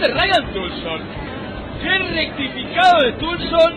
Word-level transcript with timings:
De 0.00 0.08
Ryan 0.08 0.52
Tulson! 0.54 1.00
¡Qué 1.82 1.98
rectificado 2.14 3.02
de 3.02 3.12
Tulson! 3.18 3.72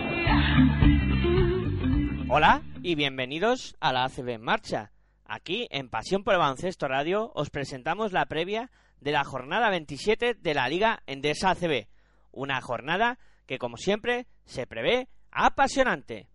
Hola 2.30 2.62
y 2.82 2.96
bienvenidos 2.96 3.76
a 3.82 3.92
la 3.92 4.06
ACB 4.06 4.30
en 4.30 4.42
marcha. 4.42 4.92
Aquí 5.26 5.68
en 5.70 5.90
Pasión 5.90 6.24
por 6.24 6.36
el 6.36 6.40
Baloncesto 6.40 6.88
Radio 6.88 7.30
os 7.36 7.50
presentamos 7.50 8.14
la 8.14 8.26
previa 8.28 8.72
de 9.02 9.12
la 9.12 9.26
jornada 9.26 9.70
27 9.70 10.36
de 10.36 10.54
la 10.54 10.70
Liga 10.70 11.04
Endesa 11.08 11.50
ACB. 11.50 11.88
Una 12.32 12.62
jornada 12.62 13.20
que 13.46 13.58
como 13.58 13.76
siempre 13.76 14.26
se 14.46 14.66
prevé 14.66 15.10
apasionante. 15.30 16.30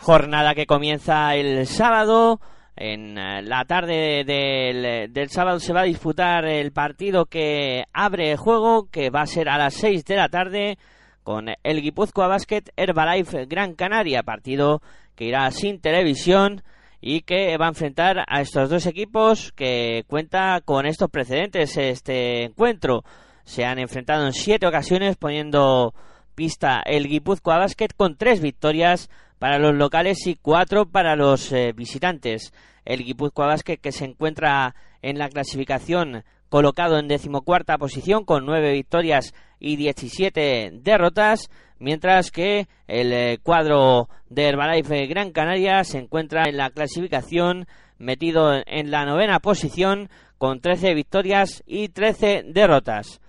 Jornada 0.00 0.54
que 0.54 0.64
comienza 0.64 1.34
el 1.34 1.66
sábado. 1.66 2.40
En 2.76 3.16
eh, 3.16 3.40
la 3.42 3.64
tarde 3.64 4.22
del, 4.24 5.12
del 5.12 5.30
sábado 5.30 5.58
se 5.58 5.72
va 5.72 5.80
a 5.80 5.84
disputar 5.84 6.44
el 6.44 6.72
partido 6.72 7.24
que 7.24 7.84
abre 7.94 8.32
el 8.32 8.36
juego, 8.36 8.88
que 8.90 9.08
va 9.08 9.22
a 9.22 9.26
ser 9.26 9.48
a 9.48 9.56
las 9.56 9.74
6 9.74 10.04
de 10.04 10.16
la 10.16 10.28
tarde, 10.28 10.78
con 11.22 11.46
el 11.62 11.82
Guipúzcoa 11.82 12.28
Basket 12.28 12.64
Herbalife 12.76 13.46
Gran 13.46 13.74
Canaria, 13.74 14.22
partido 14.22 14.82
que 15.16 15.24
irá 15.24 15.50
sin 15.50 15.80
televisión 15.80 16.62
y 17.00 17.22
que 17.22 17.56
va 17.56 17.66
a 17.66 17.70
enfrentar 17.70 18.24
a 18.28 18.40
estos 18.42 18.68
dos 18.68 18.86
equipos 18.86 19.52
que 19.52 20.04
cuenta 20.06 20.60
con 20.64 20.86
estos 20.86 21.10
precedentes 21.10 21.76
este 21.78 22.44
encuentro. 22.44 23.04
Se 23.44 23.64
han 23.64 23.78
enfrentado 23.78 24.26
en 24.26 24.32
siete 24.32 24.66
ocasiones 24.66 25.16
poniendo 25.16 25.94
pista 26.34 26.82
el 26.84 27.08
Guipúzcoa 27.08 27.58
Basket 27.58 27.88
con 27.96 28.16
tres 28.16 28.40
victorias 28.40 29.08
para 29.38 29.58
los 29.58 29.74
locales 29.74 30.26
y 30.26 30.36
cuatro 30.36 30.86
para 30.86 31.16
los 31.16 31.52
eh, 31.52 31.72
visitantes. 31.74 32.52
El 32.84 33.04
Guipúzcoa 33.04 33.46
Basket 33.46 33.78
que 33.78 33.92
se 33.92 34.04
encuentra 34.04 34.74
en 35.02 35.18
la 35.18 35.28
clasificación 35.28 36.24
colocado 36.48 36.98
en 36.98 37.08
decimocuarta 37.08 37.78
posición 37.78 38.24
con 38.24 38.46
nueve 38.46 38.72
victorias 38.72 39.34
y 39.58 39.76
17 39.76 40.70
derrotas, 40.82 41.50
mientras 41.78 42.30
que 42.30 42.68
el 42.86 43.12
eh, 43.12 43.38
cuadro 43.42 44.08
de 44.28 44.44
Herbalife 44.44 45.06
Gran 45.06 45.32
Canaria 45.32 45.82
se 45.84 45.98
encuentra 45.98 46.44
en 46.48 46.56
la 46.56 46.70
clasificación 46.70 47.66
metido 47.98 48.52
en 48.66 48.90
la 48.90 49.04
novena 49.04 49.40
posición 49.40 50.08
con 50.38 50.60
13 50.60 50.94
victorias 50.94 51.62
y 51.66 51.88
13 51.88 52.44
derrotas. 52.48 53.20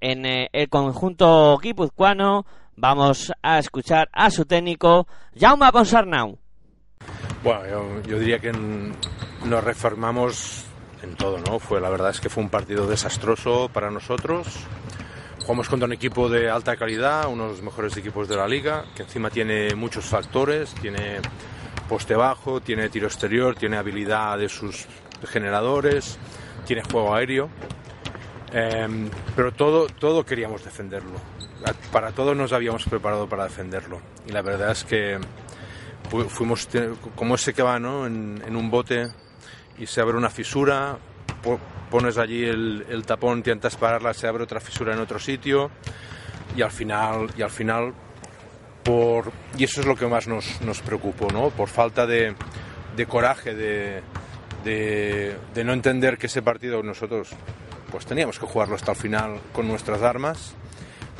En 0.00 0.26
eh, 0.26 0.48
el 0.52 0.68
conjunto 0.68 1.58
guipuzcoano 1.58 2.46
vamos 2.76 3.32
a 3.42 3.58
escuchar 3.58 4.08
a 4.12 4.30
su 4.30 4.44
técnico 4.44 5.06
Jaume 5.38 5.70
Ponsarnau. 5.72 6.38
Bueno, 7.42 7.66
yo, 7.66 8.02
yo 8.02 8.18
diría 8.18 8.38
que 8.38 8.52
nos 8.52 9.64
reformamos 9.64 10.64
en 11.02 11.16
todo, 11.16 11.38
¿no? 11.38 11.58
Fue, 11.58 11.80
la 11.80 11.90
verdad 11.90 12.10
es 12.10 12.20
que 12.20 12.28
fue 12.28 12.42
un 12.42 12.50
partido 12.50 12.86
desastroso 12.86 13.68
para 13.72 13.90
nosotros. 13.90 14.46
Jugamos 15.40 15.68
contra 15.68 15.86
un 15.86 15.92
equipo 15.92 16.28
de 16.28 16.50
alta 16.50 16.76
calidad, 16.76 17.28
uno 17.28 17.44
de 17.44 17.50
los 17.50 17.62
mejores 17.62 17.96
equipos 17.96 18.28
de 18.28 18.36
la 18.36 18.48
liga, 18.48 18.84
que 18.96 19.04
encima 19.04 19.30
tiene 19.30 19.74
muchos 19.74 20.04
factores, 20.06 20.74
tiene 20.74 21.20
poste 21.88 22.16
bajo, 22.16 22.60
tiene 22.60 22.88
tiro 22.88 23.06
exterior, 23.06 23.54
tiene 23.54 23.76
habilidad 23.76 24.38
de 24.38 24.48
sus 24.48 24.86
generadores, 25.24 26.18
tiene 26.66 26.82
juego 26.82 27.14
aéreo. 27.14 27.48
Em, 28.52 29.08
pero 29.36 29.52
todo, 29.52 29.86
todo 29.86 30.24
queríamos 30.24 30.64
defenderlo. 30.64 31.20
Para 31.92 32.12
todo 32.12 32.34
nos 32.34 32.52
habíamos 32.52 32.84
preparado 32.84 33.28
para 33.28 33.44
defenderlo. 33.44 34.00
Y 34.26 34.32
la 34.32 34.42
verdad 34.42 34.70
es 34.70 34.84
que 34.84 35.18
fu- 36.10 36.28
fuimos 36.28 36.68
como 37.14 37.34
ese 37.34 37.54
que 37.54 37.62
va 37.62 37.78
¿no? 37.78 38.06
en, 38.06 38.42
un 38.56 38.70
bote 38.70 39.08
y 39.78 39.86
se 39.86 40.00
abre 40.00 40.16
una 40.16 40.30
fisura, 40.30 40.96
po- 41.42 41.58
pones 41.90 42.18
allí 42.18 42.44
el, 42.44 42.86
el 42.88 43.04
tapón, 43.06 43.38
intentas 43.38 43.76
pararla, 43.76 44.14
se 44.14 44.26
abre 44.26 44.44
otra 44.44 44.60
fisura 44.60 44.94
en 44.94 45.00
otro 45.00 45.18
sitio 45.18 45.70
y 46.56 46.62
al 46.62 46.70
final, 46.70 47.30
y 47.36 47.42
al 47.42 47.50
final 47.50 47.92
por, 48.84 49.32
y 49.58 49.64
eso 49.64 49.80
es 49.80 49.86
lo 49.86 49.96
que 49.96 50.06
más 50.06 50.28
nos, 50.28 50.60
nos 50.62 50.80
preocupó, 50.80 51.28
¿no? 51.32 51.50
por 51.50 51.68
falta 51.68 52.06
de, 52.06 52.34
de 52.96 53.06
coraje, 53.06 53.54
de, 53.54 54.02
de, 54.64 55.36
de 55.54 55.64
no 55.64 55.72
entender 55.72 56.16
que 56.18 56.26
ese 56.26 56.42
partido 56.42 56.82
nosotros 56.82 57.30
pues 57.90 58.06
teníamos 58.06 58.38
que 58.38 58.46
jugarlo 58.46 58.74
hasta 58.76 58.92
el 58.92 58.96
final 58.98 59.40
con 59.52 59.66
nuestras 59.68 60.02
armas 60.02 60.54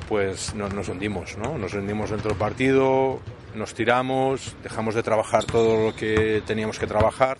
pues 0.08 0.54
no- 0.54 0.68
nos 0.68 0.88
hundimos, 0.88 1.36
¿no? 1.38 1.58
Nos 1.58 1.74
hundimos 1.74 2.10
dentro 2.10 2.30
del 2.30 2.38
partido, 2.38 3.20
nos 3.54 3.74
tiramos, 3.74 4.54
dejamos 4.62 4.94
de 4.94 5.02
trabajar 5.02 5.44
todo 5.44 5.86
lo 5.86 5.96
que 5.96 6.42
teníamos 6.46 6.78
que 6.78 6.86
trabajar. 6.86 7.38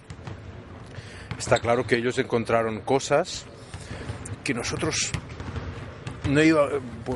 Está 1.38 1.58
claro 1.58 1.86
que 1.86 1.96
ellos 1.96 2.18
encontraron 2.18 2.80
cosas 2.80 3.44
que 4.42 4.54
nosotros 4.54 5.12
no 6.30 6.42
iba, 6.42 6.68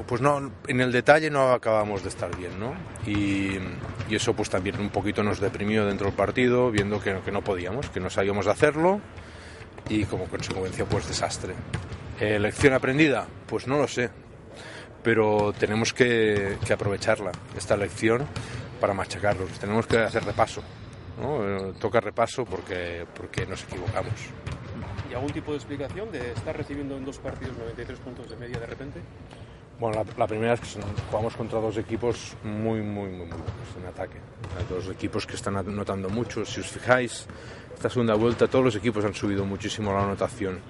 pues 0.07 0.21
no, 0.21 0.53
en 0.69 0.81
el 0.81 0.93
detalle 0.93 1.31
no 1.31 1.53
acabamos 1.53 2.03
de 2.03 2.11
estar 2.11 2.37
bien, 2.37 2.59
¿no? 2.61 2.75
Y, 3.07 3.59
eso 4.15 4.35
pues 4.35 4.51
también 4.51 4.79
un 4.81 4.91
poquito 4.91 5.23
nos 5.23 5.39
deprimió 5.39 5.87
dentro 5.87 6.09
del 6.09 6.17
partido, 6.17 6.71
viendo 6.73 7.01
que, 7.01 7.17
que 7.25 7.31
no 7.31 7.43
podíamos, 7.43 7.89
que 7.91 8.01
no 8.01 8.11
sabíamos 8.11 8.49
hacerlo 8.49 9.01
y 9.89 10.05
como 10.05 10.25
consecuencia 10.25 10.85
pues 10.85 11.07
desastre. 11.07 11.55
Eh, 12.19 12.39
¿Lección 12.41 12.75
aprendida? 12.75 13.27
Pues 13.47 13.69
no 13.69 13.79
lo 13.79 13.87
sé, 13.87 14.11
pero 15.03 15.53
tenemos 15.59 15.93
que, 15.93 16.57
que 16.65 16.73
aprovecharla, 16.73 17.33
esta 17.57 17.77
lección, 17.77 18.27
para 18.81 18.95
machacarlos. 18.95 19.51
Tenemos 19.59 19.87
que 19.87 19.99
hacer 19.99 20.25
repaso. 20.25 20.63
¿no? 21.21 21.47
Eh, 21.47 21.73
Toca 21.79 22.01
repaso 22.01 22.45
porque, 22.45 23.05
porque 23.15 23.47
nos 23.47 23.63
equivocamos. 23.65 24.15
¿Y 25.11 25.15
algún 25.15 25.33
tipo 25.33 25.51
de 25.51 25.59
explicación 25.59 26.11
de 26.11 26.33
estar 26.33 26.57
recibiendo 26.57 26.97
en 26.97 27.05
dos 27.05 27.19
partidos 27.19 27.57
93 27.59 27.99
puntos 27.99 28.31
de 28.31 28.37
media 28.37 28.59
de 28.59 28.67
repente? 28.67 29.01
Bueno, 29.79 30.05
la, 30.05 30.19
la 30.19 30.27
primera 30.27 30.55
es 30.55 30.61
que 30.61 30.81
jugamos 31.11 31.35
contra 31.37 31.59
dos 31.59 31.77
equipos 31.79 32.37
muy, 32.45 32.81
muy, 32.83 33.09
muy, 33.09 33.27
muy 33.27 33.29
buenos 33.29 33.77
en 33.79 33.87
ataque. 33.87 34.19
Hay 34.59 34.67
dos 34.69 34.89
equipos 34.89 35.27
que 35.27 35.37
están 35.37 35.57
anotando 35.57 36.09
mucho. 36.11 36.45
Si 36.45 36.61
os 36.61 36.67
fijáis, 36.67 37.27
esta 37.75 37.89
segunda 37.89 38.15
vuelta 38.15 38.47
todos 38.47 38.65
los 38.65 38.77
equipos 38.77 39.05
han 39.05 39.15
subido 39.15 39.45
muchísimo 39.45 39.93
la 39.93 40.05
anotación. 40.05 40.61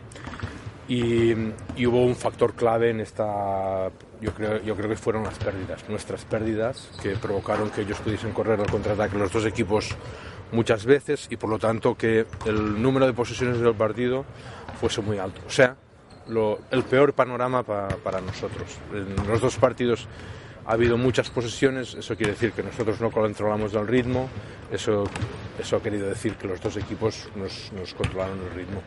Y, 0.89 1.33
y 1.77 1.87
hubo 1.87 2.05
un 2.05 2.17
factor 2.17 2.55
clave 2.55 2.91
en 2.91 3.01
esta, 3.01 3.91
yo 4.21 4.33
creo, 4.35 4.63
yo 4.63 4.77
creo 4.77 4.89
que 4.89 4.97
fueron 4.97 5.25
las 5.25 5.39
pérdidas, 5.39 5.89
nuestras 5.89 6.25
pérdidas, 6.25 6.91
que 7.03 7.11
provocaron 7.17 7.71
que 7.71 7.83
ellos 7.83 7.99
pudiesen 7.99 8.33
correr 8.33 8.61
al 8.61 8.67
contraataque 8.71 9.17
los 9.19 9.33
dos 9.33 9.45
equipos 9.47 9.89
muchas 10.53 10.85
veces 10.85 11.27
y 11.31 11.37
por 11.37 11.49
lo 11.51 11.59
tanto 11.59 11.97
que 11.97 12.27
el 12.45 12.83
número 12.83 13.07
de 13.07 13.13
posesiones 13.13 13.61
del 13.61 13.75
partido 13.75 14.25
fuese 14.81 15.01
muy 15.01 15.19
alto. 15.19 15.41
O 15.47 15.51
sea, 15.51 15.77
lo- 16.29 16.59
el 16.71 16.83
peor 16.85 17.13
panorama 17.15 17.63
pa- 17.63 17.89
para 18.03 18.21
nosotros. 18.21 18.79
En 18.93 19.27
los 19.29 19.41
dos 19.41 19.57
partidos 19.57 20.07
ha 20.67 20.73
habido 20.73 20.99
muchas 20.99 21.31
posesiones, 21.31 21.95
eso 21.95 22.15
quiere 22.17 22.33
decir 22.33 22.53
que 22.53 22.63
nosotros 22.63 23.01
no 23.01 23.11
controlamos 23.11 23.73
el 23.75 23.87
ritmo, 23.87 24.29
eso, 24.71 25.05
eso 25.59 25.77
ha 25.77 25.83
querido 25.83 26.07
decir 26.09 26.35
que 26.35 26.47
los 26.47 26.61
dos 26.61 26.77
equipos 26.77 27.29
nos, 27.37 27.73
nos 27.73 27.95
controlaron 27.95 28.39
el 28.41 28.51
ritmo. 28.55 28.83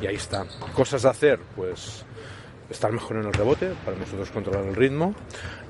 Y 0.00 0.06
ahí 0.06 0.14
está. 0.16 0.46
Cosas 0.74 1.04
a 1.04 1.10
hacer, 1.10 1.38
pues 1.54 2.04
estar 2.72 2.90
mejor 2.92 3.18
en 3.18 3.26
el 3.26 3.32
rebote, 3.32 3.72
para 3.84 3.96
nosotros 3.96 4.30
controlar 4.30 4.64
el 4.66 4.74
ritmo, 4.74 5.14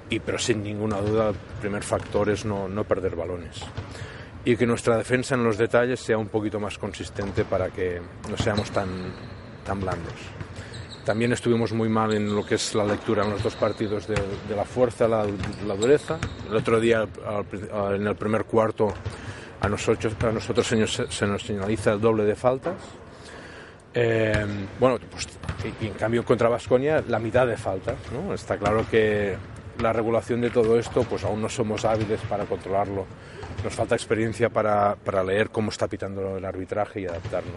y, 0.09 0.19
pero 0.21 0.39
sin 0.39 0.63
ninguna 0.63 0.99
duda 1.01 1.29
el 1.29 1.37
primer 1.61 1.83
factor 1.83 2.31
es 2.31 2.45
no, 2.45 2.69
no 2.69 2.85
perder 2.85 3.15
balones. 3.15 3.61
Y 4.45 4.57
que 4.57 4.67
nuestra 4.67 4.97
defensa 4.97 5.37
en 5.37 5.45
los 5.45 5.57
detalles 5.57 6.01
sea 6.01 6.19
un 6.19 6.29
poquito 6.29 6.59
más 6.59 6.77
consistente 6.77 7.45
para 7.45 7.71
que 7.71 8.01
no 8.29 8.37
seamos 8.37 8.71
tan, 8.71 8.89
tan 9.65 9.81
blandos. 9.81 10.15
también 11.05 11.33
estuvimos 11.33 11.73
muy 11.73 11.89
mal 11.89 12.13
en 12.15 12.35
lo 12.35 12.45
que 12.45 12.55
es 12.57 12.75
la 12.75 12.85
lectura 12.85 13.25
en 13.25 13.31
los 13.31 13.43
dos 13.43 13.55
partidos 13.57 14.07
de, 14.07 14.15
de 14.15 14.57
la 14.57 14.65
fuerza, 14.65 15.09
la, 15.09 15.27
la 15.67 15.75
dureza. 15.75 16.19
El 16.49 16.57
otro 16.57 16.81
día, 16.81 17.07
en 17.93 18.07
el 18.07 18.17
primer 18.17 18.45
cuarto, 18.45 18.93
a 19.61 19.69
nosotros, 19.69 20.15
a 20.23 20.31
nosotros 20.31 20.67
se, 20.67 20.77
nos, 20.77 21.03
se 21.09 21.27
nos 21.27 21.43
señaliza 21.43 21.93
el 21.93 22.01
doble 22.01 22.25
de 22.25 22.35
faltas. 22.35 22.77
Eh, 23.95 24.47
bueno, 24.79 24.99
pues, 25.11 25.29
y, 25.65 25.85
y 25.85 25.89
en 25.89 25.95
cambio 25.95 26.25
contra 26.25 26.49
Vasconia 26.49 27.03
la 27.09 27.19
mitad 27.19 27.47
de 27.47 27.57
faltas. 27.57 27.97
¿no? 28.13 28.35
Está 28.35 28.57
claro 28.57 28.85
que 28.91 29.37
la 29.81 29.93
regulación 29.93 30.41
de 30.41 30.51
todo 30.51 30.79
esto, 30.79 31.03
pues 31.05 31.25
aún 31.25 31.41
no 31.43 31.49
somos 31.49 31.85
hábiles 31.85 32.21
para 32.29 32.45
controlarlo. 32.45 33.07
Nos 33.65 33.75
falta 33.75 33.95
experiencia 33.95 34.49
para, 34.49 34.97
para 34.97 35.23
leer 35.23 35.51
cómo 35.51 35.71
está 35.71 35.87
pitando 35.87 36.37
el 36.37 36.45
arbitraje 36.45 37.01
y 37.01 37.07
adaptarnos. 37.07 37.55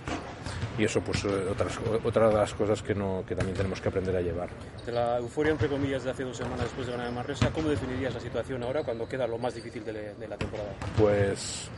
Y 0.77 0.83
eso, 0.83 0.99
pues, 1.01 1.23
otras, 1.25 1.79
otra 2.03 2.27
de 2.27 2.35
las 2.35 2.53
cosas 2.53 2.81
que, 2.83 2.93
no, 2.93 3.23
que 3.27 3.33
también 3.33 3.55
tenemos 3.55 3.79
que 3.81 3.87
aprender 3.89 4.15
a 4.15 4.21
llevar. 4.21 4.49
De 4.85 4.91
la 4.91 5.17
euforia, 5.17 5.53
entre 5.53 5.67
comillas, 5.69 6.03
de 6.03 6.11
hace 6.11 6.23
dos 6.23 6.35
semanas 6.37 6.61
después 6.63 6.85
de 6.85 6.91
ganar 6.93 7.07
en 7.07 7.15
Manresa, 7.15 7.49
¿cómo 7.51 7.69
definirías 7.69 8.13
la 8.13 8.19
situación 8.19 8.61
ahora 8.61 8.83
cuando 8.83 9.07
queda 9.07 9.25
lo 9.25 9.37
más 9.37 9.55
difícil 9.55 9.83
de, 9.85 9.93
le- 9.93 10.13
de 10.15 10.27
la 10.27 10.37
temporada? 10.37 10.69
pues 10.97 11.69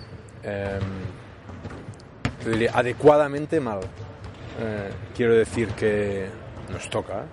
eh, 0.44 0.80
te 2.44 2.50
diría, 2.50 2.72
adecuadamente 2.74 3.60
mal. 3.60 3.80
Eh, 4.60 4.90
quiero 5.16 5.36
decir 5.36 5.70
que 5.70 6.28
nos 6.72 6.90
toca, 6.90 7.24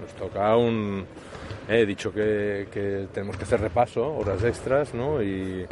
nos 0.00 0.12
toca 0.14 0.56
un... 0.56 1.06
He 1.68 1.86
dicho 1.86 2.12
que, 2.12 3.08
tenemos 3.12 3.36
que 3.38 3.44
hacer 3.44 3.60
repaso, 3.60 4.06
horas 4.16 4.42
extras, 4.44 4.92
¿no? 4.92 5.22
Y 5.22 5.66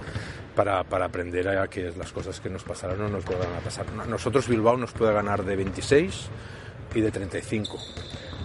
para, 0.56 0.84
para 0.84 1.04
aprender 1.06 1.46
a 1.48 1.68
que 1.68 1.92
las 1.96 2.12
cosas 2.12 2.40
que 2.40 2.48
nos 2.48 2.64
pasaron 2.64 2.98
no 2.98 3.08
nos 3.08 3.24
vuelvan 3.26 3.52
a 3.54 3.60
pasar. 3.60 3.90
No- 3.92 4.06
Nosotros 4.06 4.48
Bilbao 4.48 4.76
nos 4.78 4.92
puede 4.92 5.12
ganar 5.12 5.44
de 5.44 5.54
26 5.54 6.28
y 6.94 7.00
de 7.02 7.10
35, 7.10 7.78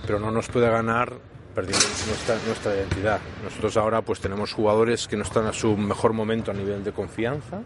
pero 0.05 0.19
no 0.19 0.29
nos 0.29 0.49
puede 0.49 0.69
ganar 0.69 1.13
perdiendo 1.55 1.85
nuestra, 2.07 2.35
nuestra 2.45 2.75
identidad. 2.75 3.19
Nosotros 3.43 3.77
ahora 3.77 4.01
pues 4.01 4.19
tenemos 4.19 4.51
jugadores 4.51 5.07
que 5.07 5.15
no 5.15 5.23
están 5.23 5.45
a 5.47 5.53
su 5.53 5.75
mejor 5.77 6.11
momento 6.11 6.51
a 6.51 6.53
nivel 6.53 6.83
de 6.83 6.91
confianza, 6.91 7.61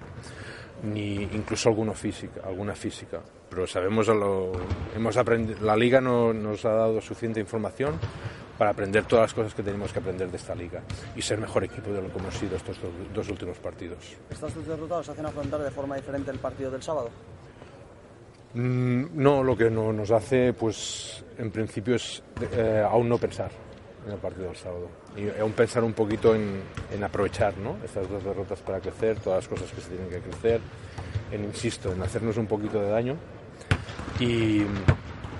ni 0.83 1.23
incluso 1.23 1.69
alguno 1.69 1.93
física, 1.95 2.41
alguna 2.45 2.75
física. 2.75 3.19
Pero 3.51 3.67
sabemos 3.67 4.07
a 4.09 4.13
lo, 4.13 4.53
hemos 4.95 5.15
aprendido, 5.17 5.59
la 5.63 5.75
liga 5.75 5.99
no, 6.01 6.33
nos 6.33 6.63
ha 6.65 6.71
dado 6.71 6.99
suficiente 7.01 7.39
información 7.39 7.99
para 8.57 8.71
aprender 8.71 9.03
todas 9.05 9.23
las 9.25 9.33
cosas 9.33 9.53
que 9.53 9.61
tenemos 9.61 9.91
que 9.91 9.99
aprender 9.99 10.31
de 10.31 10.37
esta 10.37 10.55
liga 10.55 10.81
y 11.15 11.21
ser 11.21 11.37
mejor 11.37 11.63
equipo 11.65 11.91
de 11.91 12.01
lo 12.01 12.11
que 12.11 12.17
hemos 12.17 12.33
sido 12.33 12.55
estos 12.55 12.81
dos, 12.81 12.91
dos 13.13 13.27
últimos 13.29 13.57
partidos. 13.57 14.15
¿Estos 14.29 14.55
dos 14.55 14.65
derrotados 14.65 15.09
hacen 15.09 15.25
afrontar 15.25 15.59
de 15.61 15.69
forma 15.71 15.95
diferente 15.97 16.31
el 16.31 16.39
partido 16.39 16.71
del 16.71 16.81
sábado? 16.81 17.09
Mm, 18.53 19.05
No, 19.21 19.43
lo 19.43 19.57
que 19.57 19.69
no- 19.69 19.91
nos 19.93 20.11
hace, 20.11 20.53
pues, 20.53 21.23
en 21.37 21.51
principio 21.51 21.95
es 21.95 22.23
eh, 22.53 22.85
aún 22.89 23.09
no 23.09 23.17
pensar 23.17 23.51
en 24.05 24.13
el 24.13 24.17
partido 24.19 24.47
del 24.47 24.55
sábado. 24.55 24.87
Y 25.15 25.27
aún 25.41 25.51
pensar 25.51 25.83
un 25.83 25.93
poquito 25.93 26.33
en, 26.35 26.61
en 26.91 27.03
aprovechar 27.03 27.57
¿no? 27.57 27.75
estas 27.83 28.09
dos 28.09 28.23
derrotas 28.23 28.59
para 28.59 28.79
crecer, 28.79 29.19
todas 29.19 29.43
las 29.43 29.47
cosas 29.47 29.71
que 29.75 29.81
se 29.81 29.89
tienen 29.89 30.09
que 30.09 30.19
crecer, 30.19 30.61
en, 31.31 31.43
insisto, 31.45 31.91
en 31.91 32.01
hacernos 32.01 32.37
un 32.37 32.47
poquito 32.47 32.79
de 32.81 32.89
daño. 32.89 33.15
Y, 34.19 34.63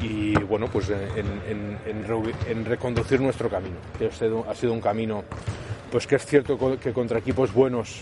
y, 0.02 0.34
bueno, 0.50 0.68
pues 0.68 0.90
en, 0.90 1.00
en- 1.48 1.78
en 1.86 2.06
en 2.48 2.66
reconducir 2.66 3.22
nuestro 3.22 3.50
camino, 3.50 3.76
que 3.98 4.08
ha 4.08 4.12
sido, 4.12 4.74
un 4.74 4.82
camino, 4.82 5.24
pues 5.92 6.08
que 6.08 6.16
es 6.16 6.26
cierto 6.26 6.58
que 6.80 6.92
contra 6.94 7.20
equipos 7.20 7.54
buenos 7.54 8.00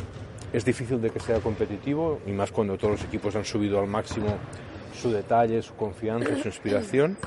es 0.54 0.64
difícil 0.66 1.02
de 1.02 1.10
que 1.10 1.20
sea 1.20 1.40
competitivo, 1.40 2.22
y 2.26 2.32
más 2.32 2.52
cuando 2.52 2.78
todos 2.78 2.94
los 2.94 3.04
equipos 3.04 3.36
han 3.36 3.46
subido 3.46 3.80
al 3.80 3.88
máximo 3.88 4.38
su 4.94 5.12
detalle, 5.12 5.62
su 5.62 5.74
confianza, 5.76 6.30
su 6.42 6.48
inspiración, 6.48 7.18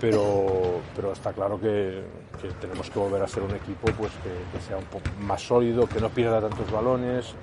pero, 0.00 0.80
pero 0.96 1.12
está 1.12 1.32
claro 1.32 1.60
que, 1.60 2.02
que 2.40 2.48
tenemos 2.60 2.88
que 2.90 2.98
volver 2.98 3.22
a 3.22 3.28
ser 3.28 3.42
un 3.42 3.50
equipo 3.54 3.86
pues 3.98 4.10
que, 4.22 4.56
que 4.58 4.64
sea 4.64 4.78
un 4.78 4.84
poco 4.84 5.04
más 5.20 5.42
sólido, 5.42 5.86
que 5.86 6.00
no 6.00 6.08
pierda 6.08 6.40
tantos 6.40 6.70
balones 6.70 7.34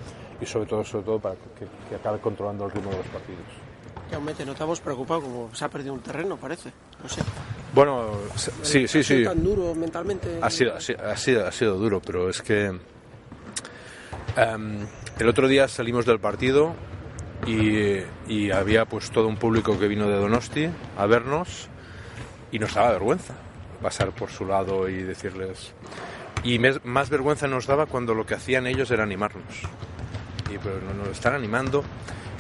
y 0.42 0.46
sobre 0.46 0.66
todo, 0.66 0.84
sobre 0.84 1.06
todo 1.06 1.20
para 1.20 1.36
que, 1.36 1.66
que 1.90 1.96
acabe 1.96 2.20
controlando 2.20 2.66
el 2.66 2.72
ritmo 2.72 2.90
de 2.92 2.98
los 2.98 3.08
partidos. 3.08 3.46
Jaume, 4.12 4.34
te 4.34 4.46
notamos 4.46 4.80
preocupado, 4.80 5.22
como 5.22 5.50
se 5.54 5.66
ha 5.66 5.70
perdido 5.70 5.94
un 5.94 6.00
terreno, 6.02 6.38
parece. 6.38 6.72
No 7.04 7.10
sé. 7.10 7.22
Bueno, 7.74 8.12
sí, 8.36 8.88
sí, 8.88 9.00
¿Ha 9.00 9.04
sido 9.04 9.04
sí. 9.04 9.24
tan 9.26 9.44
duro 9.44 9.76
mentalmente? 9.76 10.40
Ha 10.42 10.50
sido, 10.50 10.76
ha 10.76 10.80
sido, 10.82 11.06
ha 11.06 11.18
sido, 11.18 11.48
ha 11.48 11.52
sido 11.52 11.78
duro, 11.78 12.02
pero 12.02 12.30
es 12.30 12.42
que 12.42 12.66
em, 14.36 14.88
el 15.20 15.28
otro 15.28 15.48
día 15.48 15.68
salimos 15.68 16.06
del 16.06 16.20
partido 16.20 16.74
y, 17.46 17.98
y 18.28 18.52
había 18.52 18.86
pues 18.86 19.12
todo 19.12 19.28
un 19.28 19.38
público 19.38 19.78
que 19.78 19.88
vino 19.88 20.08
de 20.08 20.16
Donosti 20.16 20.70
a 20.98 21.06
vernos 21.06 21.68
y 22.52 22.60
nos 22.60 22.74
daba 22.74 22.92
vergüenza 22.92 23.34
pasar 23.82 24.12
por 24.12 24.30
su 24.32 24.46
lado 24.46 24.90
y 24.90 25.04
decirles... 25.04 25.74
Y 26.44 26.60
mes- 26.60 26.80
más 26.86 27.10
vergüenza 27.10 27.48
nos 27.48 27.68
daba 27.68 27.88
cuando 27.88 28.14
lo 28.16 28.26
que 28.26 28.36
hacían 28.36 28.68
ellos 28.68 28.90
era 28.92 29.04
animarnos. 29.04 29.44
Y 30.50 30.54
no- 30.56 30.94
nos 31.04 31.10
están 31.10 31.34
animando 31.34 31.84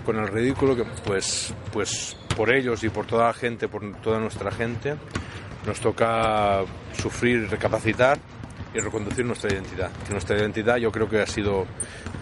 con 0.08 0.18
el 0.20 0.28
ridículo 0.30 0.74
que 0.76 0.86
pues 1.06 1.54
pues 1.74 2.16
por 2.36 2.50
ellos 2.50 2.82
y 2.84 2.90
por 2.90 3.06
toda 3.06 3.28
la 3.28 3.34
gente, 3.34 3.68
por 3.68 3.84
toda 4.02 4.20
nuestra 4.20 4.50
gente, 4.52 4.96
nos 5.66 5.80
toca 5.82 6.62
sufrir, 6.94 7.50
recapacitar 7.50 8.18
y 8.74 8.80
reconducir 8.80 9.26
nuestra 9.26 9.52
identidad. 9.54 9.92
Que 10.06 10.12
nuestra 10.14 10.38
identidad 10.38 10.78
yo 10.78 10.92
creo 10.92 11.10
que 11.10 11.22
ha 11.22 11.28
sido 11.28 11.66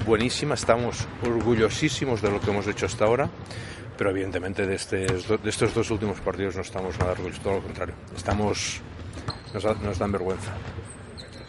buenísima, 0.06 0.56
estamos 0.56 1.08
orgullosísimos 1.24 2.22
de 2.22 2.32
lo 2.32 2.40
que 2.42 2.50
hemos 2.50 2.66
hecho 2.68 2.86
hasta 2.88 3.06
ahora, 3.06 3.30
pero 3.98 4.10
evidentemente 4.10 4.66
de, 4.66 4.76
este- 4.76 5.06
de 5.06 5.50
estos 5.50 5.74
dos 5.76 5.92
últimos 5.92 6.20
partidos 6.22 6.56
no 6.56 6.62
estamos 6.64 6.98
nada 6.98 7.12
orgullosos, 7.12 7.44
todo 7.44 7.54
lo 7.56 7.62
contrario, 7.64 7.96
estamos, 8.16 8.82
nos, 9.54 9.64
nos 9.82 9.98
dan 10.00 10.12
vergüenza. 10.12 10.52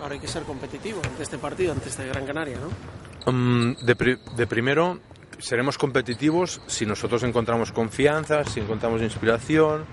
Ahora 0.00 0.14
hay 0.14 0.20
que 0.20 0.28
ser 0.28 0.42
competitivo 0.42 1.00
ante 1.02 1.22
este 1.22 1.38
partido, 1.38 1.72
ante 1.72 1.88
este 1.88 2.06
Gran 2.08 2.26
Canaria, 2.26 2.58
¿no? 2.58 3.32
Mm, 3.32 3.76
de, 3.84 3.96
pri- 3.96 4.18
de 4.36 4.46
primero, 4.46 4.98
seremos 5.38 5.78
competitivos 5.78 6.60
si 6.66 6.86
nosotros 6.86 7.22
encontramos 7.22 7.72
confianza, 7.72 8.44
si 8.44 8.60
encontramos 8.60 9.02
inspiración, 9.02 9.84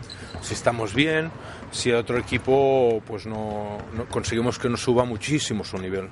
si 0.42 0.54
estamos 0.54 0.94
bien, 0.94 1.32
si 1.72 1.92
otro 1.92 2.18
equipo 2.18 3.02
pues 3.06 3.26
no, 3.26 3.78
no- 3.94 4.06
conseguimos 4.06 4.60
que 4.60 4.70
nos 4.70 4.82
suba 4.82 5.04
muchísimo 5.06 5.64
su 5.64 5.78
nivel. 5.78 6.10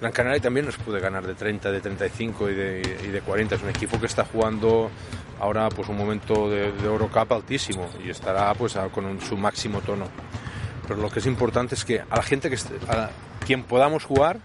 Gran 0.00 0.12
Canaria 0.12 0.40
también 0.42 0.66
nos 0.66 0.76
puede 0.76 1.00
ganar 1.00 1.26
de 1.26 1.34
30, 1.34 1.70
de 1.72 1.80
35 1.80 2.50
y 2.50 2.54
de, 2.54 2.98
y 3.04 3.06
de 3.08 3.20
40. 3.22 3.54
Es 3.54 3.62
un 3.62 3.70
equipo 3.70 3.98
que 3.98 4.06
está 4.06 4.24
jugando 4.26 4.90
ahora 5.40 5.68
pues 5.70 5.88
un 5.88 5.96
momento 5.96 6.50
de, 6.50 6.70
de 6.72 6.84
Eurocup 6.86 7.32
altísimo 7.32 7.88
y 8.04 8.10
estará 8.10 8.52
pues 8.54 8.76
a- 8.76 8.88
con 8.88 9.06
un- 9.06 9.20
su 9.22 9.36
máximo 9.38 9.80
tono. 9.80 10.06
Pero 10.86 11.00
lo 11.00 11.08
que 11.10 11.20
es 11.20 11.26
importante 11.26 11.74
es 11.74 11.84
que 11.84 12.00
a 12.00 12.16
la 12.16 12.22
gente 12.22 12.50
que 12.50 12.56
a 12.88 13.08
quien 13.46 13.62
podamos 13.64 14.04
jugar 14.04 14.38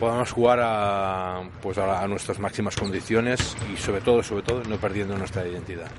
podamos 0.00 0.30
jugar 0.32 0.60
a, 0.62 1.42
pues 1.62 1.78
a, 1.78 2.02
a 2.02 2.08
nuestras 2.08 2.38
máximas 2.38 2.76
condiciones 2.76 3.56
y 3.72 3.76
sobre 3.76 4.00
todo, 4.00 4.22
sobre 4.22 4.42
todo, 4.42 4.62
no 4.64 4.76
perdiendo 4.76 5.16
nuestra 5.16 5.46
identidad. 5.46 5.90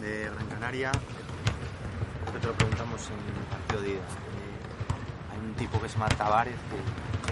de 0.00 0.24
Gran 0.24 0.46
Canaria, 0.48 0.92
te 2.40 2.46
lo 2.46 2.52
preguntamos 2.54 3.08
en 3.08 3.14
el 3.14 3.46
partido 3.48 3.80
de 3.82 3.88
ida. 3.90 3.98
Eh, 3.98 5.32
hay 5.32 5.38
un 5.46 5.54
tipo 5.54 5.80
que 5.80 5.88
se 5.88 5.94
llama 5.94 6.08
Tavares 6.08 6.54
que, 6.54 6.76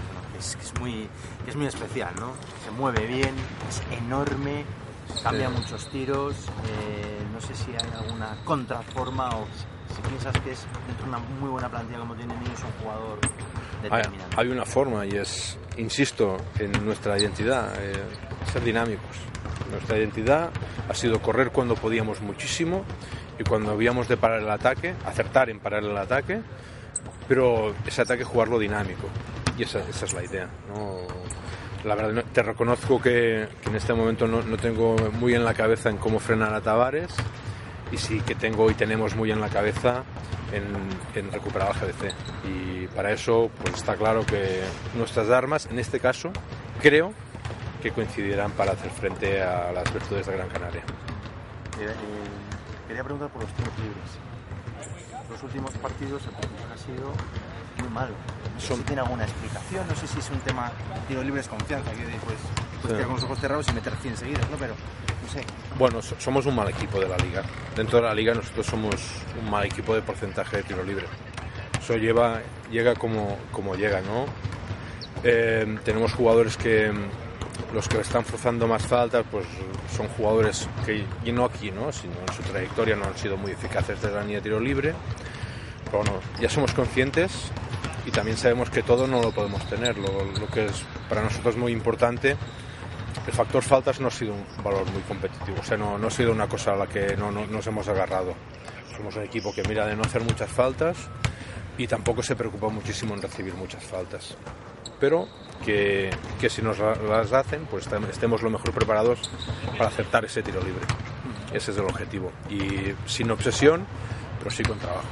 bueno, 0.05 0.21
que 0.31 0.39
es, 0.39 0.55
que 0.55 0.63
es 0.63 0.79
muy, 0.79 1.09
que 1.43 1.49
es 1.51 1.55
muy 1.55 1.65
especial, 1.67 2.13
¿no? 2.19 2.33
Se 2.63 2.71
mueve 2.71 3.05
bien, 3.05 3.35
es 3.69 3.81
enorme, 3.97 4.65
cambia 5.23 5.49
Sí. 5.49 5.55
muchos 5.55 5.89
tiros. 5.89 6.35
eh, 6.67 7.19
no 7.33 7.41
sé 7.41 7.53
si 7.55 7.71
hay 7.71 7.91
alguna 7.99 8.37
contraforma 8.45 9.29
o 9.35 9.45
si, 9.93 10.01
piensas 10.07 10.33
que 10.43 10.51
es 10.51 10.65
dentro 10.87 11.05
de 11.05 11.09
una 11.09 11.19
muy 11.19 11.49
buena 11.49 11.69
plantilla 11.69 11.99
como 11.99 12.15
tiene 12.15 12.35
Niño, 12.37 12.53
es 12.53 12.63
un 12.63 12.71
jugador 12.83 13.19
determinante. 13.83 14.35
hay 14.35 14.47
una 14.47 14.65
forma 14.65 15.05
y 15.05 15.11
es, 15.11 15.57
insisto, 15.77 16.37
en 16.59 16.71
nuestra 16.85 17.17
identidad, 17.17 17.73
eh, 17.79 17.93
ser 18.51 18.63
dinámicos. 18.63 19.17
Nuestra 19.71 19.97
identidad 19.97 20.49
ha 20.89 20.93
sido 20.93 21.21
correr 21.21 21.51
cuando 21.51 21.75
podíamos 21.75 22.21
muchísimo 22.21 22.83
y 23.39 23.43
cuando 23.43 23.71
habíamos 23.71 24.07
de 24.07 24.17
parar 24.17 24.41
el 24.41 24.49
ataque, 24.49 24.93
acertar 25.05 25.49
en 25.49 25.59
parar 25.59 25.83
el 25.83 25.97
ataque, 25.97 26.41
pero 27.27 27.73
ese 27.85 28.01
ataque 28.01 28.23
jugarlo 28.23 28.59
dinámico. 28.59 29.07
Y 29.57 29.63
esa, 29.63 29.79
esa 29.87 30.05
es 30.05 30.13
la 30.13 30.23
idea. 30.23 30.49
¿no? 30.69 30.99
La 31.83 31.95
verdad, 31.95 32.23
te 32.31 32.43
reconozco 32.43 33.01
que, 33.01 33.47
que 33.61 33.69
en 33.69 33.75
este 33.75 33.93
momento 33.93 34.27
no, 34.27 34.41
no 34.41 34.57
tengo 34.57 34.95
muy 35.13 35.33
en 35.35 35.43
la 35.43 35.53
cabeza 35.53 35.89
en 35.89 35.97
cómo 35.97 36.19
frenar 36.19 36.53
a 36.53 36.61
Tavares 36.61 37.13
y 37.93 37.97
sí 37.97 38.19
que 38.21 38.33
tengo 38.33 38.71
y 38.71 38.73
tenemos 38.73 39.15
muy 39.15 39.31
en 39.31 39.39
la 39.39 39.49
cabeza 39.49 40.03
en, 40.51 41.31
recuperar 41.31 41.69
al 41.69 41.73
GBC. 41.75 42.13
Y 42.47 42.87
para 42.87 43.11
eso 43.11 43.51
pues 43.61 43.75
está 43.75 43.95
claro 43.95 44.25
que 44.25 44.61
nuestras 44.95 45.29
armas, 45.29 45.67
en 45.67 45.77
este 45.77 45.99
caso, 45.99 46.31
creo 46.81 47.13
que 47.81 47.91
coincidirán 47.91 48.51
para 48.51 48.71
hacer 48.71 48.89
frente 48.89 49.41
a 49.41 49.71
las 49.71 49.93
virtudes 49.93 50.25
de 50.25 50.33
Gran 50.33 50.49
Canaria. 50.49 50.81
Eh, 51.79 51.93
quería 52.87 53.03
preguntar 53.03 53.29
por 53.29 53.43
los 53.43 53.53
tiros 53.53 53.73
libres. 53.77 55.29
Los 55.29 55.43
últimos 55.43 55.71
partidos 55.75 56.23
el 56.25 56.31
partido 56.31 56.53
ha 56.73 56.77
sido 56.77 57.13
muy 57.79 57.89
malo. 57.89 58.13
No 58.55 58.59
Son- 58.59 58.77
si 58.77 58.83
tiene 58.83 59.01
alguna 59.01 59.23
explicación, 59.23 59.87
no 59.87 59.95
sé 59.95 60.07
si 60.07 60.19
es 60.19 60.29
un 60.29 60.39
tema, 60.39 60.71
tiro 61.07 61.23
libre 61.23 61.41
es 61.41 61.47
confianza, 61.47 61.91
que 61.91 62.03
pues, 62.03 62.37
pues 62.81 62.97
Sí. 62.97 63.03
con 63.03 63.13
los 63.15 63.23
ojos 63.23 63.39
cerrados 63.39 63.67
y 63.69 63.73
meter 63.73 63.93
100 64.01 64.15
seguidas, 64.17 64.49
¿no? 64.49 64.57
Pero, 64.57 64.73
no 65.23 65.29
sé, 65.29 65.43
Bueno, 65.77 66.01
so- 66.01 66.15
somos 66.19 66.45
un 66.45 66.55
mal 66.55 66.69
equipo 66.69 66.99
de 66.99 67.07
la 67.07 67.17
liga. 67.17 67.41
Dentro 67.75 67.97
de 67.99 68.03
la 68.05 68.13
liga 68.13 68.33
nosotros 68.35 68.65
somos 68.65 68.95
un 69.41 69.49
mal 69.49 69.65
equipo 69.65 69.95
de 69.95 70.01
porcentaje 70.01 70.57
de 70.57 70.63
tiro 70.63 70.83
libre. 70.83 71.05
Eso 71.81 71.95
lleva, 71.97 72.41
llega 72.71 72.93
como, 72.95 73.37
como 73.51 73.75
llega, 73.75 74.01
¿no? 74.01 74.25
Eh, 75.23 75.79
tenemos 75.83 76.13
jugadores 76.13 76.57
que 76.57 76.91
los 77.73 77.87
que 77.87 77.99
están 77.99 78.23
forzando 78.23 78.67
más 78.67 78.85
faltas, 78.85 79.25
pues 79.31 79.45
son 79.95 80.07
jugadores 80.09 80.67
que, 80.85 81.05
y 81.23 81.31
no 81.31 81.45
aquí, 81.45 81.71
¿no? 81.71 81.91
Sino 81.91 82.13
en 82.27 82.33
su 82.33 82.43
trayectoria 82.43 82.95
no 82.95 83.05
han 83.05 83.17
sido 83.17 83.35
muy 83.37 83.51
eficaces 83.51 83.99
desde 84.01 84.13
la 84.15 84.21
línea 84.21 84.37
de 84.37 84.41
tiro 84.43 84.59
libre. 84.59 84.93
Pero 85.85 85.99
bueno, 85.99 86.13
ya 86.39 86.49
somos 86.49 86.73
conscientes 86.73 87.31
y 88.05 88.11
también 88.11 88.37
sabemos 88.37 88.69
que 88.69 88.83
todo 88.83 89.07
no 89.07 89.21
lo 89.21 89.31
podemos 89.31 89.63
tener. 89.69 89.97
Lo, 89.97 90.07
lo 90.25 90.47
que 90.47 90.65
es 90.65 90.83
para 91.09 91.21
nosotros 91.21 91.55
muy 91.57 91.71
importante 91.71 92.35
el 93.27 93.31
factor 93.31 93.63
faltas 93.63 94.01
no 94.01 94.07
ha 94.09 94.11
sido 94.11 94.33
un 94.33 94.43
valor 94.63 94.85
muy 94.91 95.01
competitivo, 95.03 95.57
o 95.61 95.63
sea, 95.63 95.77
no, 95.77 95.97
no 95.97 96.07
ha 96.07 96.11
sido 96.11 96.33
una 96.33 96.47
cosa 96.47 96.73
a 96.73 96.75
la 96.75 96.87
que 96.87 97.15
no, 97.15 97.31
no- 97.31 97.45
nos 97.47 97.65
hemos 97.67 97.87
agarrado. 97.87 98.33
Somos 98.97 99.15
un 99.15 99.23
equipo 99.23 99.53
que 99.53 99.63
mira 99.63 99.85
de 99.85 99.95
no 99.95 100.01
hacer 100.01 100.21
muchas 100.23 100.49
faltas 100.49 100.97
y 101.77 101.87
tampoco 101.87 102.21
se 102.21 102.35
preocupa 102.35 102.67
muchísimo 102.67 103.13
en 103.13 103.21
recibir 103.21 103.53
muchas 103.53 103.81
faltas. 103.83 104.35
Pero 104.99 105.29
que, 105.63 106.09
que 106.41 106.49
si 106.49 106.61
nos 106.61 106.79
la- 106.79 106.95
las 106.95 107.31
hacen, 107.31 107.65
pues 107.67 107.87
estem- 107.89 108.09
estemos 108.09 108.41
lo 108.41 108.49
mejor 108.49 108.71
preparados 108.73 109.29
para 109.77 109.87
aceptar 109.87 110.25
ese 110.25 110.43
tiro 110.43 110.59
libre. 110.61 110.85
Ese 111.53 111.71
es 111.71 111.77
el 111.77 111.85
objetivo. 111.85 112.29
Y 112.49 112.93
sin 113.05 113.31
obsesión, 113.31 113.85
pero 114.39 114.51
sí 114.51 114.63
con 114.63 114.79
trabajo. 114.79 115.07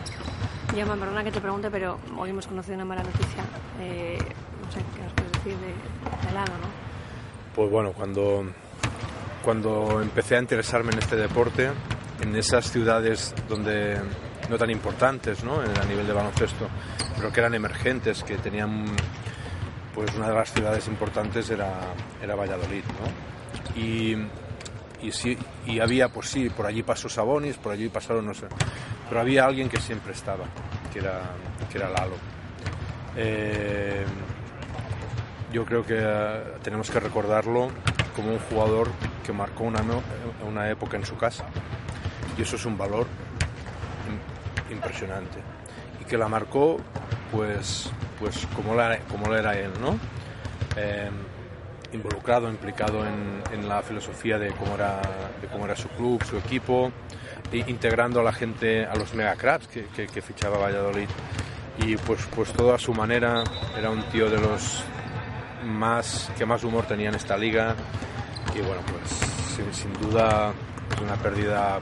Llama, 0.76 0.96
perdona 0.96 1.24
que 1.24 1.32
te 1.32 1.42
pregunte, 1.42 1.70
pero 1.70 2.00
hoy 2.18 2.30
hemos 2.30 2.48
conocido 2.48 2.76
una 2.76 2.86
mala 2.86 3.04
noticia. 3.04 3.44
Eh, 3.82 4.18
no 4.18 4.72
sé 4.72 4.80
qué 4.96 5.04
nos 5.04 5.14
puedes 5.14 5.32
decir 5.34 5.58
de, 5.58 6.28
de 6.28 6.34
Lalo, 6.34 6.54
¿no? 6.54 6.82
Pues 7.54 7.70
bueno, 7.70 7.92
cuando, 7.92 8.46
cuando 9.44 10.02
empecé 10.02 10.38
a 10.38 10.40
interesarme 10.40 10.94
en 10.94 11.00
este 11.00 11.18
deporte, 11.18 11.70
en 12.22 12.36
esas 12.38 12.72
ciudades 12.72 13.36
donde 13.50 14.00
no 14.50 14.58
tan 14.58 14.70
importantes 14.70 15.44
¿no? 15.44 15.56
a 15.60 15.86
nivel 15.86 16.08
de 16.08 16.14
baloncesto, 16.14 16.70
pero 17.18 17.32
que 17.34 17.42
eran 17.42 17.54
emergentes, 17.54 18.24
que 18.24 18.38
tenían, 18.38 18.86
pues 19.94 20.16
una 20.16 20.30
de 20.30 20.36
las 20.36 20.54
ciudades 20.54 20.88
importantes 20.88 21.50
era, 21.50 21.74
era 22.22 22.36
Valladolid. 22.36 22.84
¿no? 22.86 23.82
Y, 23.82 24.16
y, 25.02 25.12
sí, 25.12 25.38
y 25.66 25.80
había, 25.80 26.08
pues 26.08 26.30
sí, 26.30 26.50
por 26.50 26.66
allí 26.66 26.82
pasó 26.82 27.10
Sabonis, 27.10 27.58
por 27.58 27.74
allí 27.74 27.90
pasaron, 27.90 28.26
no 28.26 28.34
sé, 28.34 28.48
pero 29.12 29.20
había 29.20 29.44
alguien 29.44 29.68
que 29.68 29.78
siempre 29.78 30.14
estaba, 30.14 30.46
que 30.94 31.00
era, 31.00 31.20
que 31.70 31.78
era 31.78 31.90
Lalo. 31.90 32.16
Eh, 33.18 34.06
yo 35.52 35.66
creo 35.66 35.86
que 35.86 35.98
eh, 36.00 36.44
tenemos 36.64 36.90
que 36.90 36.98
recordarlo 37.02 37.68
como 38.16 38.32
un 38.32 38.40
jugador 38.40 38.88
que 39.26 39.34
marcó 39.34 39.66
una, 39.66 39.82
una 40.48 40.70
época 40.70 40.96
en 40.96 41.06
su 41.06 41.18
casa. 41.18 41.44
Y 42.38 42.42
eso 42.44 42.56
es 42.56 42.64
un 42.66 42.78
valor 42.78 43.06
im- 44.70 44.72
impresionante. 44.74 45.40
Y 46.00 46.06
que 46.06 46.18
la 46.18 46.30
marcó, 46.30 46.78
pues, 47.34 47.90
pues 48.18 48.48
como, 48.56 48.76
la, 48.76 48.98
como 49.10 49.28
lo 49.28 49.38
era 49.38 49.58
él, 49.58 49.72
¿no? 49.82 50.00
Eh, 50.78 51.10
involucrado, 51.92 52.50
implicado 52.50 53.06
en, 53.06 53.44
en 53.52 53.68
la 53.68 53.82
filosofía 53.82 54.40
de 54.40 54.52
cómo, 54.52 54.76
era, 54.76 55.02
de 55.42 55.48
cómo 55.52 55.66
era 55.66 55.76
su 55.76 55.90
club, 55.90 56.24
su 56.24 56.38
equipo, 56.38 56.94
integrando 57.52 58.20
a 58.20 58.24
la 58.24 58.34
gente, 58.34 58.86
a 58.86 58.96
los 58.96 59.14
megacrabs 59.14 59.68
que, 59.68 59.86
que, 60.08 60.22
fichaba 60.22 60.58
Valladolid. 60.58 61.10
Y 61.80 61.96
pues, 61.98 62.22
pues 62.36 62.52
todo 62.54 62.74
a 62.74 62.80
su 62.80 62.94
manera, 62.94 63.44
era 63.78 63.90
un 63.90 64.04
tío 64.10 64.30
de 64.30 64.40
los 64.40 64.84
más 65.64 66.32
que 66.38 66.46
más 66.46 66.64
humor 66.64 66.86
tenía 66.86 67.10
en 67.10 67.16
esta 67.16 67.38
liga 67.38 67.76
y 68.56 68.62
bueno 68.62 68.82
pues 68.88 69.76
sin, 69.78 69.94
duda 69.94 70.54
es 70.94 71.02
una 71.02 71.16
pérdida 71.16 71.80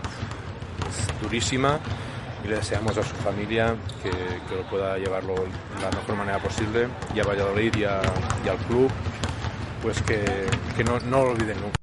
pues, 0.79 1.21
durísima 1.21 1.79
y 2.43 2.49
le 2.49 2.57
deseamos 2.57 2.97
a 2.97 3.03
su 3.03 3.15
familia 3.15 3.75
que, 4.03 4.09
que 4.09 4.55
lo 4.55 4.69
pueda 4.69 4.97
llevarlo 4.97 5.35
de 5.35 5.81
la 5.81 5.91
mejor 5.91 6.15
manera 6.15 6.39
posible 6.39 6.87
y 7.15 7.19
a 7.19 7.23
Valladolid 7.23 7.73
y 7.75 7.83
al 7.85 8.57
club 8.67 8.91
pues 9.81 10.01
que, 10.01 10.45
que 10.75 10.83
no, 10.83 10.99
no 10.99 11.23
lo 11.23 11.31
olviden 11.31 11.59
nunca. 11.61 11.78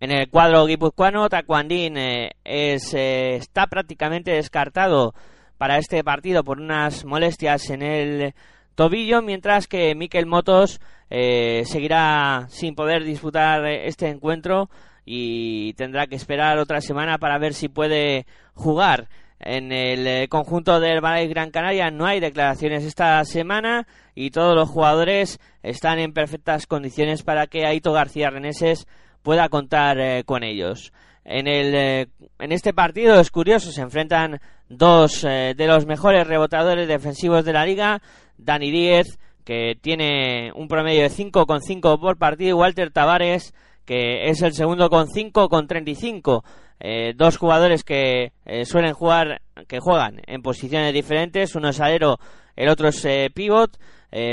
En 0.00 0.10
el 0.10 0.30
cuadro 0.30 0.64
guipuzcoano, 0.64 1.28
Tacuandín 1.28 1.98
eh, 1.98 2.30
es, 2.42 2.94
eh, 2.94 3.36
está 3.36 3.66
prácticamente 3.66 4.30
descartado 4.30 5.14
para 5.58 5.76
este 5.76 6.02
partido 6.02 6.42
por 6.42 6.58
unas 6.58 7.04
molestias 7.04 7.68
en 7.68 7.82
el 7.82 8.34
tobillo, 8.74 9.20
mientras 9.20 9.66
que 9.66 9.94
Miquel 9.94 10.24
Motos 10.24 10.80
eh, 11.10 11.64
seguirá 11.66 12.46
sin 12.48 12.74
poder 12.74 13.04
disputar 13.04 13.66
este 13.66 14.08
encuentro 14.08 14.70
y 15.04 15.74
tendrá 15.74 16.06
que 16.06 16.16
esperar 16.16 16.56
otra 16.56 16.80
semana 16.80 17.18
para 17.18 17.38
ver 17.38 17.52
si 17.52 17.68
puede 17.68 18.24
jugar. 18.54 19.08
En 19.38 19.72
el 19.72 20.06
eh, 20.06 20.28
conjunto 20.28 20.80
del 20.80 21.00
Balay 21.00 21.26
Gran 21.28 21.50
Canaria 21.50 21.90
no 21.90 22.06
hay 22.06 22.20
declaraciones 22.20 22.84
esta 22.84 23.24
semana 23.24 23.86
y 24.14 24.30
todos 24.30 24.54
los 24.54 24.68
jugadores 24.68 25.40
están 25.62 25.98
en 25.98 26.12
perfectas 26.12 26.66
condiciones 26.66 27.22
para 27.22 27.46
que 27.46 27.66
Aito 27.66 27.92
García 27.92 28.30
Reneses 28.30 28.86
pueda 29.22 29.48
contar 29.48 29.98
eh, 29.98 30.24
con 30.24 30.42
ellos. 30.42 30.92
En, 31.24 31.46
el, 31.46 31.74
eh, 31.74 32.06
en 32.38 32.52
este 32.52 32.72
partido 32.72 33.20
es 33.20 33.30
curioso, 33.30 33.72
se 33.72 33.82
enfrentan 33.82 34.40
dos 34.68 35.24
eh, 35.24 35.54
de 35.56 35.66
los 35.66 35.86
mejores 35.86 36.26
rebotadores 36.26 36.88
defensivos 36.88 37.44
de 37.44 37.52
la 37.52 37.66
liga, 37.66 38.00
Dani 38.38 38.70
Díez, 38.70 39.18
que 39.44 39.76
tiene 39.80 40.52
un 40.54 40.68
promedio 40.68 41.02
de 41.02 41.10
5,5 41.10 42.00
por 42.00 42.16
partido, 42.18 42.50
y 42.50 42.60
Walter 42.60 42.90
Tavares, 42.90 43.54
que 43.84 44.28
es 44.28 44.42
el 44.42 44.54
segundo 44.54 44.88
con 44.88 45.08
5,35. 45.08 46.42
Eh, 46.82 47.12
dos 47.14 47.36
jugadores 47.36 47.84
que 47.84 48.32
eh, 48.46 48.64
suelen 48.64 48.94
jugar, 48.94 49.42
que 49.68 49.80
juegan 49.80 50.22
en 50.26 50.40
posiciones 50.40 50.94
diferentes, 50.94 51.54
uno 51.54 51.68
es 51.68 51.80
alero, 51.80 52.18
el 52.56 52.70
otro 52.70 52.88
es 52.88 53.04
eh, 53.04 53.28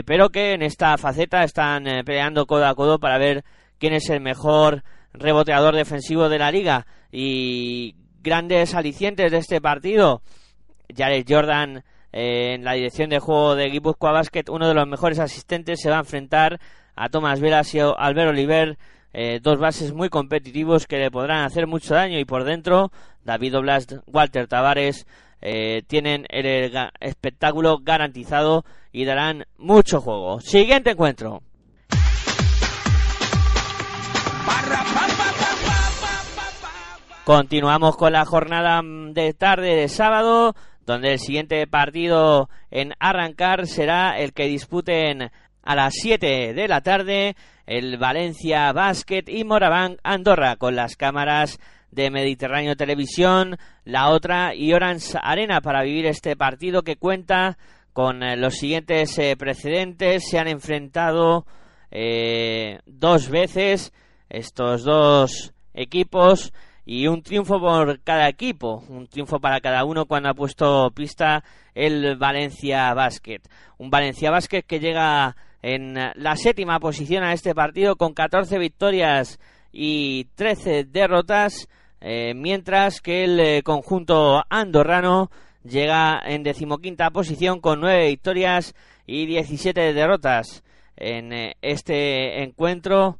pero 0.06 0.30
que 0.30 0.54
en 0.54 0.62
esta 0.62 0.98
faceta 0.98 1.44
están 1.44 1.84
peleando 2.06 2.46
codo 2.46 2.66
a 2.66 2.74
codo 2.74 3.00
para 3.00 3.18
ver 3.18 3.44
quién 3.80 3.94
es 3.94 4.10
el 4.10 4.22
mejor 4.22 4.84
reboteador 5.14 5.76
defensivo 5.76 6.30
de 6.30 6.40
la 6.40 6.52
liga 6.52 6.86
y 7.12 7.96
grandes 8.22 8.76
alicientes 8.76 9.32
de 9.32 9.38
este 9.38 9.62
partido. 9.62 10.22
Jared 10.96 11.26
Jordan 11.28 11.84
eh, 12.14 12.56
en 12.56 12.64
la 12.64 12.74
dirección 12.74 13.10
de 13.10 13.20
juego 13.20 13.56
de 13.56 13.70
Guipúzcoa 13.70 14.12
Basket, 14.12 14.46
uno 14.50 14.68
de 14.68 14.74
los 14.74 14.88
mejores 14.88 15.20
asistentes, 15.20 15.82
se 15.82 15.90
va 15.90 15.98
a 15.98 16.02
enfrentar 16.02 16.60
a 16.96 17.10
Tomás 17.10 17.40
Velas 17.40 17.74
y 17.76 17.80
Albert 17.80 18.30
Oliver, 18.30 18.78
eh, 19.14 19.40
dos 19.42 19.60
bases 19.60 19.94
muy 19.94 20.10
competitivos 20.10 20.88
que 20.88 20.98
le 20.98 21.12
podrán 21.12 21.44
hacer 21.44 21.68
mucho 21.68 21.94
daño 21.94 22.20
y 22.20 22.26
por 22.26 22.44
dentro 22.44 22.92
David 23.24 23.58
Oblast, 23.58 23.94
Walter 24.08 24.48
Tavares 24.48 25.06
eh, 25.42 25.84
tienen 25.88 26.26
el, 26.30 26.72
espectáculo 27.00 27.80
garantizado 27.82 28.66
y 28.92 29.06
darán 29.06 29.46
mucho 29.58 30.02
juego. 30.02 30.40
Siguiente 30.40 30.92
encuentro. 30.92 31.44
Continuamos 37.24 37.98
con 37.98 38.14
la 38.14 38.24
jornada 38.24 38.82
mm, 38.82 39.12
de 39.12 39.34
tarde 39.34 39.76
de 39.76 39.90
sábado, 39.90 40.56
donde 40.86 41.12
el 41.12 41.20
siguiente 41.20 41.68
partido 41.68 42.50
en 42.72 42.94
arrancar 43.00 43.68
será 43.68 44.18
el 44.18 44.32
que 44.32 44.48
disputen 44.48 45.30
a 45.62 45.76
las 45.76 45.94
7 45.96 46.54
de 46.54 46.68
la 46.70 46.80
tarde 46.80 47.36
el 47.66 47.98
Valencia 47.98 48.72
Basket 48.72 49.26
y 49.28 49.44
Moraván 49.44 49.98
Andorra 50.04 50.56
con 50.56 50.78
las 50.78 50.96
cámaras 50.96 51.60
de 51.92 52.10
Mediterráneo 52.10 52.78
Televisión, 52.78 53.58
la 53.84 54.10
otra 54.10 54.56
y 54.56 54.74
Orange 54.74 55.18
Arena 55.22 55.60
para 55.60 55.84
vivir 55.84 56.06
este 56.06 56.38
partido 56.38 56.84
que 56.84 56.96
cuenta 56.96 57.58
con 57.92 58.24
eh, 58.24 58.38
los 58.38 58.56
siguientes 58.56 59.18
eh, 59.20 59.36
precedentes. 59.38 60.30
Se 60.30 60.40
han 60.40 60.48
enfrentado 60.48 61.46
eh, 61.92 62.80
dos 62.86 63.30
veces 63.30 63.92
estos 64.30 64.84
dos 64.84 65.54
equipos 65.74 66.54
y 66.86 67.08
un 67.08 67.22
triunfo 67.22 67.60
por 67.60 68.00
cada 68.02 68.30
equipo, 68.30 68.84
un 68.88 69.08
triunfo 69.08 69.40
para 69.40 69.60
cada 69.60 69.84
uno 69.84 70.06
cuando 70.06 70.30
ha 70.30 70.34
puesto 70.34 70.90
pista 70.92 71.44
el 71.76 72.16
Valencia 72.16 72.94
Basket. 72.94 73.42
Un 73.78 73.90
Valencia 73.90 74.32
Basket 74.32 74.64
que 74.64 74.80
llega 74.80 75.36
en 75.62 75.96
la 76.16 76.36
séptima 76.36 76.80
posición 76.80 77.24
a 77.24 77.34
este 77.34 77.54
partido 77.54 77.98
con 77.98 78.14
14 78.14 78.58
victorias 78.58 79.40
y 79.72 80.26
13 80.36 80.86
derrotas, 80.86 81.68
eh, 82.00 82.34
mientras 82.34 83.02
que 83.02 83.26
el 83.26 83.40
eh, 83.40 83.64
conjunto 83.64 84.44
andorrano 84.50 85.30
llega 85.64 86.22
en 86.26 86.44
decimoquinta 86.44 87.12
posición 87.12 87.60
con 87.60 87.82
9 87.82 88.08
victorias 88.08 88.76
y 89.06 89.26
17 89.26 89.94
derrotas. 89.94 90.64
En 90.96 91.34
eh, 91.34 91.58
este 91.62 92.44
encuentro, 92.44 93.20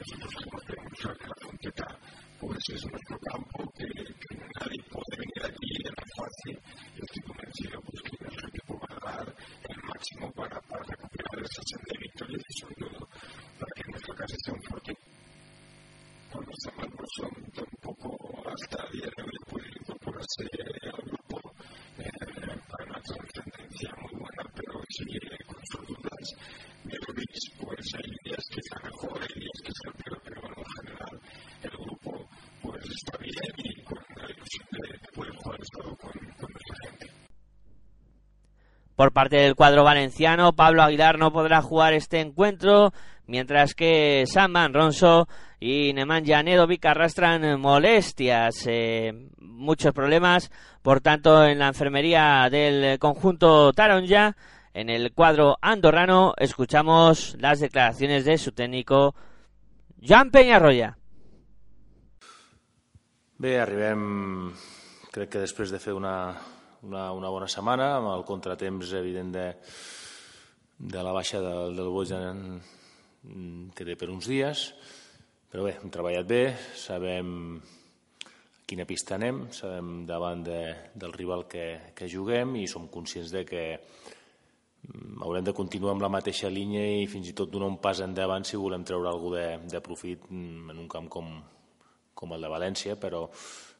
Nosotros 0.00 0.32
hemos 0.42 0.64
demostrado 0.66 1.18
que 1.18 1.26
la 1.26 1.34
Fonteta 1.42 1.98
pues 2.40 2.58
es 2.70 2.84
nuestro 2.86 3.18
campo, 3.18 3.72
que, 3.76 3.86
que 3.86 4.36
nadie 4.36 4.82
puede 4.88 5.16
venir 5.18 5.42
aquí 5.44 5.70
de 5.84 5.90
tan 5.90 6.08
fácil 6.16 6.58
y 6.96 7.00
estoy 7.04 7.22
convencido 7.22 7.80
pues 7.82 8.02
que 8.02 8.24
nuestro 8.24 8.48
equipo 8.48 8.80
va 8.80 8.96
a 8.96 9.16
dar 9.16 9.36
el 9.68 9.76
máximo 9.84 10.32
para, 10.32 10.60
para 10.62 10.84
recuperar 10.84 11.44
esa 11.44 11.62
senda 11.68 11.90
de 11.92 11.98
victorias 12.00 12.42
y 12.48 12.60
sobre 12.60 12.74
todo 12.76 13.08
para 13.58 13.72
que 13.76 13.90
nuestra 13.90 14.14
casa 14.14 14.34
esté 14.34 14.52
un 14.52 14.62
fuerte 14.62 14.94
con 16.32 16.44
esta 16.48 16.70
malversión 16.76 17.30
tampoco 17.52 18.42
hasta 18.48 18.86
el 18.86 18.92
día 18.92 19.10
de 19.16 19.22
hoy 19.22 19.38
puede 19.50 19.68
incorporarse 19.80 20.44
al 20.86 21.02
grupo 21.02 21.40
eh, 21.98 22.10
para 22.68 22.84
una 22.84 23.00
trascendencia 23.02 23.90
muy 24.00 24.20
buena, 24.20 24.44
pero 24.54 24.80
sigue 24.88 25.20
con 25.44 25.60
sus 25.66 25.86
dudas. 25.88 26.26
Mirovic, 26.84 27.34
pues 27.60 27.94
hay 27.94 28.10
días 28.24 28.44
que 28.50 28.60
está 28.60 28.78
mejor, 28.84 29.20
hay 29.20 29.40
días 29.40 29.60
que 29.62 29.72
está 29.74 29.90
peor, 29.92 30.20
pero 30.24 30.40
bueno, 30.40 30.56
en 30.58 30.86
general 30.86 31.20
el 31.62 31.70
grupo 31.70 32.28
pues 32.62 32.84
está 32.84 33.18
bien 33.18 33.52
y 33.58 33.82
con 33.82 33.98
la 34.16 34.30
ilusión 34.30 34.66
de, 34.70 34.88
de 34.92 35.08
poder 35.14 35.34
jugar 35.34 35.60
estado 35.60 35.96
con, 35.96 36.12
con 36.12 36.48
nuestra 36.52 36.76
gente. 36.84 37.06
Por 39.00 39.12
parte 39.12 39.36
del 39.36 39.54
cuadro 39.54 39.82
valenciano, 39.82 40.52
Pablo 40.52 40.82
Aguilar 40.82 41.18
no 41.18 41.32
podrá 41.32 41.62
jugar 41.62 41.94
este 41.94 42.20
encuentro, 42.20 42.92
mientras 43.26 43.72
que 43.72 44.24
Samman 44.26 44.74
Ronso 44.74 45.26
y 45.58 45.94
Nemanja 45.94 46.42
Nedovic 46.42 46.84
arrastran 46.84 47.58
molestias, 47.58 48.66
eh, 48.66 49.30
muchos 49.38 49.94
problemas, 49.94 50.50
por 50.82 51.00
tanto, 51.00 51.46
en 51.46 51.60
la 51.60 51.68
enfermería 51.68 52.46
del 52.50 52.98
conjunto 52.98 53.72
Taronja, 53.72 54.36
en 54.74 54.90
el 54.90 55.14
cuadro 55.14 55.56
andorrano, 55.62 56.34
escuchamos 56.36 57.38
las 57.40 57.60
declaraciones 57.60 58.26
de 58.26 58.36
su 58.36 58.52
técnico, 58.52 59.14
Joan 60.06 60.30
Peñarroya. 60.30 60.98
Bé, 63.38 63.58
arribem, 63.58 64.52
crec 65.10 65.30
que 65.32 65.46
després 65.48 65.72
de 65.72 65.80
fer 65.80 65.96
una, 65.96 66.36
una, 66.86 67.10
una 67.12 67.30
bona 67.32 67.48
setmana, 67.50 67.94
amb 67.98 68.12
el 68.14 68.24
contratemps 68.28 68.94
evident 68.98 69.32
de, 69.34 69.46
de 70.78 71.02
la 71.04 71.12
baixa 71.12 71.42
del, 71.44 71.76
del 71.76 71.90
Bojan 71.92 72.44
que 73.76 73.84
té 73.84 73.96
per 74.00 74.08
uns 74.08 74.28
dies, 74.30 74.70
però 75.50 75.66
bé, 75.66 75.74
hem 75.76 75.92
treballat 75.92 76.28
bé, 76.28 76.44
sabem 76.78 77.34
a 77.58 78.64
quina 78.70 78.86
pista 78.86 79.16
anem, 79.16 79.48
sabem 79.52 80.04
davant 80.06 80.44
de, 80.46 80.60
del 80.94 81.12
rival 81.12 81.44
que, 81.50 81.92
que 81.96 82.08
juguem 82.08 82.54
i 82.60 82.68
som 82.70 82.86
conscients 82.88 83.32
de 83.34 83.42
que 83.44 83.64
mm, 83.74 85.24
haurem 85.26 85.48
de 85.48 85.56
continuar 85.56 85.96
amb 85.96 86.04
la 86.06 86.12
mateixa 86.12 86.48
línia 86.48 86.84
i 87.02 87.08
fins 87.10 87.32
i 87.32 87.34
tot 87.36 87.50
donar 87.50 87.66
un 87.66 87.80
pas 87.82 88.00
endavant 88.04 88.46
si 88.46 88.60
volem 88.60 88.86
treure 88.86 89.10
alguna 89.10 89.40
de, 89.40 89.72
de 89.74 89.80
profit 89.82 90.30
mm, 90.30 90.70
en 90.70 90.84
un 90.84 90.86
camp 90.88 91.10
com, 91.10 91.32
com 92.14 92.36
el 92.36 92.46
de 92.46 92.52
València, 92.52 92.94
però, 92.94 93.26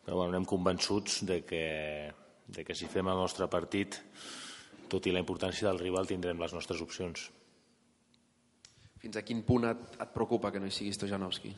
però 0.02 0.18
bueno, 0.18 0.34
anem 0.34 0.48
convençuts 0.50 1.22
de 1.30 1.38
que, 1.46 1.64
de 2.50 2.64
que 2.66 2.74
si 2.74 2.88
fem 2.90 3.08
el 3.08 3.20
nostre 3.20 3.46
partit, 3.50 4.00
tot 4.90 5.06
i 5.06 5.14
la 5.14 5.22
importància 5.22 5.68
del 5.68 5.78
rival, 5.78 6.08
tindrem 6.10 6.40
les 6.42 6.54
nostres 6.56 6.82
opcions. 6.82 7.28
Fins 9.00 9.16
a 9.16 9.24
quin 9.24 9.44
punt 9.46 9.68
et, 9.70 9.84
et 10.02 10.10
preocupa 10.12 10.50
que 10.52 10.60
no 10.60 10.68
hi 10.68 10.74
sigui 10.74 10.92
Stojanowski? 10.92 11.54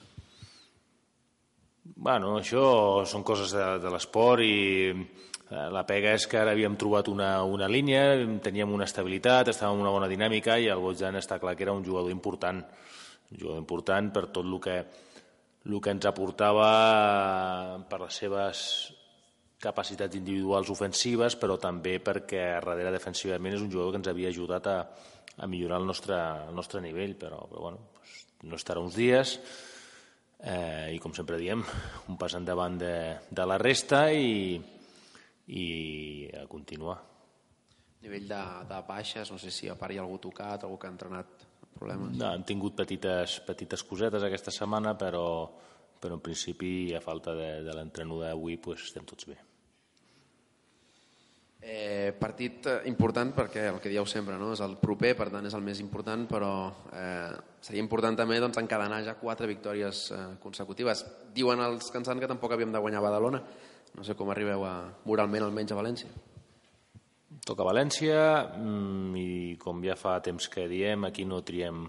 Bueno, 1.96 2.36
això 2.38 3.02
són 3.08 3.24
coses 3.26 3.54
de, 3.56 3.64
de 3.82 3.90
l'esport 3.90 4.44
i 4.46 4.92
eh, 4.92 5.66
la 5.74 5.82
pega 5.88 6.12
és 6.14 6.28
que 6.30 6.38
ara 6.38 6.52
havíem 6.54 6.76
trobat 6.78 7.10
una, 7.10 7.32
una 7.42 7.66
línia, 7.66 8.04
teníem 8.44 8.70
una 8.70 8.86
estabilitat, 8.86 9.50
estàvem 9.50 9.80
en 9.80 9.86
una 9.88 9.94
bona 9.96 10.10
dinàmica 10.12 10.60
i 10.62 10.70
el 10.70 10.82
Bojan 10.84 11.18
està 11.18 11.40
clar 11.42 11.56
que 11.58 11.66
era 11.66 11.74
un 11.74 11.82
jugador 11.82 12.14
important, 12.14 12.62
un 13.32 13.40
jugador 13.40 13.58
important 13.64 14.12
per 14.14 14.28
tot 14.28 14.46
el 14.46 14.60
que, 14.62 14.78
el 15.66 15.80
que 15.82 15.96
ens 15.96 16.06
aportava 16.06 16.70
per 17.90 18.04
les 18.04 18.22
seves 18.22 18.66
capacitats 19.62 20.18
individuals 20.18 20.70
ofensives, 20.74 21.36
però 21.38 21.56
també 21.60 21.98
perquè 22.02 22.42
darrere 22.58 22.92
defensivament 22.94 23.54
és 23.54 23.62
un 23.62 23.70
jugador 23.70 23.94
que 23.94 24.00
ens 24.02 24.10
havia 24.10 24.32
ajudat 24.32 24.66
a, 24.66 24.78
a 25.38 25.46
millorar 25.46 25.78
el 25.80 25.86
nostre, 25.86 26.18
el 26.48 26.56
nostre 26.58 26.82
nivell, 26.82 27.14
però, 27.18 27.44
però 27.50 27.68
bueno, 27.68 27.84
pues, 27.94 28.16
no 28.42 28.58
estarà 28.58 28.82
uns 28.82 28.98
dies 28.98 29.36
eh, 30.42 30.90
i 30.96 30.98
com 31.02 31.14
sempre 31.14 31.38
diem, 31.40 31.62
un 32.10 32.18
pas 32.18 32.34
endavant 32.38 32.80
de, 32.80 32.94
de 33.30 33.46
la 33.46 33.58
resta 33.62 34.08
i, 34.10 34.58
i 35.54 35.66
a 36.42 36.44
continuar. 36.50 36.98
A 36.98 38.02
nivell 38.02 38.26
de, 38.26 38.42
de 38.66 38.82
baixes, 38.88 39.30
no 39.30 39.38
sé 39.38 39.54
si 39.54 39.70
a 39.70 39.78
part 39.78 39.94
hi 39.94 40.02
ha 40.02 40.04
algú 40.04 40.18
tocat, 40.26 40.66
algú 40.66 40.80
que 40.82 40.90
ha 40.90 40.94
entrenat 40.96 41.46
problemes. 41.76 42.18
No, 42.18 42.32
hem 42.32 42.42
tingut 42.48 42.74
petites, 42.82 43.38
petites 43.46 43.86
cosetes 43.86 44.26
aquesta 44.26 44.54
setmana, 44.54 44.96
però, 44.98 45.24
però 46.02 46.18
en 46.18 46.26
principi, 46.26 46.90
a 46.98 47.04
falta 47.04 47.38
de, 47.38 47.52
de 47.62 47.78
l'entrenuda 47.78 48.32
d'avui, 48.32 48.58
pues, 48.58 48.88
estem 48.90 49.06
tots 49.06 49.30
bé. 49.30 49.38
Eh, 51.62 52.10
partit 52.18 52.66
eh, 52.66 52.78
important 52.90 53.30
perquè 53.36 53.68
el 53.70 53.78
que 53.78 53.92
dieu 53.92 54.06
sempre 54.10 54.34
no? 54.34 54.50
és 54.56 54.62
el 54.64 54.74
proper, 54.80 55.12
per 55.14 55.28
tant 55.30 55.46
és 55.46 55.54
el 55.54 55.62
més 55.62 55.78
important 55.78 56.24
però 56.26 56.50
eh, 56.90 57.30
seria 57.62 57.84
important 57.84 58.18
també 58.18 58.40
doncs, 58.42 58.58
encadenar 58.58 58.98
ja 59.06 59.14
quatre 59.20 59.46
victòries 59.46 60.00
eh, 60.10 60.24
consecutives 60.42 61.04
diuen 61.36 61.62
els 61.62 61.94
cansants 61.94 62.18
que 62.18 62.30
tampoc 62.30 62.56
havíem 62.56 62.74
de 62.74 62.82
guanyar 62.82 62.98
a 62.98 63.06
Badalona 63.06 63.42
no 63.94 64.02
sé 64.02 64.18
com 64.18 64.34
arribeu 64.34 64.66
a, 64.66 64.74
moralment 65.06 65.46
almenys 65.46 65.70
a 65.70 65.78
València 65.78 66.10
Toca 67.46 67.64
València 67.66 68.18
mm, 68.54 69.14
i 69.18 69.30
com 69.58 69.80
ja 69.82 69.96
fa 69.98 70.18
temps 70.22 70.46
que 70.50 70.68
diem, 70.70 71.08
aquí 71.08 71.24
no 71.26 71.40
triem 71.42 71.86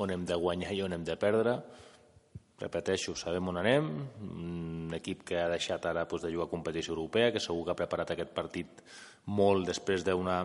on 0.00 0.12
hem 0.12 0.22
de 0.24 0.38
guanyar 0.40 0.72
i 0.72 0.80
on 0.86 0.94
hem 0.96 1.02
de 1.04 1.16
perdre. 1.20 1.58
Repeteixo, 2.60 3.14
sabem 3.16 3.46
on 3.48 3.56
anem, 3.56 3.86
un 4.20 4.92
equip 4.92 5.22
que 5.30 5.38
ha 5.40 5.48
deixat 5.48 5.86
ara 5.88 6.04
doncs, 6.04 6.26
de 6.26 6.32
jugar 6.32 6.48
a 6.48 6.52
competició 6.52 6.92
europea, 6.92 7.30
que 7.32 7.40
segur 7.40 7.64
que 7.64 7.72
ha 7.72 7.78
preparat 7.78 8.12
aquest 8.12 8.34
partit 8.36 8.82
molt 9.32 9.64
després 9.70 10.04
d'una 10.04 10.42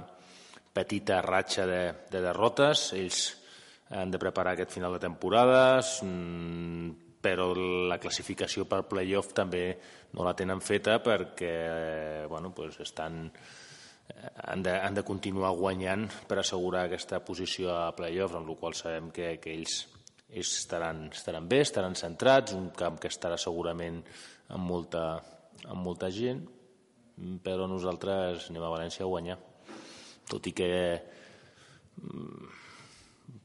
petita 0.76 1.22
ratxa 1.26 1.66
de, 1.68 1.82
de 2.12 2.22
derrotes. 2.24 2.92
Ells 2.96 3.26
han 3.96 4.14
de 4.14 4.22
preparar 4.22 4.54
aquest 4.56 4.72
final 4.72 4.96
de 4.96 5.02
temporada, 5.04 5.82
mm, 5.82 7.20
però 7.26 7.50
la 7.90 8.00
classificació 8.00 8.64
per 8.70 8.86
playoff 8.88 9.34
també 9.36 9.66
no 10.16 10.24
la 10.24 10.36
tenen 10.38 10.62
feta 10.62 11.00
perquè 11.04 12.26
bueno, 12.30 12.54
doncs 12.56 12.80
estan, 12.86 13.26
eh, 13.28 14.32
han, 14.46 14.64
de, 14.64 14.78
han 14.78 14.96
de 14.96 15.04
continuar 15.04 15.52
guanyant 15.58 16.08
per 16.30 16.40
assegurar 16.40 16.86
aquesta 16.86 17.20
posició 17.26 17.74
a 17.76 17.92
playoff, 17.98 18.38
amb 18.38 18.54
la 18.54 18.58
qual 18.62 18.78
sabem 18.78 19.12
que, 19.12 19.36
que 19.42 19.52
ells 19.52 19.82
ells 19.82 19.95
estaran, 20.30 21.10
estaran 21.14 21.48
bé, 21.48 21.62
estaran 21.62 21.96
centrats, 21.96 22.54
un 22.54 22.70
camp 22.76 23.00
que 23.02 23.12
estarà 23.12 23.38
segurament 23.38 24.02
amb 24.50 24.66
molta, 24.66 25.06
amb 25.66 25.82
molta 25.86 26.10
gent, 26.14 26.44
però 27.44 27.70
nosaltres 27.70 28.50
anem 28.50 28.66
a 28.66 28.74
València 28.74 29.06
a 29.06 29.10
guanyar. 29.10 29.38
Tot 30.30 30.48
i 30.50 30.54
que 30.58 30.70
mm, 32.02 32.54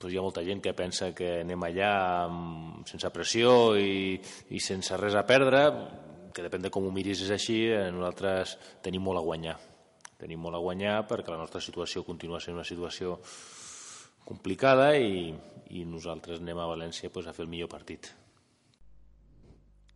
doncs 0.01 0.13
hi 0.15 0.19
ha 0.19 0.25
molta 0.25 0.45
gent 0.45 0.63
que 0.65 0.73
pensa 0.77 1.13
que 1.17 1.41
anem 1.45 1.67
allà 1.69 1.93
amb, 2.27 2.87
sense 2.89 3.11
pressió 3.13 3.77
i, 3.77 4.17
i 4.51 4.61
sense 4.65 4.97
res 4.97 5.17
a 5.17 5.27
perdre, 5.29 5.65
que 6.35 6.45
depèn 6.47 6.65
de 6.65 6.71
com 6.73 6.87
ho 6.87 6.93
miris 6.95 7.25
és 7.27 7.33
així, 7.35 7.63
eh, 7.69 7.91
nosaltres 7.93 8.57
tenim 8.85 9.05
molt 9.05 9.21
a 9.21 9.27
guanyar. 9.27 9.57
Tenim 10.21 10.41
molt 10.41 10.57
a 10.57 10.63
guanyar 10.63 11.01
perquè 11.09 11.33
la 11.33 11.41
nostra 11.41 11.63
situació 11.65 12.05
continua 12.05 12.41
sent 12.41 12.57
una 12.57 12.67
situació 12.67 13.19
complicada 14.31 14.95
i, 14.97 15.35
i 15.75 15.85
nosaltres 15.85 16.39
anem 16.39 16.59
a 16.63 16.69
València 16.71 17.11
pues, 17.11 17.27
a 17.27 17.35
fer 17.35 17.49
el 17.49 17.51
millor 17.51 17.71
partit. 17.73 18.13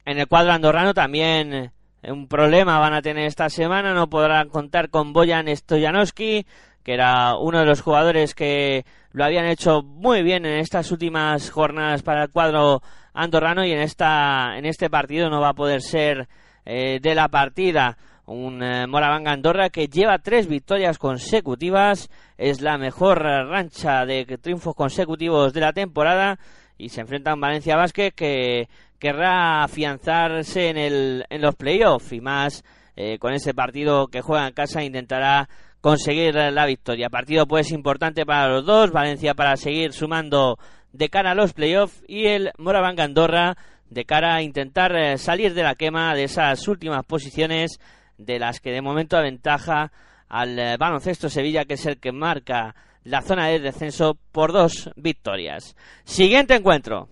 En 0.05 0.18
el 0.18 0.29
cuadro 0.29 0.53
andorrano 0.53 0.92
también 0.92 1.73
un 2.03 2.27
problema 2.29 2.79
van 2.79 2.94
a 2.94 3.03
tener 3.03 3.27
esta 3.27 3.49
semana, 3.49 3.94
no 3.94 4.11
podrán 4.11 4.49
contar 4.49 4.90
con 4.90 5.12
Boyan 5.12 5.49
Stojanowski, 5.49 6.47
que 6.83 6.92
era 6.92 7.38
uno 7.38 7.61
de 7.61 7.64
los 7.64 7.81
jugadores 7.81 8.35
que 8.35 8.85
lo 9.12 9.25
habían 9.25 9.47
hecho 9.47 9.83
muy 9.83 10.23
bien 10.23 10.44
en 10.44 10.59
estas 10.59 10.90
últimas 10.90 11.51
jornadas 11.51 12.03
para 12.03 12.25
el 12.25 12.31
cuadro 12.31 12.83
andorrano 13.14 13.64
y 13.64 13.73
en 13.73 13.81
esta 13.81 14.59
en 14.59 14.66
este 14.66 14.90
partido 14.90 15.31
no 15.31 15.40
va 15.40 15.51
a 15.51 15.55
poder 15.55 15.81
ser 15.81 16.29
eh, 16.66 16.99
de 17.01 17.14
la 17.14 17.29
partida 17.29 17.97
un 18.27 18.63
eh, 18.63 18.87
Moravanga 18.87 19.33
Andorra 19.33 19.71
que 19.71 19.89
lleva 19.89 20.19
tres 20.19 20.47
victorias 20.47 20.99
consecutivas 20.99 22.11
es 22.39 22.61
la 22.61 22.79
mejor 22.79 23.23
rancha 23.23 24.07
de 24.07 24.25
triunfos 24.41 24.75
consecutivos 24.75 25.53
de 25.53 25.61
la 25.61 25.73
temporada 25.73 26.39
y 26.79 26.89
se 26.89 27.01
enfrenta 27.01 27.31
a 27.31 27.35
un 27.35 27.41
Valencia 27.41 27.77
Basket 27.77 28.13
que 28.13 28.69
querrá 28.99 29.63
afianzarse 29.63 30.71
en, 30.71 30.79
el, 30.79 31.25
en 31.29 31.43
los 31.43 31.55
playoffs 31.55 32.13
y 32.13 32.21
más 32.21 32.65
eh, 32.97 33.19
con 33.19 33.33
ese 33.33 33.55
partido 33.55 34.07
que 34.07 34.23
juega 34.23 34.47
en 34.47 34.55
casa 34.55 34.83
intentará 34.83 35.49
conseguir 35.81 36.35
la 36.35 36.65
victoria. 36.65 37.11
Partido 37.11 37.47
pues 37.47 37.71
importante 37.71 38.25
para 38.25 38.49
los 38.49 38.65
dos, 38.65 38.91
Valencia 38.91 39.35
para 39.35 39.57
seguir 39.57 39.93
sumando 39.93 40.59
de 40.93 41.11
cara 41.11 41.33
a 41.33 41.35
los 41.35 41.53
playoffs 41.53 42.03
y 42.09 42.27
el 42.27 42.53
Moravanga 42.57 43.05
Andorra 43.05 43.57
de 43.91 44.05
cara 44.05 44.37
a 44.37 44.43
intentar 44.43 44.97
eh, 44.97 45.19
salir 45.19 45.55
de 45.55 45.63
la 45.63 45.75
quema 45.75 46.15
de 46.15 46.25
esas 46.25 46.67
últimas 46.69 47.05
posiciones 47.05 47.79
de 48.18 48.38
las 48.38 48.61
que 48.61 48.70
de 48.70 48.83
momento 48.83 49.16
aventaja 49.16 49.92
al 50.29 50.59
eh, 50.59 50.77
baloncesto 50.77 51.29
Sevilla 51.29 51.64
que 51.64 51.74
es 51.74 51.87
el 51.87 51.98
que 51.98 52.12
marca 52.12 52.74
la 53.05 53.22
zona 53.22 53.48
de 53.48 53.61
descenso 53.61 54.18
por 54.33 54.53
dos 54.53 54.90
victorias. 54.96 55.77
Siguiente 56.05 56.55
encuentro. 56.55 57.09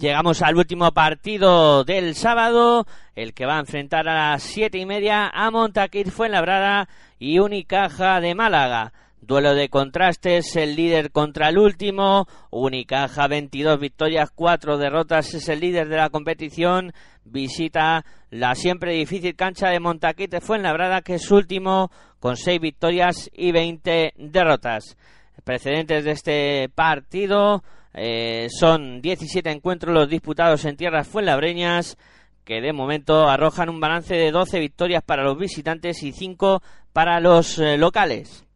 Llegamos 0.00 0.40
al 0.40 0.56
último 0.56 0.92
partido 0.92 1.84
del 1.84 2.14
sábado, 2.14 2.86
el 3.14 3.34
que 3.34 3.44
va 3.44 3.56
a 3.56 3.60
enfrentar 3.60 4.08
a 4.08 4.30
las 4.30 4.42
siete 4.42 4.78
y 4.78 4.86
media 4.86 5.28
a 5.28 5.50
Montaquit 5.50 6.08
Fuenlabrada 6.08 6.88
y 7.18 7.38
Unicaja 7.38 8.18
de 8.20 8.34
Málaga. 8.34 8.94
Duelo 9.22 9.54
de 9.54 9.68
contrastes, 9.68 10.56
el 10.56 10.76
líder 10.76 11.12
contra 11.12 11.50
el 11.50 11.58
último, 11.58 12.26
Unicaja 12.50 13.28
22 13.28 13.78
victorias, 13.78 14.30
4 14.34 14.78
derrotas, 14.78 15.34
es 15.34 15.48
el 15.50 15.60
líder 15.60 15.88
de 15.88 15.98
la 15.98 16.08
competición, 16.08 16.94
visita 17.24 18.04
la 18.30 18.54
siempre 18.54 18.94
difícil 18.94 19.36
cancha 19.36 19.68
de 19.68 19.78
Montaquite 19.78 20.40
Fuenlabrada, 20.40 21.02
que 21.02 21.14
es 21.14 21.30
último, 21.30 21.90
con 22.18 22.38
6 22.38 22.60
victorias 22.60 23.30
y 23.34 23.52
20 23.52 24.14
derrotas. 24.16 24.96
Precedentes 25.44 26.04
de 26.04 26.10
este 26.12 26.68
partido 26.70 27.62
eh, 27.92 28.48
son 28.48 29.02
17 29.02 29.50
encuentros 29.50 29.94
los 29.94 30.08
disputados 30.08 30.64
en 30.64 30.76
tierras 30.76 31.06
fuenlabreñas, 31.06 31.98
que 32.44 32.62
de 32.62 32.72
momento 32.72 33.28
arrojan 33.28 33.68
un 33.68 33.80
balance 33.80 34.14
de 34.14 34.30
12 34.30 34.58
victorias 34.60 35.02
para 35.04 35.24
los 35.24 35.38
visitantes 35.38 36.02
y 36.02 36.12
5 36.12 36.62
para 36.94 37.20
los 37.20 37.58
eh, 37.58 37.76
locales. 37.76 38.46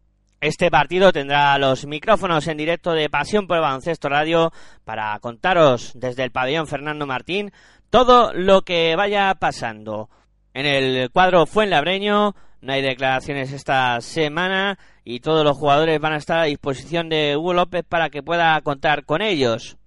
Este 0.44 0.70
partido 0.70 1.10
tendrá 1.10 1.56
los 1.56 1.86
micrófonos 1.86 2.46
en 2.48 2.58
directo 2.58 2.92
de 2.92 3.08
Pasión 3.08 3.46
por 3.46 3.56
el 3.56 3.62
Baloncesto 3.62 4.10
Radio 4.10 4.52
para 4.84 5.18
contaros 5.20 5.92
desde 5.94 6.22
el 6.22 6.32
pabellón 6.32 6.66
Fernando 6.66 7.06
Martín 7.06 7.50
todo 7.88 8.30
lo 8.34 8.60
que 8.60 8.94
vaya 8.94 9.34
pasando. 9.36 10.10
En 10.52 10.66
el 10.66 11.10
cuadro 11.10 11.46
Fuenlabreño 11.46 12.34
no 12.60 12.72
hay 12.74 12.82
declaraciones 12.82 13.52
esta 13.52 13.98
semana 14.02 14.78
y 15.02 15.20
todos 15.20 15.46
los 15.46 15.56
jugadores 15.56 15.98
van 15.98 16.12
a 16.12 16.18
estar 16.18 16.40
a 16.40 16.44
disposición 16.44 17.08
de 17.08 17.38
Hugo 17.38 17.54
López 17.54 17.82
para 17.88 18.10
que 18.10 18.22
pueda 18.22 18.60
contar 18.60 19.06
con 19.06 19.22
ellos. 19.22 19.78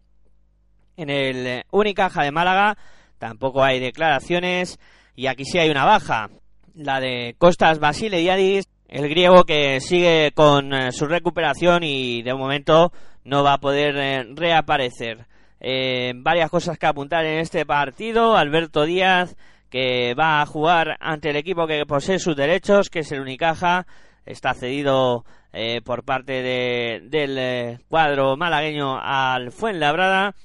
En 0.95 1.11
el 1.11 1.65
Unicaja 1.69 2.23
de 2.23 2.31
Málaga 2.31 2.79
tampoco 3.19 3.63
hay 3.63 3.79
declaraciones 3.79 4.79
y 5.15 5.27
aquí 5.27 5.45
sí 5.45 5.59
hay 5.59 5.69
una 5.69 5.85
baja. 5.85 6.31
La 6.73 6.99
de 6.99 7.35
Costas 7.37 7.77
Basile 7.77 8.17
Diadis 8.17 8.67
el 8.87 9.09
griego 9.09 9.43
que 9.43 9.79
sigue 9.81 10.31
con 10.33 10.73
eh, 10.73 10.91
su 10.91 11.05
recuperación 11.05 11.83
y 11.83 12.21
de 12.21 12.33
momento 12.33 12.91
no 13.23 13.43
va 13.43 13.53
a 13.53 13.59
poder 13.59 13.95
eh, 13.97 14.25
reaparecer. 14.33 15.25
Eh, 15.59 16.13
varias 16.15 16.49
cosas 16.49 16.77
que 16.77 16.85
apuntar 16.85 17.25
en 17.25 17.39
este 17.39 17.65
partido. 17.65 18.37
Alberto 18.37 18.85
Díaz 18.85 19.35
que 19.69 20.13
va 20.17 20.41
a 20.41 20.45
jugar 20.45 20.97
ante 21.01 21.31
el 21.31 21.35
equipo 21.35 21.67
que 21.67 21.85
posee 21.85 22.19
sus 22.19 22.37
derechos, 22.37 22.89
que 22.89 22.99
es 22.99 23.11
el 23.11 23.19
Unicaja. 23.19 23.85
Está 24.25 24.53
cedido 24.53 25.25
por 25.83 26.03
parte 26.03 26.41
de, 26.43 27.01
del 27.03 27.79
cuadro 27.89 28.37
malagueño 28.37 28.97
al 29.01 29.51
Fuenlabrada. 29.51 30.35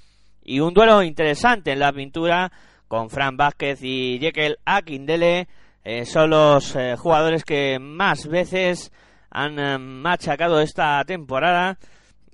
Y 0.42 0.58
un 0.58 0.74
duelo 0.74 1.02
interesante 1.04 1.70
en 1.72 1.78
la 1.78 1.92
pintura 1.92 2.50
con 2.88 3.10
Fran 3.10 3.36
Vázquez 3.36 3.80
y 3.82 4.18
Jekyll 4.20 4.58
Akindele 4.64 5.46
eh, 5.84 6.04
son 6.04 6.30
los 6.30 6.76
eh, 6.76 6.94
jugadores 6.96 7.42
que 7.44 7.78
más 7.80 8.28
veces 8.28 8.92
han 9.30 9.58
eh, 9.58 9.78
machacado 9.78 10.60
esta 10.60 11.02
temporada 11.04 11.76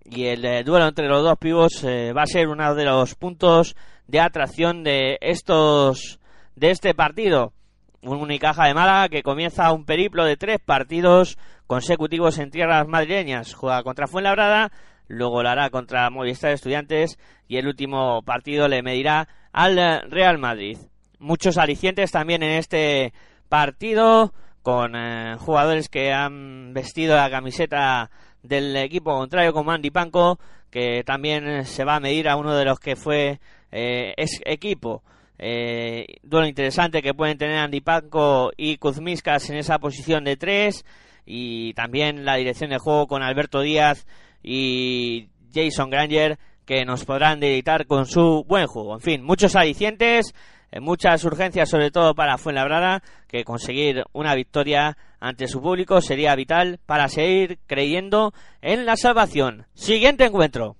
y 0.05 0.27
el 0.27 0.65
duelo 0.65 0.89
entre 0.89 1.09
los 1.09 1.23
dos 1.23 1.39
pibos 1.39 1.85
va 1.85 2.23
a 2.23 2.27
ser 2.27 2.49
uno 2.49 2.75
de 2.75 2.85
los 2.87 3.15
puntos 3.15 3.77
de 4.07 4.21
atracción 4.21 4.83
de 4.83 5.19
estos 5.21 6.19
de 6.57 6.71
este 6.71 6.95
partido. 6.95 7.53
Un 8.01 8.19
Unicaja 8.19 8.67
de 8.67 8.75
Málaga 8.75 9.11
que 9.11 9.23
comienza 9.23 9.71
un 9.71 9.85
periplo 9.85 10.25
de 10.25 10.39
tres 10.39 10.61
partidos 10.65 11.37
consecutivos 11.67 12.39
en 12.39 12.51
tierras 12.51 12.89
madrileñas. 12.89 13.53
Juega 13.53 13.83
contra 13.83 14.07
Fuenlabrada, 14.07 14.73
luego 15.09 15.43
lo 15.43 15.51
hará 15.51 15.69
contra 15.69 16.09
Movistar 16.09 16.53
Estudiantes 16.53 17.19
y 17.47 17.59
el 17.59 17.67
último 17.67 18.23
partido 18.23 18.67
le 18.67 18.83
medirá 18.83 19.29
al 19.53 19.77
Real 20.11 20.39
Madrid. 20.39 20.79
Muchos 21.19 21.59
alicientes 21.59 22.13
también 22.13 22.43
en 22.43 22.53
este 22.53 23.13
partido 23.49 24.33
con 24.63 24.95
eh, 24.97 25.37
jugadores 25.39 25.89
que 25.89 26.13
han 26.13 26.75
vestido 26.75 27.17
la 27.17 27.31
camiseta 27.31 28.11
del 28.43 28.77
equipo 28.77 29.17
contrario 29.17 29.53
como 29.53 29.71
Andy 29.71 29.91
Panco 29.91 30.39
que 30.71 31.03
también 31.05 31.65
se 31.65 31.85
va 31.85 31.97
a 31.97 32.01
medir 32.01 32.29
a 32.29 32.37
uno 32.37 32.55
de 32.55 32.65
los 32.65 32.79
que 32.79 32.97
fue 32.97 33.41
eh, 33.73 34.15
es 34.17 34.41
equipo 34.45 35.03
eh, 35.39 36.19
duelo 36.23 36.47
interesante 36.47 37.03
que 37.03 37.15
pueden 37.15 37.39
tener 37.39 37.59
Andy 37.59 37.81
Panco 37.81 38.51
y 38.57 38.77
Kuzmiskas 38.77 39.51
en 39.51 39.57
esa 39.57 39.79
posición 39.79 40.25
de 40.25 40.37
tres 40.37 40.85
y 41.25 41.75
también 41.75 42.25
la 42.25 42.37
dirección 42.37 42.71
de 42.71 42.79
juego 42.79 43.07
con 43.07 43.23
Alberto 43.23 43.61
Díaz 43.61 44.07
y 44.43 45.29
Jason 45.55 45.91
Granger 45.91 46.39
que 46.65 46.85
nos 46.85 47.05
podrán 47.05 47.41
dedicar 47.41 47.87
con 47.87 48.05
su 48.05 48.45
buen 48.47 48.67
juego. 48.67 48.95
En 48.95 49.01
fin, 49.01 49.23
muchos 49.23 49.57
alicientes 49.57 50.35
muchas 50.81 51.25
urgencias, 51.25 51.69
sobre 51.69 51.91
todo 51.91 52.15
para 52.15 52.39
Fuenlabrada, 52.39 53.03
que 53.27 53.45
conseguir 53.45 54.05
una 54.13 54.35
victoria 54.35 54.97
ante 55.21 55.49
su 55.49 55.61
público 55.61 56.01
sería 56.01 56.35
vital 56.35 56.79
para 56.87 57.09
seguir 57.09 57.59
creyendo 57.67 58.33
en 58.63 58.87
la 58.87 58.97
salvación. 58.97 59.67
Siguiente 59.75 60.25
encuentro. 60.25 60.77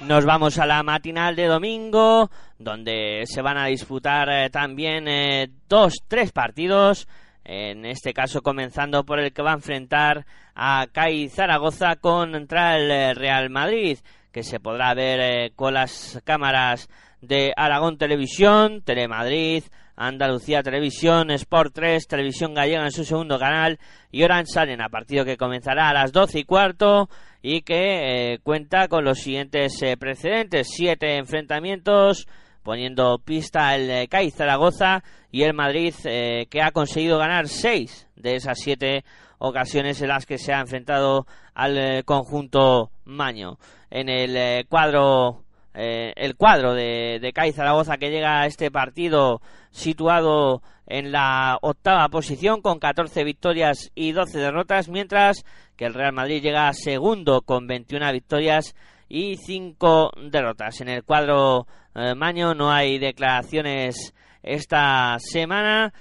Nos 0.00 0.24
vamos 0.24 0.58
a 0.60 0.66
la 0.66 0.84
matinal 0.84 1.34
de 1.34 1.46
domingo, 1.46 2.30
donde 2.60 3.24
se 3.24 3.42
van 3.42 3.58
a 3.58 3.66
disputar 3.66 4.28
eh, 4.30 4.50
también 4.50 5.08
eh, 5.08 5.48
dos, 5.68 5.94
tres 6.06 6.30
partidos. 6.30 7.08
En 7.44 7.84
este 7.84 8.12
caso, 8.12 8.40
comenzando 8.40 9.04
por 9.04 9.18
el 9.18 9.32
que 9.32 9.42
va 9.42 9.50
a 9.50 9.54
enfrentar 9.54 10.24
a 10.54 10.86
CAI 10.92 11.28
Zaragoza 11.28 11.96
contra 11.96 12.76
el 12.76 12.88
eh, 12.88 13.14
Real 13.14 13.50
Madrid 13.50 13.98
que 14.36 14.42
se 14.42 14.60
podrá 14.60 14.92
ver 14.92 15.18
eh, 15.18 15.52
con 15.56 15.72
las 15.72 16.20
cámaras 16.22 16.90
de 17.22 17.54
Aragón 17.56 17.96
Televisión, 17.96 18.82
Telemadrid, 18.82 19.64
Andalucía 19.96 20.62
Televisión, 20.62 21.30
Sport 21.30 21.72
3, 21.74 22.06
Televisión 22.06 22.52
Gallega 22.52 22.84
en 22.84 22.90
su 22.90 23.06
segundo 23.06 23.38
canal 23.38 23.78
y 24.12 24.24
Orange 24.24 24.60
a 24.60 24.88
partido 24.90 25.24
que 25.24 25.38
comenzará 25.38 25.88
a 25.88 25.94
las 25.94 26.12
12 26.12 26.40
y 26.40 26.44
cuarto 26.44 27.08
y 27.40 27.62
que 27.62 28.34
eh, 28.34 28.38
cuenta 28.42 28.88
con 28.88 29.06
los 29.06 29.20
siguientes 29.20 29.80
eh, 29.80 29.96
precedentes, 29.96 30.68
siete 30.70 31.16
enfrentamientos, 31.16 32.28
poniendo 32.62 33.18
pista 33.24 33.74
el 33.74 34.06
CAI 34.06 34.30
Zaragoza 34.32 35.02
y 35.32 35.44
el 35.44 35.54
Madrid 35.54 35.94
que 36.04 36.62
ha 36.62 36.72
conseguido 36.72 37.16
ganar 37.16 37.48
seis 37.48 38.06
de 38.16 38.34
esas 38.34 38.58
siete 38.58 39.02
ocasiones 39.38 40.02
en 40.02 40.08
las 40.08 40.26
que 40.26 40.36
se 40.36 40.52
ha 40.52 40.60
enfrentado 40.60 41.26
al 41.54 42.04
conjunto 42.04 42.90
Maño 43.06 43.56
en 43.96 44.10
el 44.10 44.36
eh, 44.36 44.66
cuadro 44.68 45.42
eh, 45.72 46.12
el 46.16 46.36
cuadro 46.36 46.74
de, 46.74 47.18
de 47.20 47.32
CAI 47.32 47.52
Zaragoza 47.52 47.96
que 47.96 48.10
llega 48.10 48.42
a 48.42 48.46
este 48.46 48.70
partido 48.70 49.40
situado 49.70 50.62
en 50.86 51.12
la 51.12 51.58
octava 51.62 52.06
posición 52.10 52.60
con 52.60 52.78
14 52.78 53.24
victorias 53.24 53.90
y 53.94 54.12
12 54.12 54.38
derrotas, 54.38 54.90
mientras 54.90 55.44
que 55.76 55.86
el 55.86 55.94
Real 55.94 56.12
Madrid 56.12 56.42
llega 56.42 56.70
segundo 56.74 57.40
con 57.40 57.66
21 57.66 58.12
victorias 58.12 58.74
y 59.08 59.36
5 59.36 60.12
derrotas. 60.30 60.80
En 60.82 60.88
el 60.90 61.02
cuadro 61.02 61.66
eh, 61.94 62.14
Maño 62.14 62.54
no 62.54 62.70
hay 62.70 62.98
declaraciones 62.98 64.14
esta 64.42 65.16
semana 65.20 65.94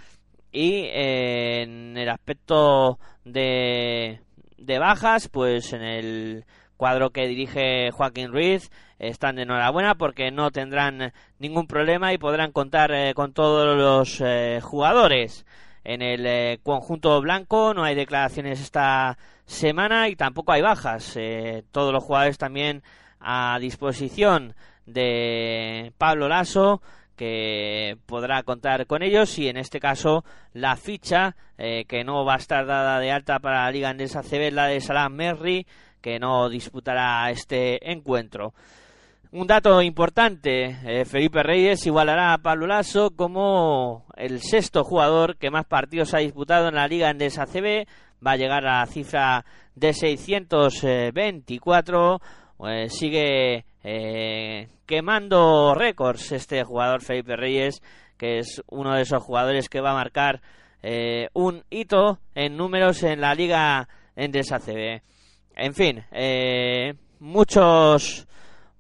y 0.52 0.86
en 0.92 1.98
el 1.98 2.10
aspecto 2.10 3.00
de 3.24 4.20
de 4.58 4.80
bajas, 4.80 5.30
pues 5.30 5.74
en 5.74 5.84
el 5.84 6.46
cuadro 6.78 7.12
que 7.12 7.28
dirige 7.28 7.92
Joaquín 7.92 8.32
Ruiz 8.32 8.72
están 9.00 9.36
de 9.36 9.44
enhorabuena 9.44 9.96
porque 9.96 10.32
no 10.32 10.52
tendrán 10.52 11.14
ningún 11.40 11.68
problema 11.68 12.14
y 12.14 12.18
podrán 12.18 12.52
contar 12.52 12.92
eh, 12.92 13.14
con 13.14 13.34
todos 13.34 13.78
los 13.78 14.22
eh, 14.22 14.60
jugadores. 14.62 15.46
En 15.84 16.02
el 16.02 16.26
eh, 16.26 16.60
conjunto 16.64 17.20
blanco 17.22 17.74
no 17.74 17.84
hay 17.84 17.96
declaraciones 17.96 18.62
esta 18.62 19.18
semana 19.46 20.10
y 20.10 20.16
tampoco 20.16 20.52
hay 20.52 20.62
bajas. 20.62 21.18
Todos 21.72 21.94
los 21.94 22.04
jugadores 22.04 22.38
también 22.38 22.82
a 23.20 23.58
disposición 23.60 24.56
de 24.86 25.94
Pablo 25.98 26.28
Lasso 26.28 26.82
que 27.16 27.98
podrá 28.08 28.44
contar 28.44 28.88
con 28.88 29.04
ellos 29.04 29.38
y 29.40 29.48
en 29.48 29.58
este 29.58 29.80
caso 29.80 30.26
la 30.54 30.76
ficha 30.76 31.36
que 31.56 32.04
no 32.04 32.26
va 32.26 32.34
a 32.34 32.38
estar 32.38 32.66
dada 32.66 33.00
de 33.00 33.12
alta 33.12 33.40
para 33.40 33.64
la 33.64 33.72
Liga 33.72 33.90
Andesa 33.90 34.22
CB 34.22 34.52
la 34.52 34.68
de 34.68 34.82
Salah 34.82 35.08
Merri 35.08 35.66
que 36.06 36.20
no 36.20 36.50
disputará 36.50 37.32
este 37.32 37.92
encuentro. 37.92 38.54
Un 39.32 39.48
dato 39.48 39.82
importante, 39.82 40.78
eh, 40.86 41.04
Felipe 41.04 41.42
Reyes 41.42 41.84
igualará 41.88 42.32
a 42.32 42.38
Pablo 42.38 42.68
Lasso 42.68 43.10
como 43.16 44.06
el 44.16 44.44
sexto 44.44 44.84
jugador 44.84 45.36
que 45.38 45.50
más 45.50 45.66
partidos 45.66 46.14
ha 46.14 46.20
disputado 46.20 46.68
en 46.68 46.76
la 46.76 46.88
Liga 46.88 47.10
Andesa 47.10 47.48
CB, 47.48 47.88
va 48.24 48.34
a 48.34 48.38
llegar 48.38 48.68
a 48.68 48.82
la 48.82 48.86
cifra 48.86 49.46
de 49.74 49.94
624, 49.94 52.22
eh, 52.68 52.88
sigue 52.88 53.66
eh, 53.84 54.68
quemando 54.86 55.74
récords 55.74 56.34
este 56.34 56.64
jugador 56.64 57.02
Felipe 57.02 57.36
Reyes, 57.36 57.82
que 58.16 58.38
es 58.38 58.62
uno 58.68 58.94
de 58.94 59.02
esos 59.02 59.24
jugadores 59.24 59.70
que 59.70 59.82
va 59.82 59.90
a 59.90 59.96
marcar 59.96 60.44
un 61.34 61.64
hito 61.72 62.20
en 62.36 62.58
números 62.58 63.02
en 63.02 63.20
la 63.20 63.34
Liga 63.34 63.90
Endesa 64.16 64.60
CB. 64.60 65.02
En 65.56 65.74
fin, 65.74 66.04
eh, 66.12 66.94
muchos 67.20 68.28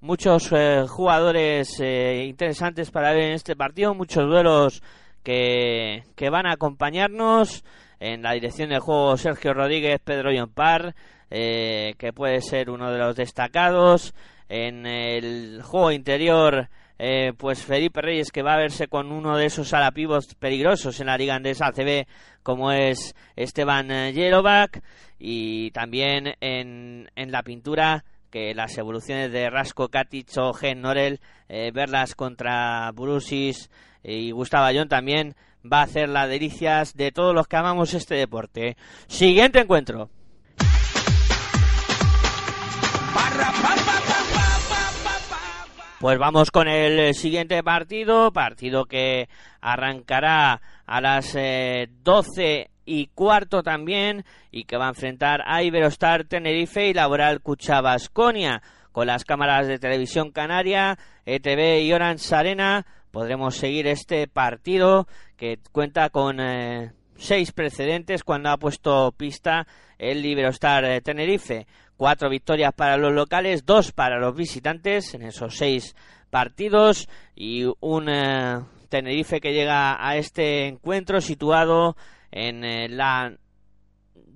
muchos 0.01 0.51
eh, 0.51 0.85
jugadores 0.88 1.79
eh, 1.79 2.25
interesantes 2.27 2.91
para 2.91 3.11
ver 3.11 3.23
en 3.23 3.31
este 3.33 3.55
partido, 3.55 3.95
muchos 3.95 4.27
duelos 4.27 4.83
que, 5.23 6.03
que 6.15 6.29
van 6.29 6.45
a 6.45 6.53
acompañarnos. 6.53 7.63
En 7.99 8.21
la 8.21 8.33
dirección 8.33 8.69
del 8.69 8.81
juego 8.81 9.17
Sergio 9.17 9.53
Rodríguez, 9.53 9.99
Pedro 10.03 10.31
Yompar, 10.31 10.93
eh, 11.31 11.95
que 11.97 12.13
puede 12.13 12.41
ser 12.41 12.69
uno 12.69 12.91
de 12.91 12.99
los 12.99 13.15
destacados. 13.15 14.13
En 14.47 14.85
el 14.85 15.61
juego 15.63 15.91
interior, 15.91 16.69
eh, 16.99 17.33
pues 17.38 17.63
Felipe 17.63 18.01
Reyes, 18.01 18.31
que 18.31 18.43
va 18.43 18.53
a 18.53 18.57
verse 18.57 18.88
con 18.88 19.11
uno 19.11 19.38
de 19.38 19.45
esos 19.45 19.73
alapivos 19.73 20.35
peligrosos 20.35 20.99
en 20.99 21.07
la 21.07 21.17
Liga 21.17 21.35
Andesa 21.35 21.67
ACB, 21.67 22.05
como 22.43 22.71
es 22.71 23.15
Esteban 23.35 23.89
eh, 23.91 24.13
Jerovac. 24.13 24.81
Y 25.17 25.71
también 25.71 26.36
en, 26.41 27.10
en 27.15 27.32
la 27.32 27.43
pintura, 27.43 28.04
que 28.30 28.54
las 28.54 28.78
evoluciones 28.78 29.32
de 29.32 29.49
Rasco 29.49 29.88
Katic 29.88 30.28
o 30.38 30.54
Gen 30.54 30.82
Norel, 30.82 31.21
eh, 31.47 31.71
verlas 31.73 32.15
contra 32.15 32.91
Brusis 32.91 33.69
y 34.04 34.32
Gustavo 34.32 34.65
Ayón 34.65 34.89
también 34.89 35.36
va 35.71 35.80
a 35.80 35.84
hacer 35.84 36.10
las 36.10 36.30
delicias 36.30 36.95
de 36.95 37.12
todos 37.12 37.34
los 37.34 37.47
que 37.47 37.56
amamos 37.56 37.93
este 37.93 38.15
deporte. 38.15 38.78
Siguiente 39.08 39.60
encuentro. 39.60 40.10
Pues 45.99 46.19
vamos 46.19 46.51
con 46.51 46.67
el 46.67 47.15
siguiente 47.15 47.63
partido, 47.63 48.32
partido 48.32 48.86
que 48.86 49.28
arrancará 49.62 50.62
a 50.86 51.01
las 51.01 51.34
eh, 51.36 51.88
12 52.04 52.69
y 52.86 53.08
cuarto 53.08 53.63
también 53.63 54.26
y 54.52 54.65
que 54.65 54.78
va 54.78 54.86
a 54.86 54.89
enfrentar 54.89 55.41
a 55.45 55.63
Iberostar 55.63 56.26
Tenerife 56.26 56.88
y 56.88 56.93
Laboral 56.93 57.41
Cuchabasconia 57.41 58.62
con 58.91 59.08
las 59.08 59.26
cámaras 59.26 59.67
de 59.67 59.80
televisión 59.80 60.32
canaria, 60.32 60.98
ETV 61.26 61.82
y 61.82 61.91
Orange 61.91 62.34
Arena 62.34 62.86
podremos 63.12 63.56
seguir 63.56 63.88
este 63.88 64.28
partido 64.28 65.08
que 65.38 65.60
cuenta 65.71 66.10
con 66.10 66.39
eh, 66.39 66.91
seis 67.17 67.52
precedentes 67.52 68.24
cuando 68.24 68.50
ha 68.50 68.58
puesto 68.58 69.13
pista 69.13 69.67
el 69.98 70.26
Iberostar 70.26 70.86
eh, 70.86 71.02
Tenerife. 71.02 71.67
Cuatro 71.98 72.30
victorias 72.30 72.74
para 72.74 72.98
los 72.98 73.13
locales, 73.13 73.65
dos 73.65 73.93
para 73.93 74.19
los 74.19 74.36
visitantes 74.36 75.13
en 75.13 75.21
esos 75.21 75.56
seis 75.56 75.95
partidos 76.30 77.08
y 77.36 77.63
un 77.80 78.10
eh, 78.10 78.60
Tenerife 78.89 79.39
que 79.39 79.54
llega 79.54 79.95
a 80.06 80.17
este 80.17 80.67
encuentro 80.67 81.21
situado 81.21 81.95
en 82.36 82.65
eh, 82.65 82.89
la 82.89 83.34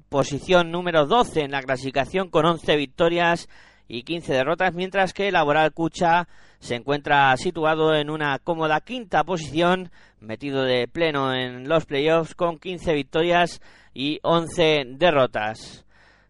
posición 0.08 0.72
número 0.72 1.06
12 1.06 1.42
en 1.42 1.52
la 1.52 1.62
clasificación 1.62 2.30
con 2.30 2.46
11 2.46 2.76
victorias 2.78 3.48
y 3.88 4.04
15 4.04 4.34
derrotas, 4.34 4.74
mientras 4.74 5.14
que 5.14 5.32
Laboral 5.32 5.74
Cucha 5.74 6.28
se 6.60 6.76
encuentra 6.76 7.36
situado 7.38 7.94
en 7.94 8.10
una 8.10 8.40
cómoda 8.40 8.82
quinta 8.82 9.24
posición, 9.24 9.92
metido 10.20 10.64
de 10.64 10.88
pleno 10.88 11.34
en 11.34 11.68
los 11.68 11.86
playoffs 11.86 12.36
con 12.36 12.58
15 12.58 12.94
victorias 12.94 13.62
y 13.94 14.20
11 14.24 14.84
derrotas. 14.92 15.86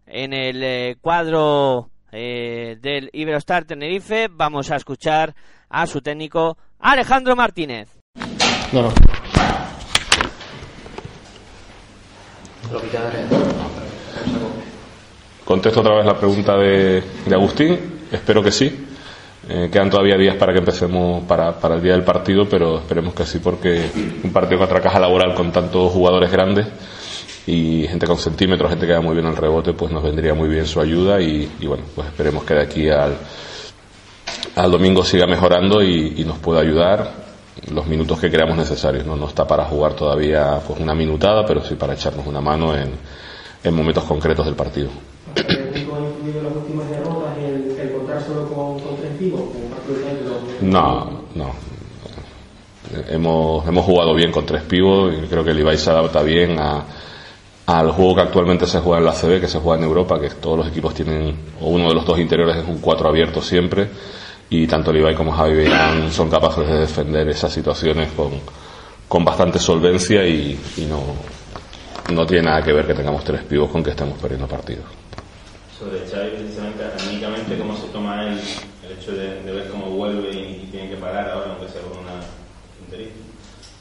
En 0.08 0.34
el 0.34 0.64
eh, 0.64 0.96
cuadro 1.00 1.92
eh, 2.12 2.78
del 2.82 3.12
Iberostar 3.14 3.66
Tenerife 3.66 4.28
vamos 4.32 4.72
a 4.72 4.76
escuchar 4.76 5.36
a 5.70 5.86
su 5.86 6.02
técnico 6.02 6.58
Alejandro 6.80 7.36
Martínez. 7.36 7.90
Contesto 15.44 15.80
otra 15.80 15.96
vez 15.96 16.06
la 16.06 16.18
pregunta 16.18 16.56
de, 16.58 17.04
Agustín. 17.34 17.80
Espero 18.12 18.44
que 18.44 18.52
sí. 18.52 18.86
Eh, 19.48 19.70
quedan 19.72 19.90
todavía 19.90 20.16
días 20.16 20.36
para 20.36 20.54
que 20.54 20.60
empecemos 20.60 21.24
para, 21.24 21.60
para 21.60 21.76
el 21.76 21.82
día 21.82 21.94
del 21.94 22.04
partido, 22.04 22.48
pero 22.48 22.78
esperemos 22.78 23.16
que 23.16 23.26
sí, 23.26 23.40
porque 23.40 23.90
un 24.24 24.32
partido 24.32 24.60
contra 24.60 24.80
caja 24.80 25.00
laboral 25.00 25.34
con 25.34 25.52
tantos 25.52 25.92
jugadores 25.92 26.32
grandes 26.32 26.68
y 27.48 27.88
gente 27.88 28.06
con 28.06 28.18
centímetros, 28.20 28.70
gente 28.70 28.86
que 28.86 28.94
va 28.94 29.02
muy 29.02 29.16
bien 29.16 29.26
al 29.26 29.36
rebote, 29.36 29.74
pues 29.74 29.92
nos 29.92 30.04
vendría 30.04 30.36
muy 30.36 30.50
bien 30.50 30.68
su 30.68 30.80
ayuda 30.80 31.20
y, 31.20 31.50
bueno, 31.66 31.84
pues 31.96 32.08
esperemos 32.10 32.44
que 32.44 32.54
de 32.54 32.62
aquí 32.62 32.90
al, 32.90 33.18
al 34.56 34.72
domingo 34.72 35.04
siga 35.04 35.26
mejorando 35.26 35.82
y 35.82 36.24
nos 36.26 36.38
pueda 36.38 36.62
ayudar 36.62 37.29
los 37.74 37.86
minutos 37.88 38.20
que 38.20 38.30
creamos 38.30 38.58
necesarios. 38.58 39.06
¿no? 39.06 39.16
no 39.16 39.28
está 39.28 39.48
para 39.48 39.66
jugar 39.66 39.94
todavía 39.94 40.60
pues 40.66 40.80
una 40.80 40.96
minutada, 40.96 41.46
pero 41.46 41.64
sí 41.64 41.76
para 41.76 41.94
echarnos 41.94 42.26
una 42.26 42.42
mano 42.42 42.76
en, 42.76 42.92
en 43.64 43.74
momentos 43.74 44.04
concretos 44.04 44.46
del 44.46 44.56
partido. 44.56 44.90
No, 50.62 51.24
no. 51.36 51.52
Hemos, 53.10 53.68
hemos 53.68 53.86
jugado 53.86 54.16
bien 54.16 54.32
con 54.32 54.46
tres 54.46 54.64
pivos 54.64 55.14
y 55.14 55.28
creo 55.28 55.44
que 55.44 55.52
el 55.52 55.60
Ibai 55.60 55.78
se 55.78 55.92
adapta 55.92 56.24
bien 56.24 56.60
a, 56.60 56.84
al 57.68 57.92
juego 57.92 58.16
que 58.16 58.22
actualmente 58.22 58.66
se 58.66 58.80
juega 58.80 58.98
en 58.98 59.06
la 59.06 59.14
CB, 59.14 59.42
que 59.42 59.48
se 59.48 59.60
juega 59.60 59.78
en 59.78 59.84
Europa, 59.86 60.20
que 60.20 60.30
todos 60.30 60.58
los 60.58 60.68
equipos 60.68 60.96
tienen, 60.96 61.36
o 61.62 61.68
uno 61.70 61.90
de 61.90 61.94
los 61.94 62.06
dos 62.06 62.18
interiores 62.18 62.58
es 62.58 62.68
un 62.68 62.80
cuatro 62.80 63.08
abierto 63.08 63.44
siempre, 63.44 63.88
y 64.50 64.66
tanto 64.68 64.94
Ibai 64.96 65.16
como 65.16 65.32
Javi 65.32 65.54
Beirán 65.56 66.12
son 66.12 66.30
capaces 66.30 66.68
de 66.68 66.80
defender 66.80 67.28
esas 67.30 67.54
situaciones 67.54 68.10
con, 68.14 68.32
con 69.08 69.24
bastante 69.24 69.60
solvencia 69.60 70.26
y, 70.28 70.60
y 70.78 70.86
no, 70.86 71.04
no 72.14 72.26
tiene 72.26 72.46
nada 72.50 72.64
que 72.64 72.74
ver 72.74 72.88
que 72.88 72.94
tengamos 72.96 73.24
tres 73.24 73.44
pivos 73.44 73.70
con 73.70 73.84
que 73.84 73.92
estemos 73.92 74.18
perdiendo 74.20 74.48
partidos. 74.48 74.86
Sobre 75.78 76.00
Xavi, 76.00 76.32
precisamente, 76.32 76.84
anímicamente, 77.00 77.58
¿cómo 77.58 77.76
se 77.76 77.88
toma 77.88 78.24
el, 78.28 78.34
el 78.34 78.98
hecho 79.00 79.12
de, 79.14 79.44
de 79.44 79.52
ver 79.52 79.70
cómo 79.70 79.86
vuelve 79.92 80.32
y, 80.32 80.64
y 80.64 80.70
tiene 80.72 80.90
que 80.90 80.98
parar 80.98 81.30
ahora, 81.30 81.52
aunque 81.52 81.72
sea 81.72 81.82
con 81.84 82.00
una 82.00 82.20
tontería? 82.80 83.12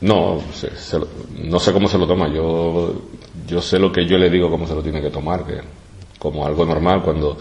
No, 0.02 0.40
se- 0.52 0.76
se 0.76 0.98
lo- 0.98 1.08
no 1.36 1.58
sé 1.58 1.72
cómo 1.72 1.88
se 1.88 1.98
lo 1.98 2.06
toma. 2.06 2.28
Yo, 2.28 2.94
yo 3.48 3.60
sé 3.62 3.78
lo 3.80 3.90
que 3.90 4.06
yo 4.06 4.16
le 4.18 4.30
digo 4.30 4.48
cómo 4.50 4.66
se 4.66 4.74
lo 4.74 4.82
tiene 4.82 5.00
que 5.02 5.10
tomar, 5.10 5.44
que 5.44 5.60
como 6.20 6.46
algo 6.46 6.64
normal 6.64 7.02
cuando 7.02 7.36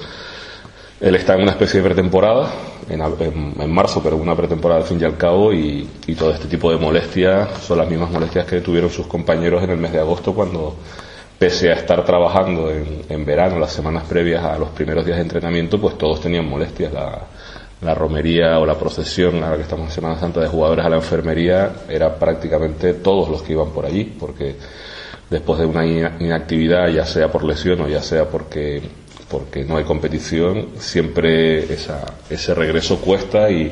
él 1.01 1.15
está 1.15 1.35
en 1.35 1.41
una 1.43 1.51
especie 1.51 1.81
de 1.81 1.85
pretemporada, 1.89 2.51
en, 2.89 3.01
en- 3.01 3.53
en 3.59 3.71
marzo, 3.71 4.01
pero 4.03 4.17
una 4.17 4.35
pretemporada 4.35 4.81
al 4.81 4.87
fin 4.87 4.99
y 5.01 5.05
al 5.05 5.17
cabo, 5.17 5.53
y, 5.53 5.87
y 6.07 6.15
todo 6.15 6.31
este 6.31 6.47
tipo 6.47 6.71
de 6.71 6.77
molestias 6.77 7.49
son 7.61 7.77
las 7.79 7.89
mismas 7.89 8.09
molestias 8.11 8.45
que 8.45 8.61
tuvieron 8.61 8.89
sus 8.89 9.07
compañeros 9.07 9.63
en 9.63 9.71
el 9.71 9.77
mes 9.77 9.91
de 9.93 9.99
agosto 9.99 10.33
cuando, 10.33 10.75
pese 11.39 11.69
a 11.69 11.73
estar 11.73 12.03
trabajando 12.05 12.71
en, 12.71 13.03
en 13.09 13.25
verano, 13.25 13.59
las 13.59 13.71
semanas 13.71 14.03
previas 14.09 14.43
a 14.43 14.57
los 14.57 14.69
primeros 14.69 15.05
días 15.05 15.17
de 15.17 15.23
entrenamiento, 15.23 15.79
pues 15.79 15.97
todos 15.97 16.21
tenían 16.21 16.47
molestias. 16.49 16.91
La, 16.93 17.19
la 17.79 17.93
romería 17.93 18.57
o 18.57 18.65
la 18.65 18.73
procesión, 18.73 19.43
ahora 19.43 19.57
que 19.57 19.61
estamos 19.61 19.85
en 19.85 19.91
Semana 19.91 20.19
Santa, 20.19 20.39
de 20.41 20.47
jugadores 20.47 20.83
a 20.83 20.89
la 20.89 20.95
enfermería, 20.95 21.71
era 21.87 22.15
prácticamente 22.15 22.95
todos 22.95 23.29
los 23.29 23.43
que 23.43 23.53
iban 23.53 23.69
por 23.69 23.85
allí, 23.85 24.03
porque 24.19 24.55
después 25.29 25.59
de 25.59 25.67
una 25.67 25.85
ina- 25.85 26.15
inactividad, 26.19 26.87
ya 26.87 27.05
sea 27.05 27.31
por 27.31 27.43
lesión 27.43 27.81
o 27.81 27.87
ya 27.87 28.01
sea 28.01 28.25
porque, 28.25 28.81
porque 29.29 29.65
no 29.65 29.77
hay 29.77 29.83
competición, 29.83 30.69
siempre 30.79 31.73
esa, 31.73 32.05
ese 32.29 32.53
regreso 32.53 32.99
cuesta 32.99 33.49
y, 33.49 33.71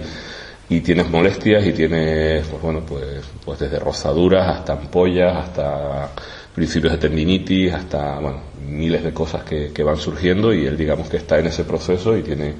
y 0.69 0.81
tienes 0.81 1.09
molestias 1.09 1.65
y 1.65 1.73
tienes, 1.73 2.45
pues 2.47 2.61
bueno, 2.61 2.81
pues, 2.85 3.23
pues 3.43 3.59
desde 3.59 3.79
rozaduras 3.79 4.47
hasta 4.57 4.73
ampollas, 4.73 5.35
hasta 5.35 6.11
principios 6.53 6.93
de 6.93 6.99
tendinitis 6.99 7.73
hasta, 7.73 8.19
bueno, 8.19 8.41
miles 8.67 9.03
de 9.03 9.13
cosas 9.13 9.43
que, 9.43 9.71
que 9.73 9.83
van 9.83 9.97
surgiendo 9.97 10.53
y 10.53 10.65
él 10.65 10.77
digamos 10.77 11.09
que 11.09 11.17
está 11.17 11.37
en 11.37 11.47
ese 11.47 11.65
proceso 11.65 12.17
y 12.17 12.23
tiene, 12.23 12.53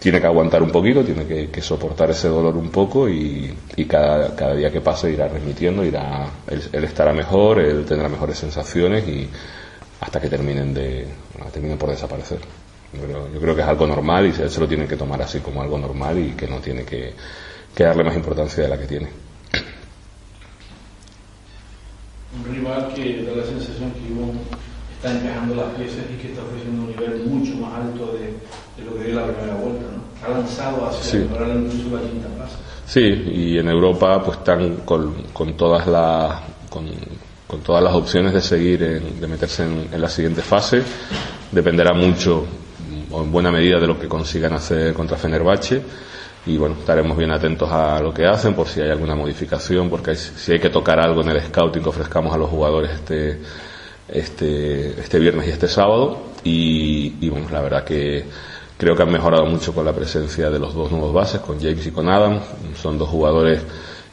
tiene 0.00 0.20
que 0.20 0.26
aguantar 0.26 0.62
un 0.62 0.70
poquito, 0.70 1.04
tiene 1.04 1.26
que, 1.26 1.60
soportar 1.60 2.10
ese 2.10 2.28
dolor 2.28 2.56
un 2.56 2.70
poco 2.70 3.08
y, 3.08 3.52
y 3.76 3.84
cada, 3.84 4.34
cada 4.34 4.54
día 4.54 4.70
que 4.70 4.80
pase 4.80 5.10
irá 5.12 5.28
remitiendo, 5.28 5.84
irá, 5.84 6.26
él, 6.48 6.62
él 6.72 6.84
estará 6.84 7.12
mejor, 7.12 7.60
él 7.60 7.84
tendrá 7.84 8.08
mejores 8.08 8.38
sensaciones 8.38 9.06
y 9.06 9.28
hasta 10.00 10.20
que 10.20 10.28
terminen 10.28 10.72
de, 10.74 11.06
terminen 11.52 11.78
por 11.78 11.90
desaparecer. 11.90 12.38
Yo 12.92 13.02
creo, 13.04 13.32
yo 13.32 13.40
creo 13.40 13.54
que 13.54 13.60
es 13.62 13.68
algo 13.68 13.86
normal 13.86 14.26
y 14.26 14.32
se 14.32 14.60
lo 14.60 14.66
tiene 14.66 14.86
que 14.86 14.96
tomar 14.96 15.22
así 15.22 15.40
como 15.40 15.62
algo 15.62 15.78
normal 15.78 16.18
y 16.18 16.30
que 16.32 16.48
no 16.48 16.58
tiene 16.58 16.84
que, 16.84 17.14
que 17.74 17.84
darle 17.84 18.02
más 18.04 18.16
importancia 18.16 18.62
de 18.64 18.68
la 18.68 18.78
que 18.78 18.86
tiene. 18.86 19.08
un 22.36 22.54
rival 22.54 22.92
que 22.94 23.24
da 23.24 23.32
la 23.36 23.44
sensación 23.44 23.90
que 23.92 24.00
Ivonne 24.08 24.40
está 24.96 25.10
encajando 25.12 25.54
las 25.56 25.74
piezas 25.74 26.04
y 26.12 26.16
que 26.20 26.28
está 26.30 26.42
ofreciendo 26.42 26.82
un 26.82 26.88
nivel 26.90 27.26
mucho 27.26 27.56
más 27.56 27.74
alto 27.74 28.12
de, 28.12 28.20
de 28.82 28.88
lo 28.90 28.96
que 28.96 29.04
dio 29.04 29.16
la 29.20 29.26
primera 29.26 29.54
vuelta, 29.56 29.82
¿no? 29.90 30.26
Ha 30.26 30.38
lanzado 30.38 30.86
hacia 30.86 31.02
Sí. 31.10 31.16
mejorar 31.18 31.48
incluso 31.56 31.96
la 31.96 32.02
quinta 32.02 32.28
plaza. 32.28 32.56
Sí, 32.86 33.00
y 33.00 33.58
en 33.58 33.68
Europa 33.68 34.22
pues 34.24 34.38
están 34.38 34.76
con, 34.84 35.14
con 35.32 35.54
todas 35.56 35.86
las 35.86 36.40
con, 36.68 36.86
con 37.50 37.60
todas 37.60 37.82
las 37.82 37.94
opciones 37.94 38.32
de 38.32 38.40
seguir 38.40 38.82
en- 38.82 39.20
de 39.20 39.26
meterse 39.26 39.64
en, 39.64 39.88
en 39.92 40.00
la 40.00 40.08
siguiente 40.08 40.40
fase. 40.42 40.82
Dependerá 41.50 41.92
mucho 41.92 42.46
o 43.10 43.22
en 43.24 43.32
buena 43.32 43.50
medida 43.50 43.80
de 43.80 43.86
lo 43.88 43.98
que 43.98 44.06
consigan 44.06 44.52
hacer 44.52 44.94
contra 44.94 45.16
Fenerbahce 45.16 45.82
y 46.46 46.56
bueno, 46.56 46.76
estaremos 46.78 47.16
bien 47.18 47.32
atentos 47.32 47.68
a 47.70 48.00
lo 48.00 48.14
que 48.14 48.24
hacen 48.24 48.54
por 48.54 48.66
si 48.68 48.80
hay 48.80 48.88
alguna 48.90 49.14
modificación, 49.16 49.90
porque 49.90 50.10
hay- 50.12 50.16
si 50.16 50.52
hay 50.52 50.60
que 50.60 50.70
tocar 50.70 51.00
algo 51.00 51.20
en 51.22 51.30
el 51.30 51.40
scouting 51.42 51.82
que 51.82 51.88
ofrezcamos 51.88 52.32
a 52.32 52.38
los 52.38 52.48
jugadores 52.48 52.92
este 52.92 53.40
este 54.08 55.00
este 55.00 55.18
viernes 55.18 55.46
y 55.48 55.50
este 55.50 55.68
sábado 55.68 56.18
y, 56.44 57.14
y 57.20 57.28
bueno, 57.30 57.48
la 57.50 57.60
verdad 57.60 57.84
que 57.84 58.24
creo 58.78 58.96
que 58.96 59.02
han 59.02 59.10
mejorado 59.12 59.44
mucho 59.46 59.74
con 59.74 59.84
la 59.84 59.92
presencia 59.92 60.48
de 60.50 60.58
los 60.58 60.72
dos 60.74 60.90
nuevos 60.90 61.12
bases, 61.12 61.40
con 61.40 61.60
James 61.60 61.86
y 61.86 61.90
con 61.90 62.08
Adam. 62.08 62.40
Son 62.80 62.96
dos 62.96 63.08
jugadores 63.10 63.60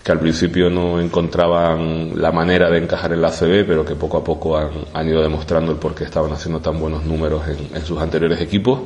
que 0.07 0.13
al 0.13 0.19
principio 0.21 0.69
no 0.69 1.01
encontraban 1.01 2.13
la 2.15 2.31
manera 2.31 2.69
de 2.69 2.77
encajar 2.77 3.11
en 3.11 3.21
la 3.21 3.29
CB, 3.29 3.65
pero 3.67 3.83
que 3.83 3.95
poco 3.95 4.15
a 4.15 4.23
poco 4.23 4.57
han, 4.57 4.71
han 4.93 5.05
ido 5.05 5.21
demostrando 5.21 5.73
el 5.73 5.77
por 5.79 5.93
qué 5.93 6.05
estaban 6.05 6.31
haciendo 6.31 6.61
tan 6.61 6.79
buenos 6.79 7.03
números 7.03 7.45
en, 7.49 7.75
en 7.75 7.85
sus 7.85 7.99
anteriores 7.99 8.39
equipos. 8.39 8.83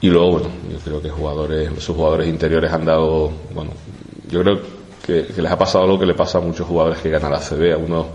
Y 0.00 0.10
luego, 0.10 0.30
bueno, 0.30 0.48
yo 0.70 0.78
creo 0.78 1.02
que 1.02 1.10
jugadores, 1.10 1.70
sus 1.82 1.96
jugadores 1.96 2.28
interiores 2.28 2.72
han 2.72 2.84
dado, 2.84 3.32
bueno, 3.52 3.72
yo 4.30 4.42
creo 4.42 4.60
que, 5.04 5.26
que 5.34 5.42
les 5.42 5.50
ha 5.50 5.58
pasado 5.58 5.88
lo 5.88 5.98
que 5.98 6.06
le 6.06 6.14
pasa 6.14 6.38
a 6.38 6.40
muchos 6.40 6.68
jugadores 6.68 7.00
que 7.00 7.10
ganan 7.10 7.32
la 7.32 7.40
CB. 7.40 7.72
A 7.72 7.76
unos 7.76 8.06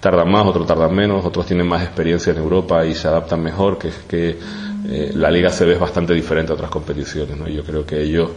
tardan 0.00 0.32
más, 0.32 0.46
otros 0.46 0.66
tardan 0.66 0.94
menos, 0.94 1.22
otros 1.26 1.44
tienen 1.44 1.68
más 1.68 1.82
experiencia 1.82 2.32
en 2.32 2.38
Europa 2.38 2.86
y 2.86 2.94
se 2.94 3.06
adaptan 3.06 3.42
mejor, 3.42 3.76
que 3.76 3.88
es 3.88 3.96
que 4.08 4.38
eh, 4.88 5.12
la 5.14 5.30
Liga 5.30 5.50
CB 5.50 5.72
es 5.72 5.78
bastante 5.78 6.14
diferente 6.14 6.52
a 6.52 6.54
otras 6.54 6.70
competiciones, 6.70 7.36
¿no? 7.36 7.48
Yo 7.48 7.62
creo 7.62 7.86
que 7.86 8.02
ellos, 8.02 8.30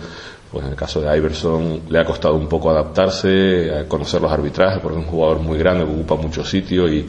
pues 0.51 0.63
en 0.65 0.71
el 0.71 0.75
caso 0.77 1.01
de 1.01 1.17
Iverson, 1.17 1.81
le 1.89 1.99
ha 1.99 2.05
costado 2.05 2.35
un 2.35 2.47
poco 2.47 2.69
adaptarse, 2.69 3.71
a 3.75 3.87
conocer 3.87 4.21
los 4.21 4.31
arbitrajes, 4.31 4.79
porque 4.81 4.99
es 4.99 5.05
un 5.05 5.09
jugador 5.11 5.39
muy 5.39 5.57
grande, 5.57 5.85
que 5.85 5.91
ocupa 5.91 6.15
mucho 6.15 6.43
sitio 6.45 6.87
y, 6.91 7.05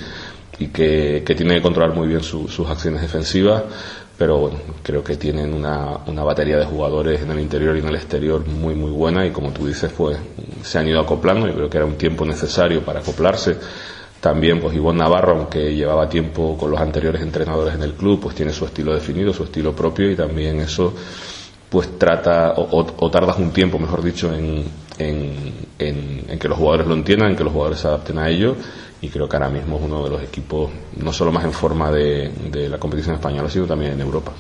y 0.59 0.67
que, 0.69 1.23
que 1.25 1.35
tiene 1.35 1.55
que 1.57 1.63
controlar 1.63 1.95
muy 1.95 2.09
bien 2.09 2.23
su- 2.23 2.49
sus 2.49 2.69
acciones 2.69 3.03
defensivas. 3.03 3.63
Pero 4.19 4.39
bueno, 4.39 4.57
creo 4.83 5.05
que 5.05 5.17
tienen 5.17 5.53
una, 5.53 5.99
una 6.07 6.25
batería 6.25 6.57
de 6.57 6.65
jugadores 6.65 7.21
en 7.21 7.31
el 7.31 7.39
interior 7.39 7.77
y 7.77 7.81
en 7.81 7.89
el 7.89 7.97
exterior 7.97 8.47
muy, 8.47 8.75
muy 8.75 8.91
buena 8.91 9.27
y 9.27 9.31
como 9.31 9.51
tú 9.53 9.67
dices, 9.67 9.93
pues 9.95 10.17
se 10.63 10.79
han 10.79 10.89
ido 10.89 11.01
acoplando. 11.01 11.47
Yo 11.47 11.55
creo 11.55 11.69
que 11.71 11.77
era 11.77 11.87
un 11.87 11.97
tiempo 11.97 12.25
necesario 12.25 12.83
para 12.83 13.01
acoplarse. 13.01 13.57
También, 14.19 14.59
pues 14.59 14.75
Ivonne 14.75 15.01
Navarro, 15.01 15.33
aunque 15.37 15.75
llevaba 15.75 16.09
tiempo 16.09 16.57
con 16.57 16.71
los 16.71 16.81
anteriores 16.81 17.21
entrenadores 17.21 17.75
en 17.75 17.83
el 17.83 17.93
club, 17.93 18.19
pues 18.23 18.35
tiene 18.35 18.53
su 18.55 18.65
estilo 18.65 18.95
definido, 18.95 19.35
su 19.35 19.45
estilo 19.45 19.77
propio 19.77 20.11
y 20.11 20.17
también 20.17 20.61
eso 20.61 20.95
pues 21.71 21.99
trata 21.99 22.53
o, 22.57 22.63
o- 22.81 22.95
o 22.99 23.11
tardas 23.11 23.39
un 23.39 23.51
tiempo, 23.53 23.79
mejor 23.79 24.03
dicho, 24.03 24.33
en, 24.33 24.65
en, 24.99 25.53
en- 25.79 26.25
en 26.29 26.39
que 26.39 26.49
los 26.49 26.59
jugadores 26.59 26.87
lo 26.87 26.95
entiendan, 26.95 27.31
en 27.31 27.37
que 27.37 27.45
los 27.45 27.53
jugadores 27.53 27.81
se 27.81 27.89
adapten 27.89 28.19
a 28.19 28.29
ello 28.29 28.57
y 29.03 29.09
creo 29.09 29.29
que 29.29 29.37
ahora 29.37 29.51
mismo 29.51 29.77
es 29.77 29.83
uno 29.85 30.05
de 30.05 30.11
los 30.11 30.23
equipos 30.23 30.71
no 30.97 31.13
solo 31.13 31.31
más 31.33 31.45
en 31.45 31.53
forma 31.53 31.91
de, 31.91 32.31
de 32.51 32.69
la 32.69 32.79
competición 32.79 33.15
española, 33.17 33.51
sino 33.51 33.67
también 33.67 33.93
en 33.93 34.01
Europa. 34.01 34.33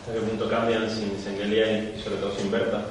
¿Hasta 0.00 0.12
qué 0.12 0.20
punto 0.20 0.48
cambian 0.48 0.88
sin 0.88 1.18
Sengelia 1.18 1.94
y 1.96 2.00
sobre 2.02 2.16
todo 2.18 2.32
sin 2.36 2.50
Berta? 2.50 2.86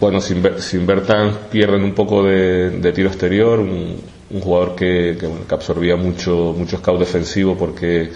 Bueno, 0.00 0.20
sin, 0.20 0.42
sin 0.60 0.86
Bertan 0.86 1.36
pierden 1.50 1.82
un 1.84 1.94
poco 1.94 2.24
de, 2.24 2.70
de 2.70 2.92
tiro 2.92 3.08
exterior, 3.08 3.60
un, 3.60 4.00
un 4.30 4.40
jugador 4.40 4.74
que, 4.74 5.18
que 5.46 5.54
absorbía 5.54 5.94
mucho, 5.96 6.54
mucho 6.56 6.78
scout 6.78 6.98
defensivo 6.98 7.54
porque, 7.56 8.10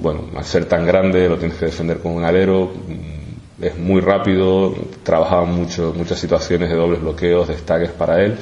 bueno, 0.00 0.26
al 0.36 0.44
ser 0.44 0.66
tan 0.66 0.86
grande 0.86 1.28
lo 1.28 1.38
tienes 1.38 1.58
que 1.58 1.66
defender 1.66 1.98
con 1.98 2.12
un 2.12 2.24
alero, 2.24 2.70
es 3.60 3.76
muy 3.76 4.00
rápido, 4.00 4.74
trabajaba 5.02 5.44
mucho, 5.44 5.92
muchas 5.96 6.18
situaciones 6.18 6.70
de 6.70 6.76
dobles 6.76 7.00
bloqueos, 7.00 7.48
de 7.48 7.54
para 7.90 8.22
él 8.22 8.38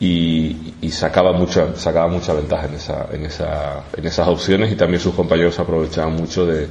y, 0.00 0.90
sacaba 0.90 1.32
mucha, 1.32 1.74
sacaba 1.76 2.06
ventaja 2.34 2.66
en, 2.66 2.74
esa, 2.74 3.06
en, 3.12 3.24
esa, 3.24 3.84
en 3.96 4.06
esas 4.06 4.28
opciones 4.28 4.72
y 4.72 4.76
también 4.76 5.00
sus 5.00 5.14
compañeros 5.14 5.58
aprovechaban 5.58 6.14
mucho 6.14 6.46
de, 6.46 6.68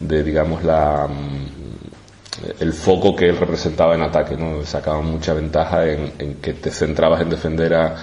de 0.00 0.22
digamos, 0.24 0.64
la, 0.64 1.06
mm, 1.08 2.60
el 2.60 2.72
foco 2.72 3.14
que 3.14 3.28
él 3.28 3.36
representaba 3.36 3.94
en 3.94 4.02
ataque, 4.02 4.36
¿no? 4.36 4.64
Sacaban 4.64 5.04
mucha 5.04 5.34
ventaja 5.34 5.86
en, 5.86 6.36
que 6.40 6.54
te 6.54 6.70
centrabas 6.70 7.20
en 7.20 7.30
defender 7.30 7.74
a 7.74 7.96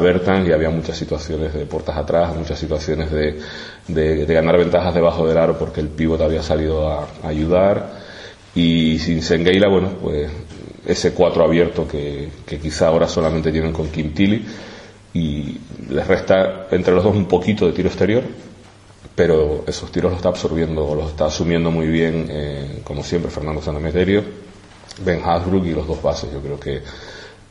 Bertan 0.00 0.46
y 0.46 0.52
había 0.52 0.70
muchas 0.70 0.96
situaciones 0.96 1.52
de 1.54 1.66
puertas 1.66 1.96
atrás, 1.96 2.34
muchas 2.36 2.58
situaciones 2.58 3.10
de, 3.10 3.40
de, 3.88 4.24
ganar 4.26 4.58
ventajas 4.58 4.94
debajo 4.94 5.26
del 5.26 5.38
aro 5.38 5.58
porque 5.58 5.80
el 5.80 5.88
pívot 5.88 6.20
había 6.20 6.42
salido 6.42 6.88
a, 6.88 7.08
ayudar 7.24 8.00
y 8.54 8.98
sin 8.98 9.22
Sengeila, 9.22 9.68
bueno, 9.68 9.90
pues 10.00 10.30
ese 10.86 11.12
4 11.12 11.44
abierto 11.44 11.86
que, 11.86 12.28
que 12.44 12.58
quizá 12.58 12.88
ahora 12.88 13.08
solamente 13.08 13.52
tienen 13.52 13.72
con 13.72 13.88
Quintili 13.88 14.44
y 15.14 15.58
les 15.90 16.06
resta 16.06 16.66
entre 16.70 16.94
los 16.94 17.04
dos 17.04 17.14
un 17.14 17.26
poquito 17.26 17.66
de 17.66 17.72
tiro 17.72 17.88
exterior 17.88 18.22
pero 19.14 19.64
esos 19.66 19.90
tiros 19.92 20.10
los 20.10 20.18
está 20.18 20.30
absorbiendo 20.30 20.86
o 20.86 20.94
los 20.94 21.10
está 21.10 21.26
asumiendo 21.26 21.70
muy 21.70 21.86
bien, 21.86 22.26
eh, 22.30 22.80
como 22.84 23.02
siempre, 23.02 23.30
Fernando 23.30 23.60
Sanameterio, 23.60 24.22
Ben 25.04 25.20
Hasbrook 25.24 25.66
y 25.66 25.72
los 25.72 25.86
dos 25.86 26.02
bases. 26.02 26.32
Yo 26.32 26.40
creo 26.40 26.58
que, 26.58 26.82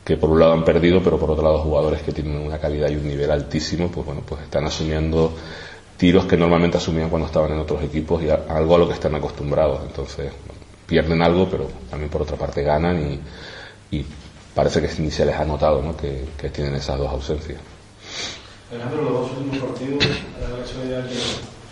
que 0.04 0.16
por 0.16 0.30
un 0.30 0.40
lado 0.40 0.52
han 0.52 0.64
perdido, 0.64 1.00
pero 1.02 1.18
por 1.18 1.30
otro 1.30 1.44
lado 1.44 1.58
jugadores 1.60 2.02
que 2.02 2.12
tienen 2.12 2.36
una 2.38 2.58
calidad 2.58 2.88
y 2.90 2.96
un 2.96 3.06
nivel 3.06 3.30
altísimo, 3.30 3.88
pues 3.90 4.04
bueno, 4.04 4.22
pues 4.26 4.42
están 4.42 4.64
asumiendo 4.66 5.32
tiros 5.96 6.24
que 6.24 6.36
normalmente 6.36 6.78
asumían 6.78 7.08
cuando 7.08 7.26
estaban 7.26 7.52
en 7.52 7.58
otros 7.60 7.82
equipos 7.84 8.20
y 8.22 8.28
a- 8.30 8.44
algo 8.48 8.74
a 8.74 8.78
lo 8.78 8.88
que 8.88 8.94
están 8.94 9.14
acostumbrados. 9.14 9.80
Entonces, 9.86 10.32
pierden 10.86 11.22
algo, 11.22 11.48
pero 11.48 11.68
también 11.88 12.10
por 12.10 12.22
otra 12.22 12.36
parte 12.36 12.62
ganan 12.62 13.20
y, 13.92 13.96
y 13.96 14.04
parece 14.54 14.80
que 14.80 14.88
ni 15.00 15.10
se 15.10 15.24
les 15.24 15.36
ha 15.36 15.44
notado 15.44 15.80
¿no? 15.80 15.96
que, 15.96 16.24
que 16.36 16.48
tienen 16.50 16.74
esas 16.74 16.98
dos 16.98 17.08
ausencias. 17.08 17.60
Alejandro, 18.72 19.02
los 19.02 19.12
dos 19.12 19.30
últimos 19.38 19.58
partidos, 19.70 20.04
a 20.04 20.50
la 20.50 20.62
casualidad 20.64 21.06
que 21.06 21.14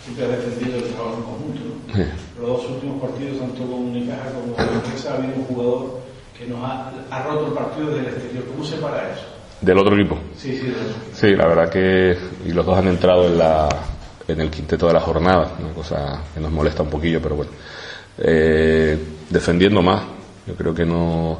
siempre 0.05 0.25
has 0.25 0.45
defendido 0.45 0.77
el 0.77 0.93
trabajo 0.93 1.17
en 1.17 1.23
conjunto, 1.23 1.61
¿no? 1.97 2.41
Los 2.47 2.61
dos 2.61 2.69
últimos 2.71 3.01
partidos, 3.01 3.39
tanto 3.39 3.61
con 3.63 3.73
Unicaja 3.73 4.31
como 4.31 4.53
con 4.55 4.67
Empresa, 4.75 5.11
ha 5.13 5.17
habido 5.17 5.35
un 5.35 5.45
jugador 5.45 6.00
que 6.41 6.47
nos 6.47 6.63
ha, 6.63 6.91
ha 7.11 7.23
roto 7.23 7.47
el 7.47 7.53
partido 7.53 7.89
desde 7.89 7.99
el 7.99 8.13
exterior. 8.15 8.45
¿Cómo 8.45 8.63
se 8.63 8.77
para 8.77 9.11
eso? 9.11 9.25
Del 9.61 9.77
otro 9.77 9.95
equipo. 9.95 10.17
Sí, 10.35 10.57
sí, 10.57 10.65
de 10.65 10.71
eso. 10.71 10.95
Sí, 11.13 11.35
la 11.35 11.47
verdad 11.47 11.69
que 11.69 12.17
y 12.45 12.51
los 12.51 12.65
dos 12.65 12.77
han 12.77 12.87
entrado 12.87 13.27
en 13.27 13.37
la 13.37 13.69
en 14.27 14.41
el 14.41 14.49
quinteto 14.49 14.87
de 14.87 14.93
la 14.93 14.99
jornada, 14.99 15.51
una 15.59 15.73
cosa 15.73 16.23
que 16.33 16.39
nos 16.39 16.51
molesta 16.51 16.83
un 16.83 16.89
poquillo, 16.89 17.21
pero 17.21 17.35
bueno. 17.35 17.51
Eh, 18.17 18.97
defendiendo 19.29 19.81
más, 19.81 20.03
yo 20.47 20.55
creo 20.55 20.73
que 20.73 20.85
no 20.85 21.39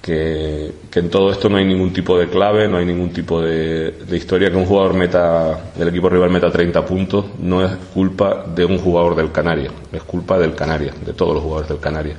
que, 0.00 0.72
que 0.90 0.98
en 0.98 1.10
todo 1.10 1.30
esto 1.30 1.48
no 1.48 1.56
hay 1.56 1.64
ningún 1.64 1.92
tipo 1.92 2.18
de 2.18 2.28
clave, 2.28 2.66
no 2.68 2.78
hay 2.78 2.84
ningún 2.84 3.12
tipo 3.12 3.40
de, 3.40 3.92
de 3.92 4.16
historia 4.16 4.50
que 4.50 4.56
un 4.56 4.66
jugador 4.66 4.94
meta 4.94 5.72
del 5.76 5.88
equipo 5.88 6.08
rival 6.08 6.30
meta 6.30 6.50
30 6.50 6.84
puntos, 6.84 7.24
no 7.38 7.64
es 7.64 7.72
culpa 7.94 8.44
de 8.52 8.64
un 8.64 8.78
jugador 8.78 9.14
del 9.14 9.30
Canaria, 9.30 9.70
es 9.92 10.02
culpa 10.02 10.38
del 10.38 10.54
Canaria, 10.54 10.92
de 11.04 11.12
todos 11.12 11.34
los 11.34 11.42
jugadores 11.42 11.68
del 11.68 11.78
Canaria. 11.78 12.16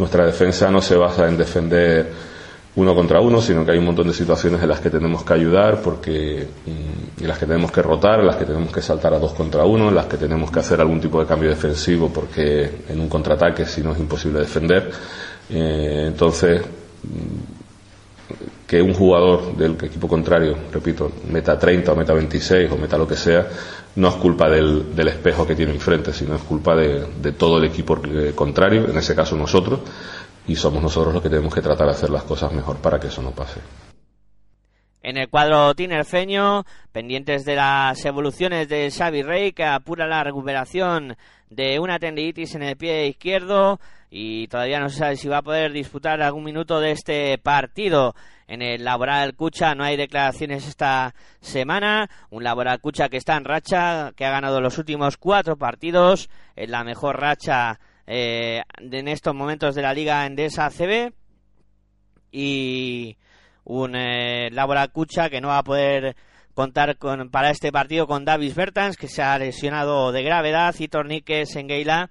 Nuestra 0.00 0.24
defensa 0.24 0.70
no 0.70 0.80
se 0.80 0.96
basa 0.96 1.28
en 1.28 1.36
defender 1.36 2.10
uno 2.76 2.94
contra 2.94 3.20
uno, 3.20 3.38
sino 3.42 3.66
que 3.66 3.72
hay 3.72 3.78
un 3.78 3.84
montón 3.84 4.06
de 4.08 4.14
situaciones 4.14 4.62
en 4.62 4.68
las 4.70 4.80
que 4.80 4.88
tenemos 4.88 5.22
que 5.24 5.34
ayudar, 5.34 5.82
porque 5.82 6.48
mm, 6.64 7.20
en 7.22 7.28
las 7.28 7.36
que 7.38 7.44
tenemos 7.44 7.70
que 7.70 7.82
rotar, 7.82 8.20
en 8.20 8.26
las 8.26 8.36
que 8.36 8.46
tenemos 8.46 8.72
que 8.72 8.80
saltar 8.80 9.12
a 9.12 9.18
dos 9.18 9.34
contra 9.34 9.66
uno, 9.66 9.90
en 9.90 9.94
las 9.94 10.06
que 10.06 10.16
tenemos 10.16 10.50
que 10.50 10.60
hacer 10.60 10.80
algún 10.80 11.02
tipo 11.02 11.20
de 11.20 11.26
cambio 11.26 11.50
defensivo, 11.50 12.08
porque 12.08 12.84
en 12.88 12.98
un 12.98 13.10
contraataque 13.10 13.66
si 13.66 13.82
no 13.82 13.92
es 13.92 13.98
imposible 13.98 14.40
defender. 14.40 14.90
Eh, 15.50 16.04
entonces, 16.06 16.62
mm, 17.02 17.49
que 18.70 18.80
un 18.80 18.94
jugador 18.94 19.56
del 19.56 19.72
equipo 19.72 20.06
contrario, 20.06 20.56
repito, 20.70 21.10
meta 21.28 21.58
30 21.58 21.90
o 21.90 21.96
meta 21.96 22.14
26 22.14 22.70
o 22.70 22.76
meta 22.76 22.96
lo 22.96 23.08
que 23.08 23.16
sea, 23.16 23.44
no 23.96 24.06
es 24.06 24.14
culpa 24.14 24.48
del, 24.48 24.94
del 24.94 25.08
espejo 25.08 25.44
que 25.44 25.56
tiene 25.56 25.72
enfrente, 25.72 26.12
sino 26.12 26.36
es 26.36 26.42
culpa 26.42 26.76
de, 26.76 27.32
todo 27.32 27.58
el 27.58 27.64
equipo 27.64 28.00
eh, 28.06 28.32
contrario, 28.32 28.88
en 28.88 28.96
ese 28.96 29.16
caso 29.16 29.34
nosotros, 29.34 29.80
y 30.46 30.54
somos 30.54 30.80
nosotros 30.80 31.12
los 31.12 31.20
que 31.20 31.28
tenemos 31.28 31.52
que 31.52 31.62
tratar 31.62 31.88
de 31.88 31.94
hacer 31.94 32.10
las 32.10 32.22
cosas 32.22 32.52
mejor 32.52 32.76
para 32.76 33.00
que 33.00 33.08
eso 33.08 33.20
no 33.22 33.32
pase. 33.32 33.58
En 35.02 35.16
el 35.16 35.28
cuadro 35.28 35.74
tinerfeño, 35.74 36.64
pendientes 36.92 37.44
de 37.44 37.56
las 37.56 38.04
evoluciones 38.04 38.68
de 38.68 38.88
Xavi 38.88 39.22
Rey, 39.22 39.50
que 39.50 39.64
apura 39.64 40.06
la 40.06 40.22
recuperación 40.22 41.16
de 41.48 41.80
una 41.80 41.98
tendinitis 41.98 42.54
en 42.54 42.62
el 42.62 42.76
pie 42.76 43.08
izquierdo 43.08 43.80
y 44.10 44.48
todavía 44.48 44.80
no 44.80 44.88
se 44.88 44.98
sabe 44.98 45.16
si 45.16 45.28
va 45.28 45.38
a 45.38 45.42
poder 45.42 45.72
disputar 45.72 46.20
algún 46.20 46.42
minuto 46.42 46.80
de 46.80 46.90
este 46.90 47.38
partido. 47.38 48.14
En 48.48 48.60
el 48.60 48.82
Laboral 48.82 49.36
Cucha 49.36 49.76
no 49.76 49.84
hay 49.84 49.96
declaraciones 49.96 50.66
esta 50.66 51.14
semana. 51.40 52.10
Un 52.30 52.42
Laboral 52.42 52.80
Cucha 52.80 53.08
que 53.08 53.16
está 53.16 53.36
en 53.36 53.44
racha, 53.44 54.12
que 54.16 54.24
ha 54.24 54.30
ganado 54.30 54.60
los 54.60 54.78
últimos 54.78 55.16
cuatro 55.16 55.56
partidos, 55.56 56.28
en 56.56 56.72
la 56.72 56.82
mejor 56.82 57.20
racha 57.20 57.78
eh, 58.08 58.62
en 58.78 59.06
estos 59.06 59.32
momentos 59.32 59.76
de 59.76 59.82
la 59.82 59.94
Liga 59.94 60.26
Endesa 60.26 60.68
CB. 60.68 61.12
Y 62.32 63.16
un 63.62 63.94
eh, 63.94 64.50
Laboral 64.50 64.90
Cucha 64.90 65.30
que 65.30 65.40
no 65.40 65.48
va 65.48 65.58
a 65.58 65.64
poder 65.64 66.16
contar 66.54 66.98
con, 66.98 67.30
para 67.30 67.50
este 67.50 67.70
partido 67.70 68.08
con 68.08 68.24
Davis 68.24 68.56
Bertans, 68.56 68.96
que 68.96 69.06
se 69.06 69.22
ha 69.22 69.38
lesionado 69.38 70.10
de 70.10 70.24
gravedad, 70.24 70.74
y 70.80 70.88
Tornique 70.88 71.46
Sengueila, 71.46 72.10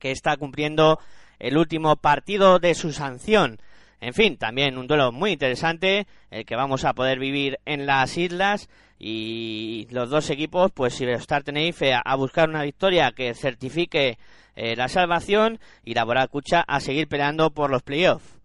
que 0.00 0.10
está 0.10 0.36
cumpliendo 0.36 0.98
el 1.38 1.56
último 1.56 1.94
partido 1.96 2.58
de 2.58 2.74
su 2.74 2.92
sanción. 2.92 3.60
En 4.00 4.14
fin, 4.14 4.38
también 4.38 4.78
un 4.78 4.86
duelo 4.86 5.12
muy 5.12 5.32
interesante, 5.32 6.06
el 6.30 6.46
que 6.46 6.56
vamos 6.56 6.84
a 6.84 6.94
poder 6.94 7.18
vivir 7.18 7.58
en 7.66 7.86
las 7.86 8.16
islas 8.16 8.68
y 8.98 9.86
los 9.90 10.10
dos 10.10 10.30
equipos, 10.30 10.72
pues 10.72 11.00
Iberostar 11.00 11.42
Tenerife 11.42 11.92
a, 11.94 12.14
buscar 12.16 12.48
una 12.48 12.62
victoria 12.62 13.12
que 13.12 13.34
certifique 13.34 14.18
eh, 14.56 14.74
la 14.76 14.88
salvación 14.88 15.58
y 15.84 15.94
la 15.94 16.04
Boracucha 16.04 16.64
a 16.66 16.80
seguir 16.80 17.08
peleando 17.08 17.50
por 17.50 17.70
los 17.70 17.82
playoffs. 17.82 18.40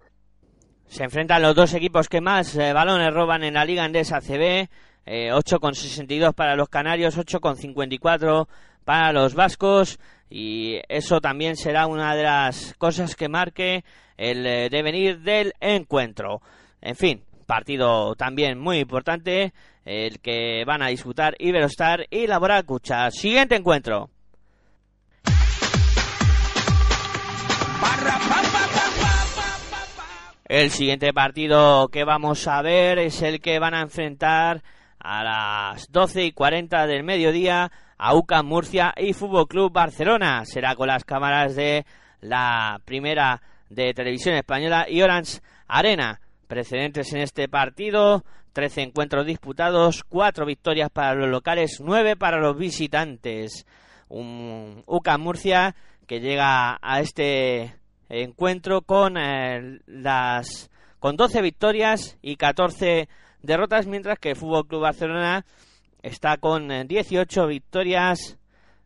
Se 0.88 1.04
enfrentan 1.04 1.42
los 1.42 1.56
dos 1.56 1.74
equipos 1.74 2.10
que 2.10 2.22
más 2.22 2.56
eh, 2.56 2.74
balones 2.74 3.14
roban 3.14 3.44
en 3.44 3.56
la 3.56 3.66
Liga 3.66 3.86
Endesa 3.86 4.22
CB, 4.22 4.70
eh, 5.06 5.32
8,62 5.32 6.34
para 6.34 6.56
los 6.56 6.70
canarios, 6.70 7.18
8,54 7.18 8.48
para 8.86 9.12
los 9.12 9.34
vascos 9.34 10.00
y 10.30 10.80
eso 10.88 11.20
también 11.20 11.58
será 11.58 11.88
una 11.88 12.16
de 12.16 12.24
las 12.24 12.74
cosas 12.78 13.16
que 13.16 13.28
marque 13.28 13.84
el 14.18 14.46
eh, 14.46 14.70
devenir 14.70 15.20
del 15.20 15.54
encuentro. 15.60 16.42
En 16.82 16.96
fin, 16.96 17.24
partido 17.46 18.16
también 18.16 18.60
muy 18.60 18.80
importante 18.80 19.54
el 19.84 20.20
que 20.20 20.64
van 20.66 20.82
a 20.82 20.88
disputar 20.88 21.36
Iberostar 21.40 22.06
y 22.10 22.28
la 22.28 22.40
Boracucha. 22.40 23.12
Siguiente 23.12 23.56
encuentro. 23.56 24.10
El 30.48 30.70
siguiente 30.70 31.12
partido 31.12 31.88
que 31.88 32.04
vamos 32.04 32.48
a 32.48 32.62
ver 32.62 33.00
es 33.00 33.24
el 33.24 33.42
que 33.42 33.58
van 33.58 33.74
a 33.74 33.82
enfrentar 33.82 34.62
a 35.00 35.24
las 35.24 35.92
12 35.92 36.26
y 36.26 36.32
40 36.34 36.86
del 36.86 37.04
mediodía 37.04 37.72
a 37.98 38.16
UCAM 38.16 38.46
Murcia 38.46 38.94
y 38.98 39.14
Fútbol 39.14 39.48
Club 39.48 39.72
Barcelona. 39.72 40.44
Será 40.46 40.76
con 40.76 40.88
las 40.88 41.04
cámaras 41.04 41.56
de 41.56 41.86
la 42.22 42.80
primera 42.86 43.42
de 43.70 43.94
televisión 43.94 44.36
española 44.36 44.86
y 44.90 45.02
Orange 45.02 45.42
Arena. 45.68 46.22
Precedentes 46.48 47.12
en 47.14 47.22
este 47.22 47.48
partido, 47.48 48.24
13 48.54 48.84
encuentros 48.84 49.26
disputados, 49.26 50.04
4 50.04 50.46
victorias 50.46 50.90
para 50.92 51.16
los 51.16 51.30
locales, 51.30 51.82
9 51.84 52.16
para 52.16 52.40
los 52.40 52.58
visitantes. 52.58 53.66
Un 54.08 54.84
UCAM 54.86 55.22
Murcia 55.22 55.76
que 56.06 56.20
llega 56.20 56.78
a 56.82 57.00
este 57.00 57.76
encuentro 58.10 58.82
con 58.82 59.18
eh, 59.18 59.80
las 59.88 60.70
con 61.00 61.18
12 61.18 61.42
victorias 61.42 62.18
y 62.22 62.36
14 62.36 63.10
derrotas, 63.42 63.88
mientras 63.88 64.20
que 64.20 64.36
Fútbol 64.36 64.68
Club 64.68 64.82
Barcelona 64.82 65.46
está 66.06 66.38
con 66.38 66.72
eh, 66.72 66.86
18 66.86 67.48
victorias 67.48 68.38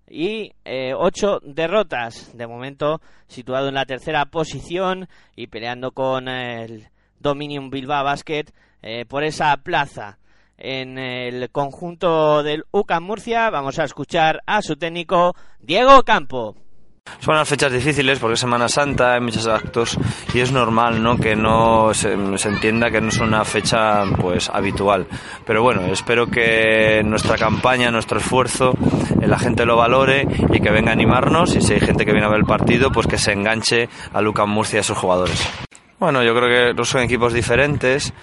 y 0.09 0.53
eh, 0.65 0.93
8 0.95 1.41
derrotas. 1.43 2.35
De 2.35 2.47
momento 2.47 3.01
situado 3.27 3.67
en 3.67 3.75
la 3.75 3.85
tercera 3.85 4.25
posición 4.25 5.07
y 5.35 5.47
peleando 5.47 5.91
con 5.91 6.27
el 6.27 6.87
Dominion 7.19 7.69
Bilbao 7.69 8.03
Basket 8.03 8.45
eh, 8.81 9.05
por 9.05 9.23
esa 9.23 9.55
plaza. 9.57 10.17
En 10.57 10.97
el 10.97 11.49
conjunto 11.51 12.43
del 12.43 12.65
UCAM 12.71 13.03
Murcia 13.03 13.49
vamos 13.49 13.79
a 13.79 13.85
escuchar 13.85 14.41
a 14.45 14.61
su 14.61 14.75
técnico 14.75 15.35
Diego 15.59 16.03
Campo. 16.03 16.55
Son 17.19 17.33
unas 17.33 17.47
fechas 17.47 17.71
difíciles 17.71 18.19
porque 18.19 18.35
es 18.35 18.39
Semana 18.39 18.69
Santa, 18.69 19.13
hay 19.13 19.21
muchos 19.21 19.47
actos 19.47 19.97
y 20.33 20.39
es 20.39 20.51
normal 20.51 21.01
¿no? 21.01 21.17
que 21.17 21.35
no 21.35 21.93
se, 21.93 22.15
se 22.37 22.49
entienda 22.49 22.89
que 22.89 23.01
no 23.01 23.09
es 23.09 23.19
una 23.19 23.43
fecha 23.43 24.03
pues 24.19 24.49
habitual. 24.49 25.07
Pero 25.45 25.61
bueno, 25.61 25.81
espero 25.91 26.27
que 26.27 27.01
nuestra 27.03 27.37
campaña, 27.37 27.91
nuestro 27.91 28.19
esfuerzo, 28.19 28.73
eh, 29.21 29.27
la 29.27 29.39
gente 29.39 29.65
lo 29.65 29.75
valore 29.75 30.27
y 30.53 30.59
que 30.59 30.71
venga 30.71 30.91
a 30.91 30.93
animarnos 30.93 31.55
y 31.55 31.61
si 31.61 31.73
hay 31.73 31.79
gente 31.79 32.05
que 32.05 32.11
viene 32.11 32.27
a 32.27 32.29
ver 32.29 32.39
el 32.39 32.45
partido, 32.45 32.91
pues 32.91 33.07
que 33.07 33.17
se 33.17 33.33
enganche 33.33 33.89
a 34.13 34.21
Lucas 34.21 34.47
Murcia 34.47 34.77
y 34.77 34.79
a 34.79 34.83
sus 34.83 34.97
jugadores. 34.97 35.47
Bueno, 35.99 36.23
yo 36.23 36.33
creo 36.33 36.75
que 36.75 36.85
son 36.85 37.01
equipos 37.01 37.33
diferentes, 37.33 38.13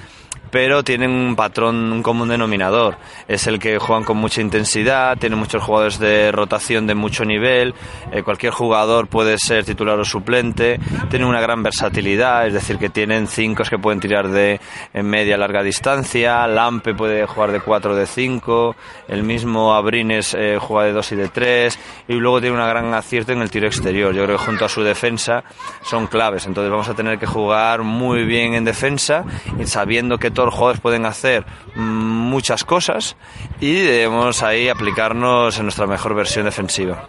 pero 0.56 0.82
tienen 0.82 1.10
un 1.10 1.36
patrón, 1.36 1.92
un 1.92 2.02
común 2.02 2.30
denominador. 2.30 2.96
Es 3.28 3.46
el 3.46 3.58
que 3.58 3.78
juegan 3.78 4.04
con 4.04 4.16
mucha 4.16 4.40
intensidad, 4.40 5.18
tienen 5.18 5.38
muchos 5.38 5.62
jugadores 5.62 5.98
de 5.98 6.32
rotación 6.32 6.86
de 6.86 6.94
mucho 6.94 7.26
nivel, 7.26 7.74
eh, 8.10 8.22
cualquier 8.22 8.54
jugador 8.54 9.06
puede 9.06 9.36
ser 9.36 9.66
titular 9.66 9.98
o 9.98 10.04
suplente, 10.06 10.80
tienen 11.10 11.28
una 11.28 11.42
gran 11.42 11.62
versatilidad, 11.62 12.46
es 12.46 12.54
decir, 12.54 12.78
que 12.78 12.88
tienen 12.88 13.26
cinco 13.26 13.64
que 13.64 13.78
pueden 13.78 14.00
tirar 14.00 14.28
de 14.28 14.58
en 14.94 15.06
media 15.06 15.36
larga 15.36 15.62
distancia, 15.62 16.46
Lampe 16.46 16.94
puede 16.94 17.26
jugar 17.26 17.52
de 17.52 17.60
4 17.60 17.94
de 17.94 18.06
5, 18.06 18.76
el 19.08 19.24
mismo 19.24 19.74
Abrines 19.74 20.34
eh, 20.38 20.56
juega 20.58 20.86
de 20.86 20.92
2 20.94 21.12
y 21.12 21.16
de 21.16 21.28
3, 21.28 21.78
y 22.08 22.14
luego 22.14 22.40
tiene 22.40 22.56
una 22.56 22.66
gran 22.66 22.94
acierto 22.94 23.32
en 23.32 23.42
el 23.42 23.50
tiro 23.50 23.66
exterior. 23.66 24.14
Yo 24.14 24.24
creo 24.24 24.38
que 24.38 24.44
junto 24.44 24.64
a 24.64 24.70
su 24.70 24.82
defensa 24.82 25.44
son 25.82 26.06
claves, 26.06 26.46
entonces 26.46 26.70
vamos 26.70 26.88
a 26.88 26.94
tener 26.94 27.18
que 27.18 27.26
jugar 27.26 27.82
muy 27.82 28.24
bien 28.24 28.54
en 28.54 28.64
defensa, 28.64 29.22
y 29.60 29.66
sabiendo 29.66 30.16
que 30.16 30.30
todos 30.30 30.45
los 30.46 30.54
jugadores 30.54 30.80
pueden 30.80 31.06
hacer 31.06 31.44
muchas 31.74 32.64
cosas 32.64 33.16
y 33.60 33.74
debemos 33.74 34.42
ahí 34.42 34.68
aplicarnos 34.68 35.58
en 35.58 35.64
nuestra 35.64 35.86
mejor 35.86 36.14
versión 36.14 36.44
defensiva. 36.46 37.08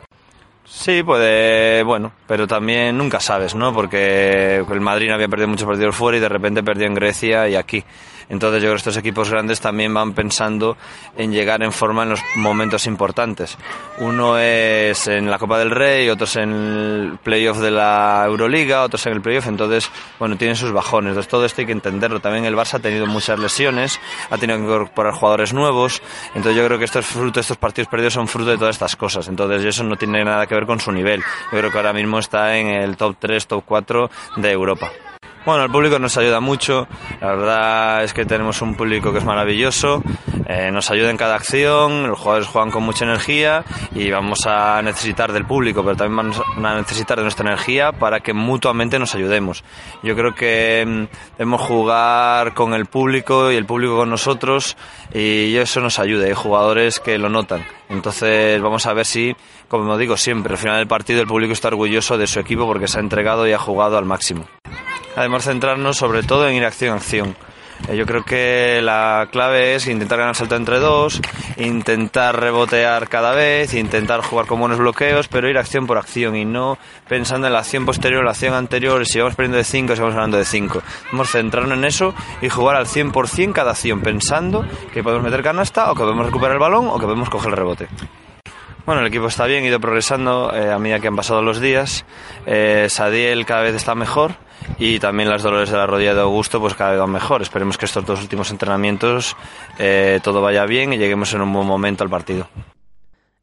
Sí, 0.66 1.02
puede, 1.02 1.82
bueno, 1.84 2.12
pero 2.28 2.46
también 2.46 2.98
nunca 2.98 3.22
sabes, 3.22 3.56
¿no? 3.56 3.74
Porque 3.74 4.58
el 4.58 4.82
Madrid 4.82 5.10
había 5.12 5.30
perdido 5.30 5.48
muchos 5.48 5.68
partidos 5.68 5.96
fuera 5.96 6.18
y 6.18 6.22
de 6.22 6.28
repente 6.28 6.62
perdió 6.62 6.88
en 6.88 6.94
Grecia 6.94 7.48
y 7.48 7.56
aquí. 7.56 7.84
Entonces 8.30 8.62
yo 8.62 8.68
creo 8.68 8.74
que 8.74 8.78
estos 8.78 8.98
equipos 8.98 9.30
grandes 9.30 9.62
también 9.62 9.94
van 9.94 10.14
pensando 10.14 10.78
en 11.18 11.32
llegar 11.32 11.64
en 11.64 11.72
forma 11.72 12.04
en 12.04 12.10
los 12.10 12.20
momentos 12.36 12.86
importantes. 12.86 13.58
Uno 14.00 14.38
es 14.38 15.08
en 15.08 15.30
la 15.30 15.40
Copa 15.40 15.60
del 15.60 15.72
Rey, 15.72 16.10
otros 16.10 16.36
en 16.36 16.52
el 16.52 17.20
playoff 17.24 17.60
de 17.60 17.72
la 17.72 18.24
Euroliga, 18.26 18.84
otros 18.84 19.06
en 19.06 19.14
el 19.14 19.22
playoff, 19.22 19.48
entonces, 19.48 19.90
bueno, 20.20 20.38
tienen 20.38 20.56
sus 20.56 20.72
bajones. 20.72 21.10
Entonces 21.10 21.30
todo 21.30 21.46
esto 21.46 21.62
hay 21.62 21.68
que 21.68 21.72
entenderlo. 21.72 22.20
También 22.20 22.46
el 22.46 22.56
Barça 22.56 22.76
ha 22.76 22.80
tenido 22.80 23.06
muchas 23.08 23.40
lesiones, 23.40 24.00
ha 24.30 24.38
tenido 24.38 24.60
que 24.60 24.66
incorporar 24.66 25.14
jugadores 25.14 25.54
nuevos, 25.54 26.02
entonces 26.36 26.56
yo 26.56 26.66
creo 26.66 26.80
que 26.80 26.86
estos 26.86 27.06
frutos, 27.06 27.42
estos 27.42 27.58
partidos 27.58 27.88
perdidos 27.88 28.14
son 28.14 28.28
fruto 28.28 28.52
de 28.52 28.58
todas 28.58 28.76
estas 28.76 28.96
cosas. 28.96 29.28
Entonces 29.28 29.64
eso 29.64 29.84
no 29.84 29.96
tiene 29.96 30.24
nada 30.24 30.46
que 30.46 30.56
ver 30.56 30.66
con 30.66 30.80
su 30.80 30.92
nivel. 30.92 31.22
Yo 31.52 31.60
creo 31.60 31.72
que 31.72 31.78
ahora 31.78 31.94
mismo 31.94 32.20
está 32.20 32.58
en 32.58 32.68
el 32.68 32.98
top 32.98 33.16
3, 33.20 33.48
top 33.48 33.64
4 33.66 34.10
de 34.38 34.52
Europa. 34.52 34.92
Bueno, 35.48 35.64
el 35.64 35.72
público 35.72 35.98
nos 35.98 36.18
ayuda 36.18 36.42
mucho. 36.42 36.90
La 37.22 37.28
verdad 37.28 38.04
es 38.04 38.14
que 38.14 38.26
tenemos 38.26 38.62
un 38.62 38.76
público 38.76 39.14
que 39.14 39.20
es 39.20 39.24
maravilloso. 39.24 40.04
eh, 40.46 40.72
nos 40.74 40.92
ayuda 40.92 41.10
en 41.10 41.16
cada 41.16 41.36
acción. 41.36 42.06
Los 42.06 42.20
jugadores 42.20 42.50
juegan 42.50 42.70
con 42.70 42.84
mucha 42.84 43.06
energía 43.06 43.64
y 43.96 44.12
vamos 44.12 44.46
a 44.46 44.82
necesitar 44.82 45.32
del 45.32 45.46
público, 45.46 45.86
pero 45.86 45.96
también 45.96 46.18
vamos 46.18 46.42
a 46.58 46.76
necesitar 46.76 47.18
de 47.20 47.24
nuestra 47.24 47.48
energía 47.48 47.94
para 47.94 48.20
que 48.20 48.34
mutuamente 48.34 49.00
nos 49.00 49.16
ayudemos. 49.16 49.64
Yo 50.04 50.18
creo 50.18 50.36
que 50.36 50.84
mm, 50.86 51.38
debemos 51.38 51.62
jugar 51.62 52.54
con 52.54 52.74
el 52.74 52.86
público 52.86 53.50
y 53.50 53.56
el 53.56 53.66
público 53.66 53.96
con 53.96 54.10
nosotros 54.10 54.76
y 55.14 55.56
eso 55.56 55.80
nos 55.80 55.98
ayuda. 55.98 56.26
Hay 56.26 56.34
jugadores 56.34 57.00
que 57.00 57.18
lo 57.18 57.30
notan. 57.30 57.66
Entonces 57.88 58.62
vamos 58.62 58.86
a 58.86 58.92
ver 58.92 59.06
si, 59.06 59.34
como 59.70 59.98
digo 59.98 60.18
siempre, 60.18 60.56
al 60.56 60.60
final 60.60 60.76
del 60.76 60.88
partido 60.88 61.22
el 61.22 61.28
público 61.28 61.54
está 61.54 61.70
orgulloso 61.70 62.18
de 62.18 62.28
su 62.28 62.42
equipo 62.42 62.66
porque 62.66 62.90
se 62.90 62.98
ha 62.98 63.02
entregado 63.02 63.48
y 63.48 63.54
ha 63.54 63.58
jugado 63.58 63.98
al 63.98 64.04
máximo. 64.04 64.46
Además 65.18 65.46
centrarnos 65.46 65.98
sobre 65.98 66.22
todo 66.22 66.48
en 66.48 66.54
ir 66.56 66.64
acción 66.64 66.94
a 66.94 66.98
acción. 66.98 67.36
Eh, 67.88 67.98
Yo 67.98 68.06
creo 68.06 68.24
que 68.24 68.82
la 68.84 69.28
clave 69.32 69.74
es 69.74 69.88
intentar 69.88 70.20
ganar 70.20 70.36
salto 70.36 70.56
entre 70.56 70.78
dos, 70.80 71.20
intentar 71.58 72.40
rebotear 72.40 73.10
cada 73.10 73.32
vez, 73.32 73.74
intentar 73.74 74.22
jugar 74.22 74.46
con 74.46 74.60
buenos 74.60 74.78
bloqueos, 74.78 75.28
pero 75.28 75.50
ir 75.50 75.58
acción 75.58 75.88
por 75.88 75.98
acción 75.98 76.36
y 76.36 76.46
no 76.46 76.78
pensando 77.08 77.48
en 77.48 77.54
la 77.54 77.60
acción 77.60 77.84
posterior, 77.84 78.24
la 78.24 78.32
acción 78.32 78.54
anterior, 78.54 79.04
si 79.08 79.18
vamos 79.18 79.34
perdiendo 79.34 79.58
de 79.58 79.64
5, 79.64 79.96
si 79.96 80.02
vamos 80.02 80.16
ganando 80.16 80.38
de 80.38 80.46
5. 80.46 80.82
Vamos 81.12 81.30
a 81.30 81.32
centrarnos 81.40 81.78
en 81.78 81.86
eso 81.86 82.14
y 82.42 82.50
jugar 82.50 82.76
al 82.76 82.86
100% 82.86 83.54
cada 83.54 83.72
acción, 83.72 84.02
pensando 84.02 84.66
que 84.94 85.02
podemos 85.02 85.24
meter 85.24 85.42
canasta 85.42 85.92
o 85.92 85.96
que 85.96 86.04
podemos 86.04 86.28
recuperar 86.28 86.54
el 86.54 86.60
balón 86.60 86.88
o 86.90 87.00
que 87.00 87.06
podemos 87.06 87.30
coger 87.32 87.50
el 87.50 87.58
rebote. 87.58 87.88
Bueno, 88.86 89.02
el 89.02 89.08
equipo 89.08 89.28
está 89.28 89.46
bien, 89.48 89.64
ha 89.64 89.68
ido 89.68 89.80
progresando 89.82 90.54
eh, 90.54 90.72
a 90.72 90.80
medida 90.80 91.00
que 91.00 91.08
han 91.10 91.16
pasado 91.16 91.42
los 91.42 91.60
días. 91.60 92.06
Eh, 92.46 92.88
Sadiel 92.90 93.46
cada 93.46 93.64
vez 93.64 93.76
está 93.76 93.96
mejor 93.96 94.36
y 94.78 95.00
también 95.00 95.30
las 95.30 95.44
dolores 95.44 95.72
de 95.72 95.78
la 95.78 95.88
rodilla 95.88 96.14
de 96.14 96.22
Augusto 96.22 96.60
pues 96.60 96.76
cada 96.76 96.92
vez 96.92 97.00
van 97.00 97.12
mejor. 97.12 97.42
Esperemos 97.42 97.78
que 97.78 97.86
estos 97.86 98.06
dos 98.06 98.22
últimos 98.22 98.52
entrenamientos 98.52 99.36
eh, 99.80 100.20
todo 100.24 100.42
vaya 100.42 100.66
bien 100.66 100.94
y 100.94 100.98
lleguemos 100.98 101.34
en 101.34 101.42
un 101.42 101.54
buen 101.54 101.68
momento 101.68 102.04
al 102.04 102.10
partido. 102.10 102.48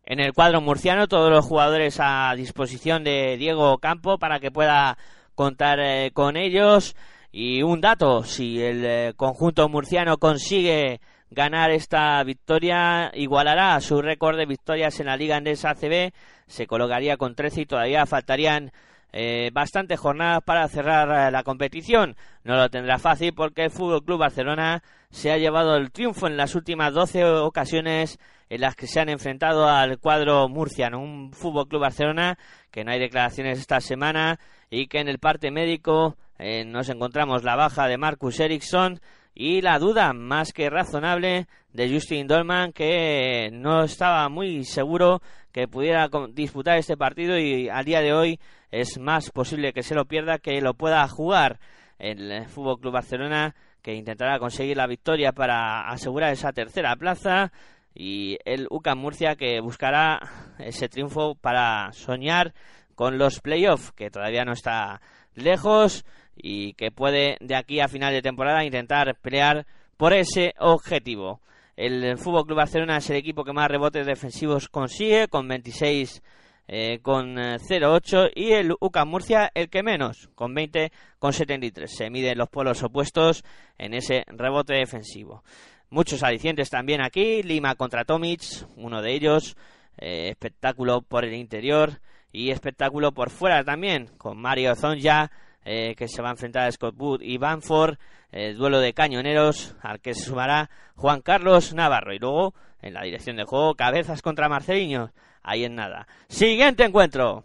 En 0.06 0.20
el 0.20 0.34
cuadro 0.34 0.60
murciano, 0.60 1.08
todos 1.08 1.30
los 1.30 1.46
jugadores 1.46 1.98
a 1.98 2.34
disposición 2.36 3.04
de 3.04 3.36
Diego 3.38 3.78
Campo 3.78 4.18
para 4.18 4.38
que 4.38 4.50
pueda 4.50 4.98
contar 5.34 5.80
eh, 5.80 6.10
con 6.12 6.36
ellos. 6.36 6.94
Y 7.32 7.62
un 7.62 7.80
dato, 7.80 8.22
si 8.22 8.62
el 8.62 8.84
eh, 8.84 9.12
conjunto 9.16 9.68
murciano 9.68 10.18
consigue 10.18 11.00
ganar 11.30 11.70
esta 11.70 12.22
victoria, 12.22 13.10
igualará 13.14 13.80
su 13.80 14.00
récord 14.00 14.36
de 14.36 14.46
victorias 14.46 15.00
en 15.00 15.06
la 15.06 15.16
Liga 15.16 15.36
Andesa 15.36 15.70
ACB, 15.70 16.12
se 16.46 16.66
colocaría 16.66 17.16
con 17.16 17.34
13 17.34 17.62
y 17.62 17.66
todavía 17.66 18.06
faltarían 18.06 18.72
eh, 19.16 19.50
bastantes 19.52 20.00
jornadas 20.00 20.42
para 20.44 20.66
cerrar 20.66 21.28
eh, 21.28 21.30
la 21.30 21.44
competición. 21.44 22.16
No 22.42 22.56
lo 22.56 22.68
tendrá 22.68 22.98
fácil 22.98 23.32
porque 23.32 23.62
el 23.62 23.70
Fútbol 23.70 24.04
Club 24.04 24.18
Barcelona 24.18 24.82
se 25.10 25.30
ha 25.30 25.38
llevado 25.38 25.76
el 25.76 25.92
triunfo 25.92 26.26
en 26.26 26.36
las 26.36 26.56
últimas 26.56 26.92
12 26.92 27.24
ocasiones 27.24 28.18
en 28.50 28.60
las 28.60 28.74
que 28.74 28.88
se 28.88 28.98
han 28.98 29.08
enfrentado 29.08 29.68
al 29.68 29.98
cuadro 30.00 30.48
murciano. 30.48 30.98
Un 30.98 31.32
Fútbol 31.32 31.68
Club 31.68 31.82
Barcelona 31.82 32.36
que 32.72 32.82
no 32.82 32.90
hay 32.90 32.98
declaraciones 32.98 33.60
esta 33.60 33.80
semana 33.80 34.40
y 34.68 34.88
que 34.88 34.98
en 34.98 35.06
el 35.06 35.20
parte 35.20 35.52
médico 35.52 36.16
eh, 36.40 36.64
nos 36.64 36.88
encontramos 36.88 37.44
la 37.44 37.54
baja 37.54 37.86
de 37.86 37.98
Marcus 37.98 38.40
Ericsson 38.40 39.00
y 39.32 39.60
la 39.60 39.78
duda 39.78 40.12
más 40.12 40.52
que 40.52 40.70
razonable 40.70 41.46
de 41.72 41.92
Justin 41.92 42.26
Dolman 42.26 42.72
que 42.72 43.50
no 43.52 43.84
estaba 43.84 44.28
muy 44.28 44.64
seguro 44.64 45.22
que 45.54 45.68
pudiera 45.68 46.10
disputar 46.32 46.78
este 46.78 46.96
partido 46.96 47.38
y 47.38 47.68
al 47.68 47.84
día 47.84 48.00
de 48.00 48.12
hoy 48.12 48.40
es 48.72 48.98
más 48.98 49.30
posible 49.30 49.72
que 49.72 49.84
se 49.84 49.94
lo 49.94 50.04
pierda 50.04 50.38
que 50.38 50.60
lo 50.60 50.74
pueda 50.74 51.06
jugar 51.06 51.60
el 52.00 52.44
Fútbol 52.48 52.80
Club 52.80 52.94
Barcelona 52.94 53.54
que 53.80 53.94
intentará 53.94 54.40
conseguir 54.40 54.76
la 54.76 54.88
victoria 54.88 55.30
para 55.30 55.88
asegurar 55.88 56.32
esa 56.32 56.52
tercera 56.52 56.96
plaza 56.96 57.52
y 57.94 58.36
el 58.44 58.66
UCAM 58.68 58.98
Murcia 58.98 59.36
que 59.36 59.60
buscará 59.60 60.18
ese 60.58 60.88
triunfo 60.88 61.36
para 61.36 61.92
soñar 61.92 62.52
con 62.96 63.16
los 63.16 63.38
playoffs 63.38 63.92
que 63.92 64.10
todavía 64.10 64.44
no 64.44 64.54
está 64.54 65.00
lejos 65.36 66.04
y 66.36 66.72
que 66.72 66.90
puede 66.90 67.36
de 67.40 67.54
aquí 67.54 67.78
a 67.78 67.86
final 67.86 68.12
de 68.12 68.22
temporada 68.22 68.64
intentar 68.64 69.14
pelear 69.22 69.66
por 69.96 70.14
ese 70.14 70.52
objetivo. 70.58 71.40
El 71.76 72.16
Fútbol 72.18 72.46
Club 72.46 72.58
Barcelona 72.58 72.98
es 72.98 73.10
el 73.10 73.16
equipo 73.16 73.44
que 73.44 73.52
más 73.52 73.68
rebotes 73.68 74.06
defensivos 74.06 74.68
consigue 74.68 75.28
con 75.28 75.48
26 75.48 76.22
eh, 76.66 77.00
con 77.02 77.38
eh, 77.38 77.58
0,8 77.58 78.30
y 78.34 78.52
el 78.52 78.74
UCAM 78.80 79.08
Murcia 79.08 79.50
el 79.54 79.68
que 79.68 79.82
menos 79.82 80.30
con 80.34 80.54
20 80.54 80.92
con 81.18 81.32
73. 81.32 81.94
Se 81.94 82.08
miden 82.10 82.38
los 82.38 82.48
polos 82.48 82.82
opuestos 82.82 83.44
en 83.76 83.92
ese 83.92 84.24
rebote 84.28 84.74
defensivo. 84.74 85.44
Muchos 85.90 86.22
alicientes 86.22 86.70
también 86.70 87.02
aquí. 87.02 87.42
Lima 87.42 87.74
contra 87.74 88.04
Tomic, 88.04 88.42
uno 88.76 89.02
de 89.02 89.12
ellos. 89.12 89.56
eh, 89.98 90.28
espectáculo 90.30 91.02
por 91.02 91.24
el 91.24 91.34
interior 91.34 92.00
y 92.32 92.50
espectáculo 92.50 93.12
por 93.12 93.30
fuera 93.30 93.62
también, 93.62 94.08
con 94.18 94.38
Mario 94.38 94.74
Zonja, 94.74 95.30
eh, 95.64 95.94
que 95.96 96.08
se 96.08 96.22
va 96.22 96.28
a 96.28 96.32
enfrentar 96.32 96.66
a 96.66 96.72
Scott 96.72 96.94
Wood 96.98 97.22
y 97.22 97.38
Banford. 97.38 97.96
eh, 98.32 98.52
duelo 98.54 98.80
de 98.80 98.94
cañoneros 98.94 99.76
al 99.80 100.00
que 100.00 100.14
se 100.14 100.24
sumará 100.24 100.68
Juan 100.96 101.20
Carlos 101.22 101.72
Navarro. 101.72 102.12
Y 102.14 102.18
luego, 102.18 102.54
en 102.82 102.94
la 102.94 103.02
dirección 103.02 103.36
de 103.36 103.44
juego, 103.44 103.74
cabezas 103.74 104.22
contra 104.22 104.48
Marceliño. 104.48 105.12
Ahí 105.42 105.64
en 105.64 105.74
nada. 105.74 106.06
Siguiente 106.28 106.84
encuentro. 106.84 107.44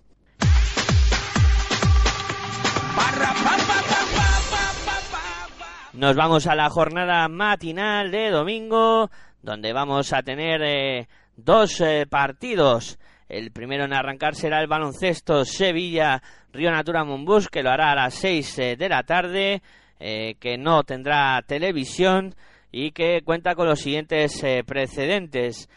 Nos 5.93 6.15
vamos 6.15 6.47
a 6.47 6.55
la 6.55 6.69
jornada 6.69 7.27
matinal 7.27 8.09
de 8.09 8.29
domingo, 8.29 9.09
donde 9.41 9.73
vamos 9.73 10.13
a 10.13 10.23
tener 10.23 10.61
eh, 10.63 11.07
dos 11.35 11.81
eh, 11.81 12.05
partidos. 12.09 12.97
El 13.29 13.51
primero 13.51 13.85
en 13.85 13.93
arrancar 13.93 14.33
será 14.33 14.59
el 14.59 14.65
baloncesto 14.65 15.45
Sevilla 15.45 16.23
Río 16.51 16.71
Natura 16.71 17.03
Monbus, 17.03 17.47
que 17.47 17.61
lo 17.61 17.69
hará 17.69 17.91
a 17.91 17.95
las 17.95 18.15
6 18.15 18.57
eh, 18.57 18.75
de 18.75 18.89
la 18.89 19.03
tarde, 19.03 19.61
eh, 19.99 20.33
que 20.39 20.57
no 20.57 20.83
tendrá 20.83 21.39
televisión 21.45 22.33
y 22.71 22.89
que 22.89 23.21
cuenta 23.23 23.53
con 23.53 23.67
los 23.67 23.81
siguientes 23.81 24.43
eh, 24.43 24.63
precedentes. 24.65 25.69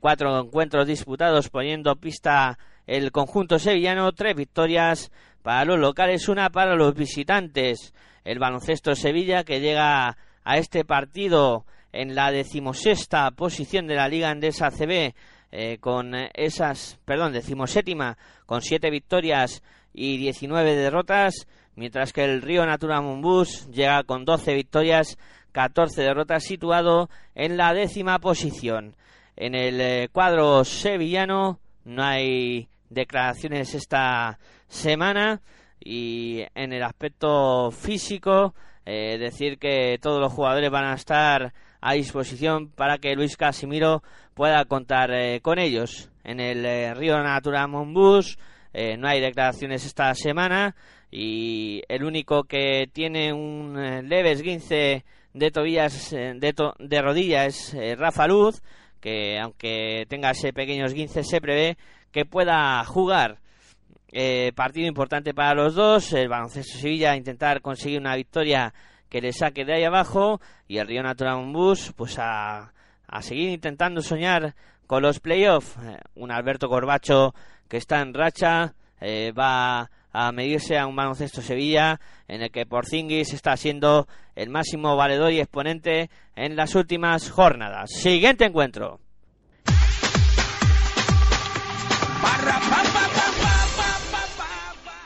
Cuatro 0.00 0.40
encuentros 0.40 0.86
disputados 0.86 1.50
poniendo 1.50 1.96
pista 1.96 2.58
el 2.86 3.12
conjunto 3.12 3.58
sevillano, 3.58 4.10
tres 4.12 4.34
victorias 4.34 5.12
para 5.42 5.66
los 5.66 5.78
locales, 5.78 6.30
una 6.30 6.48
para 6.48 6.76
los 6.76 6.94
visitantes. 6.94 7.92
El 8.24 8.38
baloncesto 8.38 8.94
Sevilla 8.94 9.44
que 9.44 9.60
llega 9.60 10.16
a 10.44 10.56
este 10.56 10.86
partido 10.86 11.66
en 11.92 12.14
la 12.14 12.30
decimosexta 12.30 13.30
posición 13.32 13.86
de 13.86 13.96
la 13.96 14.08
Liga 14.08 14.30
Andesa 14.30 14.70
CB 14.70 15.12
eh, 15.52 15.78
con 15.78 16.14
esas, 16.34 16.98
perdón, 17.04 17.32
decimoséptima 17.32 18.18
con 18.46 18.62
siete 18.62 18.90
victorias 18.90 19.62
y 19.92 20.18
19 20.18 20.74
derrotas, 20.74 21.46
mientras 21.74 22.12
que 22.12 22.24
el 22.24 22.42
Río 22.42 22.66
Natura 22.66 23.00
Monbus 23.00 23.68
llega 23.70 24.02
con 24.04 24.24
12 24.24 24.54
victorias, 24.54 25.18
14 25.52 26.02
derrotas, 26.02 26.44
situado 26.44 27.08
en 27.34 27.56
la 27.56 27.72
décima 27.72 28.18
posición. 28.18 28.94
En 29.36 29.54
el 29.54 29.80
eh, 29.80 30.08
cuadro 30.12 30.64
sevillano 30.64 31.58
no 31.84 32.02
hay 32.02 32.68
declaraciones 32.90 33.74
esta 33.74 34.38
semana 34.68 35.40
y 35.80 36.44
en 36.54 36.72
el 36.72 36.82
aspecto 36.82 37.70
físico 37.70 38.54
eh, 38.84 39.18
decir 39.18 39.58
que 39.58 39.98
todos 40.00 40.20
los 40.20 40.32
jugadores 40.32 40.70
van 40.70 40.84
a 40.84 40.94
estar 40.94 41.52
a 41.80 41.92
disposición 41.92 42.68
para 42.70 42.98
que 42.98 43.14
Luis 43.14 43.36
Casimiro 43.36 44.02
pueda 44.36 44.66
contar 44.66 45.10
eh, 45.12 45.40
con 45.40 45.58
ellos. 45.58 46.10
En 46.22 46.40
el 46.40 46.64
eh, 46.66 46.92
Río 46.92 47.18
Natura 47.22 47.66
Monbus 47.66 48.38
eh, 48.74 48.98
no 48.98 49.08
hay 49.08 49.18
declaraciones 49.22 49.86
esta 49.86 50.14
semana 50.14 50.76
y 51.10 51.80
el 51.88 52.04
único 52.04 52.44
que 52.44 52.86
tiene 52.92 53.32
un 53.32 53.74
leve 54.06 54.32
esguince 54.32 55.06
de 55.32 55.50
tobillas 55.50 56.10
de, 56.10 56.52
to- 56.54 56.74
de 56.78 57.00
rodilla 57.00 57.46
es 57.46 57.74
Rafa 57.96 58.26
Luz 58.26 58.60
que 59.00 59.38
aunque 59.38 60.04
tenga 60.08 60.32
ese 60.32 60.52
pequeño 60.52 60.84
esguince 60.84 61.22
se 61.24 61.40
prevé 61.40 61.78
que 62.10 62.24
pueda 62.26 62.84
jugar 62.84 63.38
partido 64.54 64.88
importante 64.88 65.32
para 65.32 65.54
los 65.54 65.74
dos 65.74 66.12
el 66.12 66.28
baloncesto 66.28 66.78
Sevilla 66.78 67.14
intentar 67.16 67.60
conseguir 67.60 68.00
una 68.00 68.16
victoria 68.16 68.74
que 69.08 69.20
le 69.20 69.32
saque 69.32 69.64
de 69.64 69.74
ahí 69.74 69.84
abajo 69.84 70.40
y 70.66 70.78
el 70.78 70.86
Río 70.88 71.02
Natural 71.02 71.52
Bus 71.52 71.92
pues 71.96 72.18
a, 72.18 72.72
a 73.08 73.22
seguir 73.22 73.50
intentando 73.50 74.02
soñar 74.02 74.54
con 74.86 75.02
los 75.02 75.20
playoffs 75.20 75.76
Eh, 75.82 75.98
un 76.14 76.30
Alberto 76.30 76.68
Corbacho 76.68 77.34
que 77.68 77.76
está 77.76 78.00
en 78.00 78.14
racha 78.14 78.74
eh, 79.00 79.32
va 79.32 79.90
a 80.12 80.32
medirse 80.32 80.78
a 80.78 80.86
un 80.86 80.96
baloncesto 80.96 81.42
Sevilla 81.42 82.00
en 82.26 82.42
el 82.42 82.50
que 82.50 82.64
Porzingis 82.64 83.34
está 83.34 83.56
siendo 83.56 84.08
el 84.34 84.48
máximo 84.48 84.96
valedor 84.96 85.32
y 85.32 85.40
exponente 85.40 86.08
en 86.34 86.56
las 86.56 86.74
últimas 86.74 87.30
jornadas. 87.30 87.90
Siguiente 87.90 88.46
encuentro. 88.46 89.00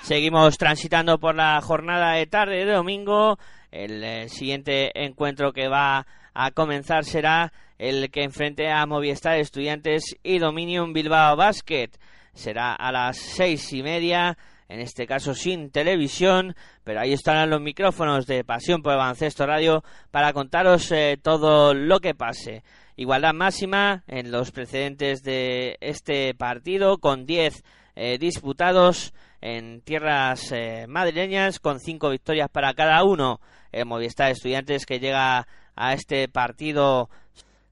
Seguimos 0.03 0.59
transitando 0.59 1.19
por 1.19 1.35
la 1.35 1.61
jornada 1.61 2.15
de 2.15 2.27
tarde 2.27 2.65
de 2.65 2.73
domingo. 2.73 3.39
El 3.71 4.03
eh, 4.03 4.29
siguiente 4.29 4.91
encuentro 5.05 5.53
que 5.53 5.69
va 5.69 6.07
a 6.35 6.51
comenzar 6.51 7.05
será 7.05 7.53
el 7.81 8.11
que 8.11 8.25
enfrente 8.25 8.71
a 8.71 8.85
Movistar 8.85 9.39
Estudiantes 9.39 10.15
y 10.23 10.39
Dominium 10.39 10.93
Bilbao 10.93 11.35
Basket. 11.35 11.89
Será 12.35 12.75
a 12.75 12.93
las 12.93 13.17
seis 13.17 13.73
y 13.73 13.83
media, 13.83 14.37
en 14.69 14.81
este 14.81 15.07
caso 15.07 15.35
sin 15.35 15.71
televisión, 15.71 16.55
pero 16.85 17.01
ahí 17.01 17.15
estarán 17.15 17.49
los 17.49 17.63
micrófonos 17.63 18.27
de 18.27 18.45
Pasión 18.45 18.83
por 18.83 18.93
el 18.93 19.49
Radio 19.49 19.83
para 20.11 20.35
contaros 20.35 20.93
eh, 20.93 21.19
todo 21.23 21.73
lo 21.73 22.01
que 22.01 22.15
pase. 22.15 22.65
Igualdad 22.97 23.33
máxima 23.33 24.05
en 24.09 24.31
los 24.31 24.51
precedentes 24.51 25.23
de 25.23 25.79
este 25.81 26.35
partido 26.35 26.99
con 26.99 27.25
10 27.25 27.65
eh, 27.97 28.19
disputados 28.19 29.15
en 29.41 29.81
tierras 29.81 30.53
eh, 30.53 30.85
madrileñas 30.87 31.59
con 31.61 31.81
cinco 31.81 32.11
victorias 32.11 32.51
para 32.51 32.75
cada 32.75 33.03
uno. 33.05 33.41
El 33.73 33.87
Movistar 33.87 34.31
Estudiantes 34.31 34.85
que 34.85 35.01
llega 35.01 35.49
a 35.77 35.95
este 35.95 36.29
partido 36.29 37.09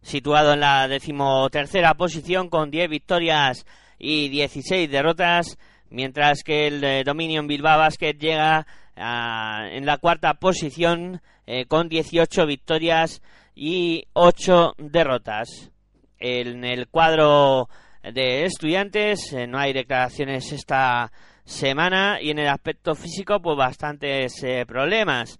situado 0.08 0.54
en 0.54 0.60
la 0.60 0.88
decimotercera 0.88 1.94
posición 1.94 2.48
con 2.48 2.70
10 2.70 2.88
victorias 2.88 3.66
y 3.98 4.30
16 4.30 4.90
derrotas, 4.90 5.58
mientras 5.90 6.42
que 6.42 6.66
el 6.66 6.82
eh, 6.82 7.04
Dominion 7.04 7.46
Bilbao 7.46 7.78
Basket 7.78 8.14
llega 8.14 8.66
ah, 8.96 9.68
en 9.70 9.84
la 9.84 9.98
cuarta 9.98 10.34
posición 10.34 11.20
eh, 11.46 11.66
con 11.66 11.90
18 11.90 12.46
victorias 12.46 13.20
y 13.54 14.06
8 14.14 14.76
derrotas. 14.78 15.70
En 16.18 16.64
el 16.64 16.88
cuadro 16.88 17.68
de 18.02 18.46
estudiantes 18.46 19.32
eh, 19.34 19.46
no 19.46 19.58
hay 19.58 19.74
declaraciones 19.74 20.50
esta 20.52 21.12
semana 21.44 22.18
y 22.20 22.30
en 22.30 22.38
el 22.38 22.48
aspecto 22.48 22.94
físico 22.94 23.42
pues 23.42 23.58
bastantes 23.58 24.42
problemas. 24.66 25.38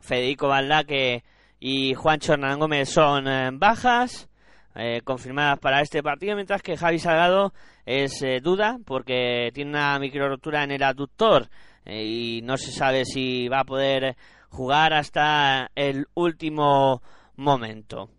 Federico 0.00 0.48
Valdaque 0.48 1.24
y 1.60 1.94
Juancho 1.94 2.34
Hernán 2.34 2.58
Gómez 2.58 2.88
son 2.88 3.26
eh, 3.26 3.50
bajas 3.52 4.28
eh, 4.74 5.00
confirmadas 5.02 5.58
para 5.58 5.80
este 5.80 6.02
partido, 6.02 6.36
mientras 6.36 6.62
que 6.62 6.76
Javi 6.76 6.98
Salgado 6.98 7.52
es 7.84 8.22
eh, 8.22 8.40
duda 8.40 8.78
porque 8.84 9.50
tiene 9.52 9.70
una 9.70 9.98
micro 9.98 10.28
rotura 10.28 10.62
en 10.62 10.70
el 10.70 10.82
aductor 10.82 11.48
y 11.84 12.40
no 12.44 12.58
se 12.58 12.70
sabe 12.70 13.06
si 13.06 13.48
va 13.48 13.60
a 13.60 13.64
poder 13.64 14.14
jugar 14.50 14.92
hasta 14.92 15.70
el 15.74 16.06
último 16.14 17.02
momento. 17.36 18.10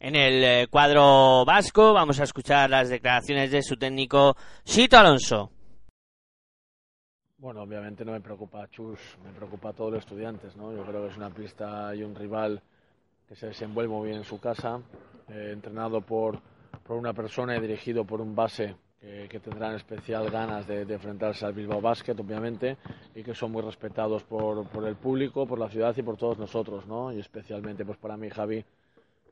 En 0.00 0.16
el 0.16 0.68
cuadro 0.68 1.44
vasco 1.44 1.92
vamos 1.92 2.18
a 2.18 2.24
escuchar 2.24 2.68
las 2.68 2.88
declaraciones 2.88 3.52
de 3.52 3.62
su 3.62 3.76
técnico 3.76 4.36
Sito 4.64 4.98
Alonso. 4.98 5.52
Bueno, 7.42 7.62
obviamente 7.62 8.04
no 8.04 8.12
me 8.12 8.20
preocupa 8.20 8.70
Chus, 8.70 9.00
me 9.24 9.32
preocupa 9.32 9.70
a 9.70 9.72
todos 9.72 9.94
los 9.94 10.04
estudiantes, 10.04 10.56
¿no? 10.56 10.72
Yo 10.72 10.84
creo 10.84 11.02
que 11.02 11.08
es 11.08 11.16
una 11.16 11.28
pista 11.28 11.92
y 11.92 12.04
un 12.04 12.14
rival 12.14 12.62
que 13.28 13.34
se 13.34 13.48
desenvuelve 13.48 13.92
muy 13.92 14.06
bien 14.06 14.18
en 14.18 14.24
su 14.24 14.38
casa, 14.38 14.80
eh, 15.28 15.50
entrenado 15.52 16.02
por, 16.02 16.38
por 16.84 16.96
una 16.96 17.12
persona 17.12 17.56
y 17.56 17.60
dirigido 17.60 18.04
por 18.04 18.20
un 18.20 18.36
base 18.36 18.76
que, 19.00 19.40
tendrán 19.40 19.74
especial 19.74 20.30
ganas 20.30 20.68
de, 20.68 20.84
de 20.84 20.94
enfrentarse 20.94 21.44
al 21.44 21.52
Bilbao 21.52 21.80
Basket, 21.80 22.14
obviamente, 22.16 22.76
y 23.12 23.24
que 23.24 23.34
son 23.34 23.50
muy 23.50 23.62
respetados 23.62 24.22
por, 24.22 24.64
por 24.68 24.86
el 24.86 24.94
público, 24.94 25.44
por 25.44 25.58
la 25.58 25.68
ciudad 25.68 25.96
y 25.96 26.02
por 26.02 26.16
todos 26.16 26.38
nosotros, 26.38 26.86
¿no? 26.86 27.12
Y 27.12 27.18
especialmente, 27.18 27.84
pues 27.84 27.98
para 27.98 28.16
mí, 28.16 28.30
Javi 28.30 28.64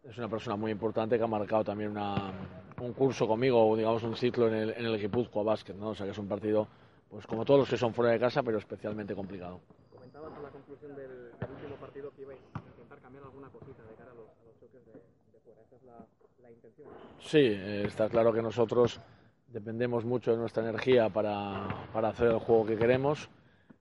es 0.03 0.19
una 0.19 0.29
persona 0.29 0.57
muy 0.57 0.73
importante 0.73 1.17
que 1.17 1.23
ha 1.23 1.29
marcado 1.29 1.63
también 1.63 1.93
una, 1.93 2.33
un 2.81 2.93
curso 2.93 3.29
conmigo, 3.29 3.71
o 3.71 3.77
digamos 3.77 4.03
un 4.03 4.17
ciclo 4.17 4.49
en 4.49 4.55
el, 4.55 4.71
en 4.71 4.87
el 4.87 4.99
Guipúzcoa 4.99 5.45
Basket, 5.45 5.75
¿no? 5.75 5.91
O 5.91 5.95
sea 5.95 6.07
que 6.07 6.11
es 6.11 6.19
un 6.19 6.27
partido, 6.27 6.67
pues 7.11 7.27
como 7.27 7.45
todos 7.45 7.61
los 7.61 7.69
que 7.69 7.77
son 7.77 7.93
fuera 7.93 8.13
de 8.13 8.21
casa, 8.21 8.43
pero 8.43 8.59
especialmente 8.59 9.15
complicado. 9.15 9.61
Comentabas 9.93 10.33
a 10.33 10.41
la 10.41 10.49
conclusión 10.49 10.95
del, 10.95 11.33
del 11.39 11.51
último 11.51 11.77
partido 11.77 12.11
que 12.15 12.23
ibais 12.23 12.39
a 12.55 12.61
intentar 12.61 12.99
cambiar 13.01 13.25
alguna 13.25 13.49
cosita 13.49 13.83
de 13.83 13.95
cara 13.97 14.13
a 14.13 14.15
los, 14.15 14.29
a 14.29 14.45
los 14.47 14.61
choques 14.61 14.87
de, 14.87 14.93
de 14.93 15.41
fuera. 15.45 15.61
Esa 15.63 15.77
es 15.77 15.83
la, 15.83 16.07
la 16.43 16.51
intención. 16.51 16.89
Sí, 17.21 17.39
eh, 17.39 17.85
está 17.87 18.09
claro 18.09 18.33
que 18.33 18.43
nosotros 18.43 19.01
dependemos 19.49 20.05
mucho 20.05 20.31
de 20.31 20.37
nuestra 20.37 20.63
energía 20.63 21.09
para, 21.09 21.67
para 21.93 22.11
hacer 22.11 22.29
el 22.29 22.39
juego 22.39 22.67
que 22.67 22.77
queremos 22.77 23.29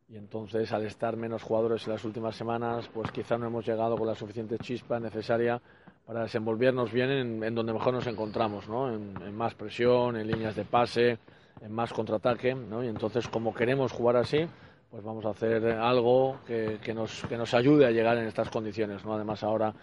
y 0.09 0.17
entonces 0.17 0.73
al 0.73 0.84
estar 0.88 1.15
menos 1.15 1.43
jugadores 1.43 1.86
en 1.86 1.93
las 1.93 2.03
últimas 2.03 2.36
semanas, 2.36 2.89
pues 2.91 3.11
quizá 3.11 3.38
no 3.38 3.45
hemos 3.45 3.67
llegado 3.67 3.95
con 3.95 4.07
la 4.07 4.15
suficiente 4.15 4.57
chispa 4.57 4.99
necesaria 4.99 5.61
para 6.07 6.23
desenvolvernos 6.23 6.91
bien 6.91 7.11
en, 7.11 7.43
en 7.43 7.53
donde 7.53 7.71
mejor 7.71 7.93
nos 7.93 8.07
encontramos, 8.07 8.67
¿no? 8.67 8.91
En, 8.91 9.21
en 9.21 9.36
más 9.36 9.53
presión, 9.53 10.17
en 10.17 10.25
líneas 10.25 10.55
de 10.55 10.65
pase, 10.65 11.19
en 11.62 11.72
más 11.72 11.91
contraataque, 11.93 12.55
¿no? 12.55 12.84
Y 12.84 12.88
entonces 12.88 13.28
como 13.28 13.53
queremos 13.53 13.91
jugar 13.91 14.16
así, 14.18 14.47
pues 14.89 15.03
vamos 15.03 15.26
a 15.26 15.30
hacer 15.30 15.66
algo 15.74 16.39
que, 16.47 16.80
que, 16.84 16.93
nos, 16.93 17.24
que 17.30 17.38
nos 17.38 17.53
ayude 17.53 17.86
a 17.86 17.91
llegar 17.91 18.18
en 18.18 18.26
estas 18.26 18.49
condiciones, 18.49 19.03
¿no? 19.05 19.14
Además 19.14 19.43
ahora 19.43 19.74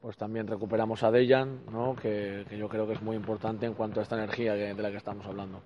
pues 0.00 0.16
también 0.16 0.46
recuperamos 0.46 1.02
a 1.02 1.10
Dejan, 1.10 1.60
¿no? 1.72 1.94
Que, 1.96 2.44
que 2.48 2.58
yo 2.58 2.68
creo 2.68 2.86
que 2.86 2.92
es 2.94 3.02
muy 3.02 3.16
importante 3.16 3.66
en 3.66 3.74
cuanto 3.74 4.00
a 4.00 4.02
esta 4.02 4.16
energía 4.16 4.54
que- 4.54 4.74
de 4.74 4.82
la 4.82 4.90
que 4.90 4.96
estamos 4.98 5.24
hablando. 5.26 5.60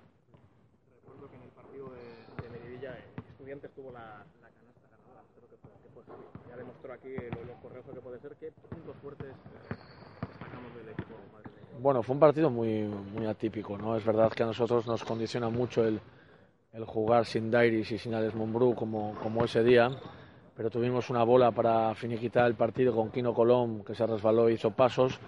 Recuerdo 1.03 1.29
que 1.29 1.35
en 1.35 1.41
el 1.43 1.49
partido 1.49 1.89
de, 1.89 2.43
de 2.43 2.49
Melivilla, 2.59 2.91
eh, 2.97 3.03
Estudiantes 3.29 3.71
tuvo 3.75 3.91
la, 3.91 4.23
la 4.41 4.49
canasta 4.49 4.87
ganadora, 4.89 5.21
creo 5.35 5.49
que 5.49 5.57
fue, 5.57 5.71
que 5.83 5.89
fue. 5.93 6.03
Ya 6.49 6.55
demostró 6.55 6.93
aquí 6.93 7.09
lo, 7.35 7.43
lo 7.43 7.53
correcto 7.61 7.91
que 7.93 7.99
puede 7.99 8.19
ser. 8.19 8.35
¿Qué 8.39 8.51
puntos 8.69 8.95
fuertes 9.01 9.27
eh, 9.27 9.75
destacamos 10.29 10.75
del 10.75 10.89
equipo 10.89 11.15
madrileño? 11.33 11.70
Bueno, 11.81 12.03
fue 12.03 12.13
un 12.13 12.19
partido 12.19 12.51
muy, 12.51 12.83
muy 12.83 13.25
atípico, 13.25 13.75
¿no? 13.75 13.97
Es 13.97 14.05
verdad 14.05 14.31
que 14.31 14.43
a 14.43 14.45
nosotros 14.45 14.85
nos 14.85 15.03
condiciona 15.03 15.49
mucho 15.49 15.83
el, 15.83 15.99
el 16.73 16.85
jugar 16.85 17.25
sin 17.25 17.49
Dairis 17.49 17.91
y 17.91 17.97
sin 17.97 18.13
Alex 18.13 18.35
Mumbrú 18.35 18.75
como, 18.75 19.15
como 19.15 19.43
ese 19.43 19.63
día, 19.63 19.89
pero 20.55 20.69
tuvimos 20.69 21.09
una 21.09 21.23
bola 21.23 21.49
para 21.49 21.95
finiquitar 21.95 22.45
el 22.45 22.53
partido 22.53 22.93
con 22.93 23.09
Kino 23.09 23.33
Colom, 23.33 23.83
que 23.83 23.95
se 23.95 24.05
resbaló 24.05 24.47
e 24.47 24.53
hizo 24.53 24.69
pasos, 24.69 25.19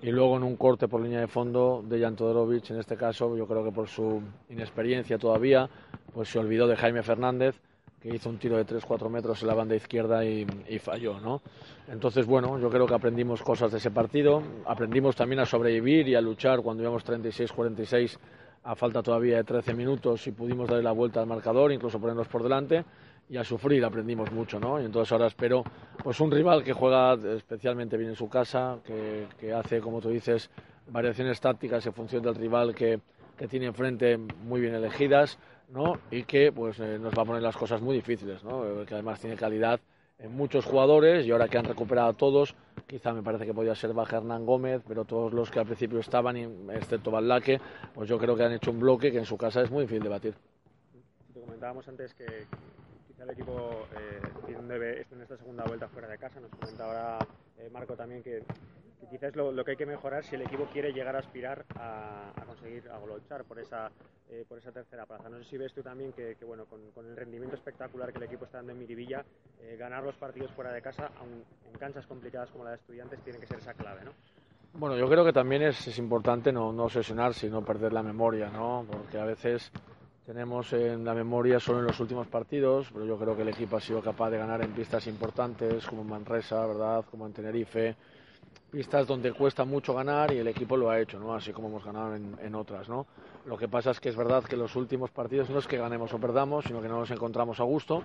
y 0.00 0.12
luego 0.12 0.36
en 0.36 0.44
un 0.44 0.54
corte 0.54 0.86
por 0.86 1.00
línea 1.00 1.18
de 1.18 1.26
fondo 1.26 1.82
de 1.84 2.00
Jan 2.00 2.14
Todorovic, 2.14 2.70
en 2.70 2.78
este 2.78 2.96
caso, 2.96 3.36
yo 3.36 3.48
creo 3.48 3.64
que 3.64 3.72
por 3.72 3.88
su 3.88 4.22
inexperiencia 4.48 5.18
todavía, 5.18 5.68
pues 6.14 6.28
se 6.28 6.38
olvidó 6.38 6.68
de 6.68 6.76
Jaime 6.76 7.02
Fernández, 7.02 7.60
que 8.06 8.16
hizo 8.16 8.30
un 8.30 8.38
tiro 8.38 8.56
de 8.56 8.64
3-4 8.64 9.08
metros 9.10 9.42
en 9.42 9.48
la 9.48 9.54
banda 9.54 9.74
izquierda 9.74 10.24
y, 10.24 10.46
y 10.68 10.78
falló, 10.78 11.18
¿no? 11.18 11.42
Entonces, 11.88 12.24
bueno, 12.24 12.58
yo 12.58 12.70
creo 12.70 12.86
que 12.86 12.94
aprendimos 12.94 13.42
cosas 13.42 13.72
de 13.72 13.78
ese 13.78 13.90
partido, 13.90 14.42
aprendimos 14.64 15.16
también 15.16 15.40
a 15.40 15.46
sobrevivir 15.46 16.08
y 16.08 16.14
a 16.14 16.20
luchar 16.20 16.60
cuando 16.62 16.82
íbamos 16.82 17.04
36-46 17.04 18.16
a 18.62 18.74
falta 18.74 19.02
todavía 19.02 19.36
de 19.36 19.44
13 19.44 19.74
minutos 19.74 20.26
y 20.26 20.32
pudimos 20.32 20.68
darle 20.68 20.84
la 20.84 20.92
vuelta 20.92 21.20
al 21.20 21.26
marcador, 21.26 21.72
incluso 21.72 22.00
ponernos 22.00 22.28
por 22.28 22.42
delante 22.42 22.84
y 23.28 23.36
a 23.36 23.44
sufrir 23.44 23.84
aprendimos 23.84 24.30
mucho, 24.30 24.60
¿no? 24.60 24.80
Y 24.80 24.84
entonces 24.84 25.10
ahora 25.10 25.26
espero 25.26 25.64
pues 26.02 26.20
un 26.20 26.30
rival 26.30 26.62
que 26.62 26.72
juega 26.72 27.14
especialmente 27.14 27.96
bien 27.96 28.10
en 28.10 28.16
su 28.16 28.28
casa, 28.28 28.78
que, 28.84 29.26
que 29.38 29.52
hace, 29.52 29.80
como 29.80 30.00
tú 30.00 30.10
dices, 30.10 30.48
variaciones 30.88 31.40
tácticas 31.40 31.84
en 31.86 31.92
función 31.92 32.22
del 32.22 32.36
rival 32.36 32.72
que, 32.72 33.00
que 33.36 33.48
tiene 33.48 33.66
enfrente 33.66 34.16
muy 34.16 34.60
bien 34.60 34.74
elegidas, 34.74 35.38
¿no? 35.68 35.98
Y 36.10 36.24
que 36.24 36.52
pues 36.52 36.78
eh, 36.80 36.98
nos 36.98 37.16
va 37.16 37.22
a 37.22 37.26
poner 37.26 37.42
las 37.42 37.56
cosas 37.56 37.80
muy 37.80 37.96
difíciles, 37.96 38.42
¿no? 38.44 38.64
Eh, 38.82 38.86
Que 38.86 38.94
además 38.94 39.20
tiene 39.20 39.36
calidad 39.36 39.80
en 40.18 40.34
muchos 40.34 40.64
jugadores 40.64 41.26
y 41.26 41.30
ahora 41.30 41.48
que 41.48 41.58
han 41.58 41.66
recuperado 41.66 42.08
a 42.08 42.12
todos, 42.14 42.54
quizá 42.86 43.12
me 43.12 43.22
parece 43.22 43.44
que 43.44 43.52
podía 43.52 43.74
ser 43.74 43.92
baja 43.92 44.16
Hernán 44.16 44.46
Gómez, 44.46 44.82
pero 44.88 45.04
todos 45.04 45.32
los 45.34 45.50
que 45.50 45.58
al 45.58 45.66
principio 45.66 45.98
estaban, 45.98 46.36
excepto 46.70 47.10
Valdaque, 47.10 47.60
pues 47.94 48.08
yo 48.08 48.18
creo 48.18 48.34
que 48.34 48.44
han 48.44 48.52
hecho 48.52 48.70
un 48.70 48.80
bloque 48.80 49.12
que 49.12 49.18
en 49.18 49.26
su 49.26 49.36
casa 49.36 49.60
es 49.60 49.70
muy 49.70 49.82
difícil 49.82 50.04
de 50.04 50.08
batir. 50.08 50.34
Te 51.34 51.40
comentábamos 51.40 51.86
antes 51.88 52.14
que 52.14 52.44
quizá 53.08 53.24
el 53.24 53.30
equipo 53.30 53.86
eh, 53.94 54.20
tiene- 54.46 55.04
en 55.12 55.20
esta 55.20 55.36
segunda 55.36 55.64
vuelta 55.64 55.86
fuera 55.88 56.08
de 56.08 56.16
casa. 56.16 56.40
Nos 56.40 56.50
comentaba 56.52 57.16
ahora 57.18 57.26
eh, 57.58 57.68
Marco 57.70 57.94
también 57.94 58.22
que, 58.22 58.42
que 59.00 59.06
quizás 59.08 59.36
lo, 59.36 59.52
lo 59.52 59.64
que 59.64 59.72
hay 59.72 59.76
que 59.76 59.86
mejorar 59.86 60.24
si 60.24 60.34
el 60.34 60.42
equipo 60.42 60.66
quiere 60.72 60.92
llegar 60.92 61.16
a 61.16 61.20
aspirar 61.20 61.64
a, 61.76 62.30
a 62.34 62.44
conseguir, 62.44 62.88
a 62.88 62.98
luchar 63.04 63.44
por 63.44 63.58
esa, 63.58 63.90
eh, 64.30 64.44
por 64.48 64.58
esa 64.58 64.72
tercera 64.72 65.06
plaza. 65.06 65.28
No 65.28 65.38
sé 65.38 65.44
si 65.44 65.58
ves 65.58 65.72
tú 65.72 65.82
también 65.82 66.12
que, 66.12 66.36
que, 66.36 66.44
bueno, 66.44 66.64
con, 66.66 66.80
con 66.92 67.06
el 67.06 67.16
rendimiento 67.16 67.56
espectacular 67.56 68.12
que 68.12 68.18
el 68.18 68.24
equipo 68.24 68.44
está 68.44 68.58
dando 68.58 68.72
en 68.72 68.78
Miribilla, 68.78 69.24
eh, 69.60 69.76
ganar 69.78 70.02
los 70.02 70.16
partidos 70.16 70.50
fuera 70.52 70.72
de 70.72 70.82
casa, 70.82 71.10
aun 71.18 71.44
en 71.70 71.78
canchas 71.78 72.06
complicadas 72.06 72.50
como 72.50 72.64
la 72.64 72.70
de 72.70 72.76
estudiantes, 72.76 73.20
tiene 73.20 73.38
que 73.38 73.46
ser 73.46 73.58
esa 73.58 73.74
clave, 73.74 74.04
¿no? 74.04 74.12
Bueno, 74.74 74.96
yo 74.96 75.08
creo 75.08 75.24
que 75.24 75.32
también 75.32 75.62
es, 75.62 75.86
es 75.88 75.98
importante 75.98 76.52
no, 76.52 76.72
no 76.72 76.84
obsesionarse 76.84 77.46
y 77.46 77.50
no 77.50 77.64
perder 77.64 77.92
la 77.92 78.02
memoria, 78.02 78.50
¿no? 78.50 78.84
Porque 78.90 79.18
a 79.18 79.24
veces 79.24 79.72
tenemos 80.26 80.72
en 80.72 81.04
la 81.04 81.14
memoria 81.14 81.58
solo 81.60 81.78
en 81.78 81.86
los 81.86 81.98
últimos 82.00 82.26
partidos, 82.26 82.90
pero 82.92 83.06
yo 83.06 83.16
creo 83.16 83.34
que 83.34 83.42
el 83.42 83.48
equipo 83.48 83.76
ha 83.76 83.80
sido 83.80 84.02
capaz 84.02 84.28
de 84.30 84.38
ganar 84.38 84.62
en 84.62 84.72
pistas 84.72 85.06
importantes 85.06 85.86
como 85.86 86.02
en 86.02 86.08
Manresa, 86.08 86.66
¿verdad? 86.66 87.04
Como 87.10 87.26
en 87.26 87.32
Tenerife, 87.32 87.96
pistas 88.70 89.06
donde 89.06 89.32
cuesta 89.32 89.64
mucho 89.64 89.94
ganar 89.94 90.32
y 90.32 90.38
el 90.38 90.48
equipo 90.48 90.76
lo 90.76 90.90
ha 90.90 91.00
hecho, 91.00 91.18
¿no? 91.18 91.34
Así 91.34 91.52
como 91.52 91.68
hemos 91.68 91.84
ganado 91.84 92.14
en, 92.14 92.36
en 92.42 92.54
otras, 92.54 92.88
¿no? 92.88 93.06
Lo 93.46 93.56
que 93.56 93.68
pasa 93.68 93.90
es 93.92 94.00
que 94.00 94.08
es 94.08 94.16
verdad 94.16 94.44
que 94.44 94.56
los 94.56 94.74
últimos 94.76 95.10
partidos 95.10 95.50
no 95.50 95.58
es 95.58 95.66
que 95.66 95.76
ganemos 95.76 96.12
o 96.12 96.18
perdamos, 96.18 96.64
sino 96.64 96.82
que 96.82 96.88
no 96.88 96.98
nos 96.98 97.10
encontramos 97.10 97.60
a 97.60 97.64
gusto 97.64 98.02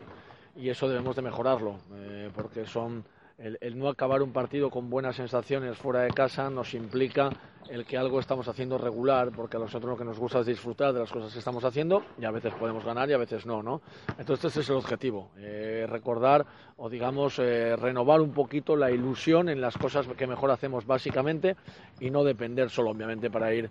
y 0.56 0.70
eso 0.70 0.88
debemos 0.88 1.16
de 1.16 1.22
mejorarlo, 1.22 1.76
eh, 1.96 2.30
porque 2.36 2.66
son 2.66 3.04
el, 3.42 3.78
no 3.78 3.90
acabar 3.90 4.22
un 4.22 4.32
partido 4.32 4.70
con 4.70 4.90
buenas 4.90 5.16
sensaciones 5.16 5.78
fuera 5.78 6.02
de 6.02 6.12
casa 6.12 6.50
nos 6.50 6.74
implica 6.74 7.30
el 7.70 7.86
que 7.86 7.98
algo 7.98 8.20
estamos 8.20 8.48
haciendo 8.48 8.78
regular, 8.78 9.32
porque 9.32 9.58
a 9.58 9.60
nosotros 9.60 9.92
lo 9.92 9.98
que 9.98 10.04
nos 10.04 10.20
gusta 10.20 10.40
es 10.40 10.46
disfrutar 10.46 10.94
de 10.94 11.00
las 11.00 11.12
cosas 11.12 11.32
que 11.32 11.40
estamos 11.40 11.64
haciendo 11.64 12.04
y 12.20 12.26
a 12.26 12.32
veces 12.32 12.54
podemos 12.56 12.84
ganar 12.84 13.10
y 13.10 13.14
a 13.14 13.18
veces 13.18 13.46
no, 13.46 13.64
¿no? 13.64 13.82
Entonces 14.18 14.52
ese 14.52 14.62
es 14.62 14.70
el 14.70 14.76
objetivo, 14.76 15.32
eh, 15.38 15.86
recordar 15.90 16.46
o 16.78 16.90
digamos 16.90 17.40
eh, 17.40 17.76
renovar 17.78 18.20
un 18.22 18.32
poquito 18.32 18.76
la 18.76 18.92
ilusión 18.92 19.48
en 19.48 19.62
las 19.62 19.78
cosas 19.78 20.06
que 20.08 20.28
mejor 20.28 20.52
hacemos 20.52 20.86
básicamente 20.86 21.56
y 22.00 22.10
no 22.10 22.24
depender 22.24 22.70
solo 22.70 22.92
obviamente 22.92 23.30
para 23.30 23.54
ir 23.54 23.70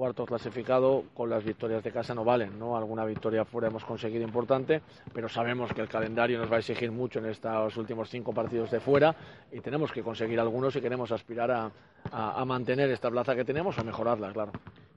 cuarto 0.00 0.24
clasificado 0.24 1.04
con 1.12 1.28
las 1.28 1.44
victorias 1.44 1.84
de 1.84 1.92
casa 1.92 2.14
no 2.14 2.24
valen, 2.24 2.58
¿no? 2.58 2.74
Alguna 2.74 3.04
victoria 3.04 3.44
fuera 3.44 3.68
hemos 3.68 3.84
conseguido 3.84 4.24
importante, 4.24 4.80
pero 5.12 5.28
sabemos 5.28 5.70
que 5.74 5.82
el 5.82 5.88
calendario 5.90 6.38
nos 6.38 6.50
va 6.50 6.56
a 6.56 6.60
exigir 6.60 6.90
mucho 6.90 7.18
en 7.18 7.26
estos 7.26 7.76
últimos 7.76 8.08
cinco 8.08 8.32
partidos 8.32 8.70
de 8.70 8.80
fuera 8.80 9.14
y 9.52 9.60
tenemos 9.60 9.92
que 9.92 10.02
conseguir 10.02 10.40
algunos 10.40 10.72
si 10.72 10.80
queremos 10.80 11.12
aspirar 11.12 11.50
a, 11.50 11.70
a- 12.12 12.40
a 12.40 12.44
mantener 12.46 12.88
esta 12.90 13.10
plaza 13.10 13.36
que 13.36 13.44
tenemos 13.44 13.76
o 13.76 13.84
mejorarla, 13.84 14.32
claro. 14.32 14.52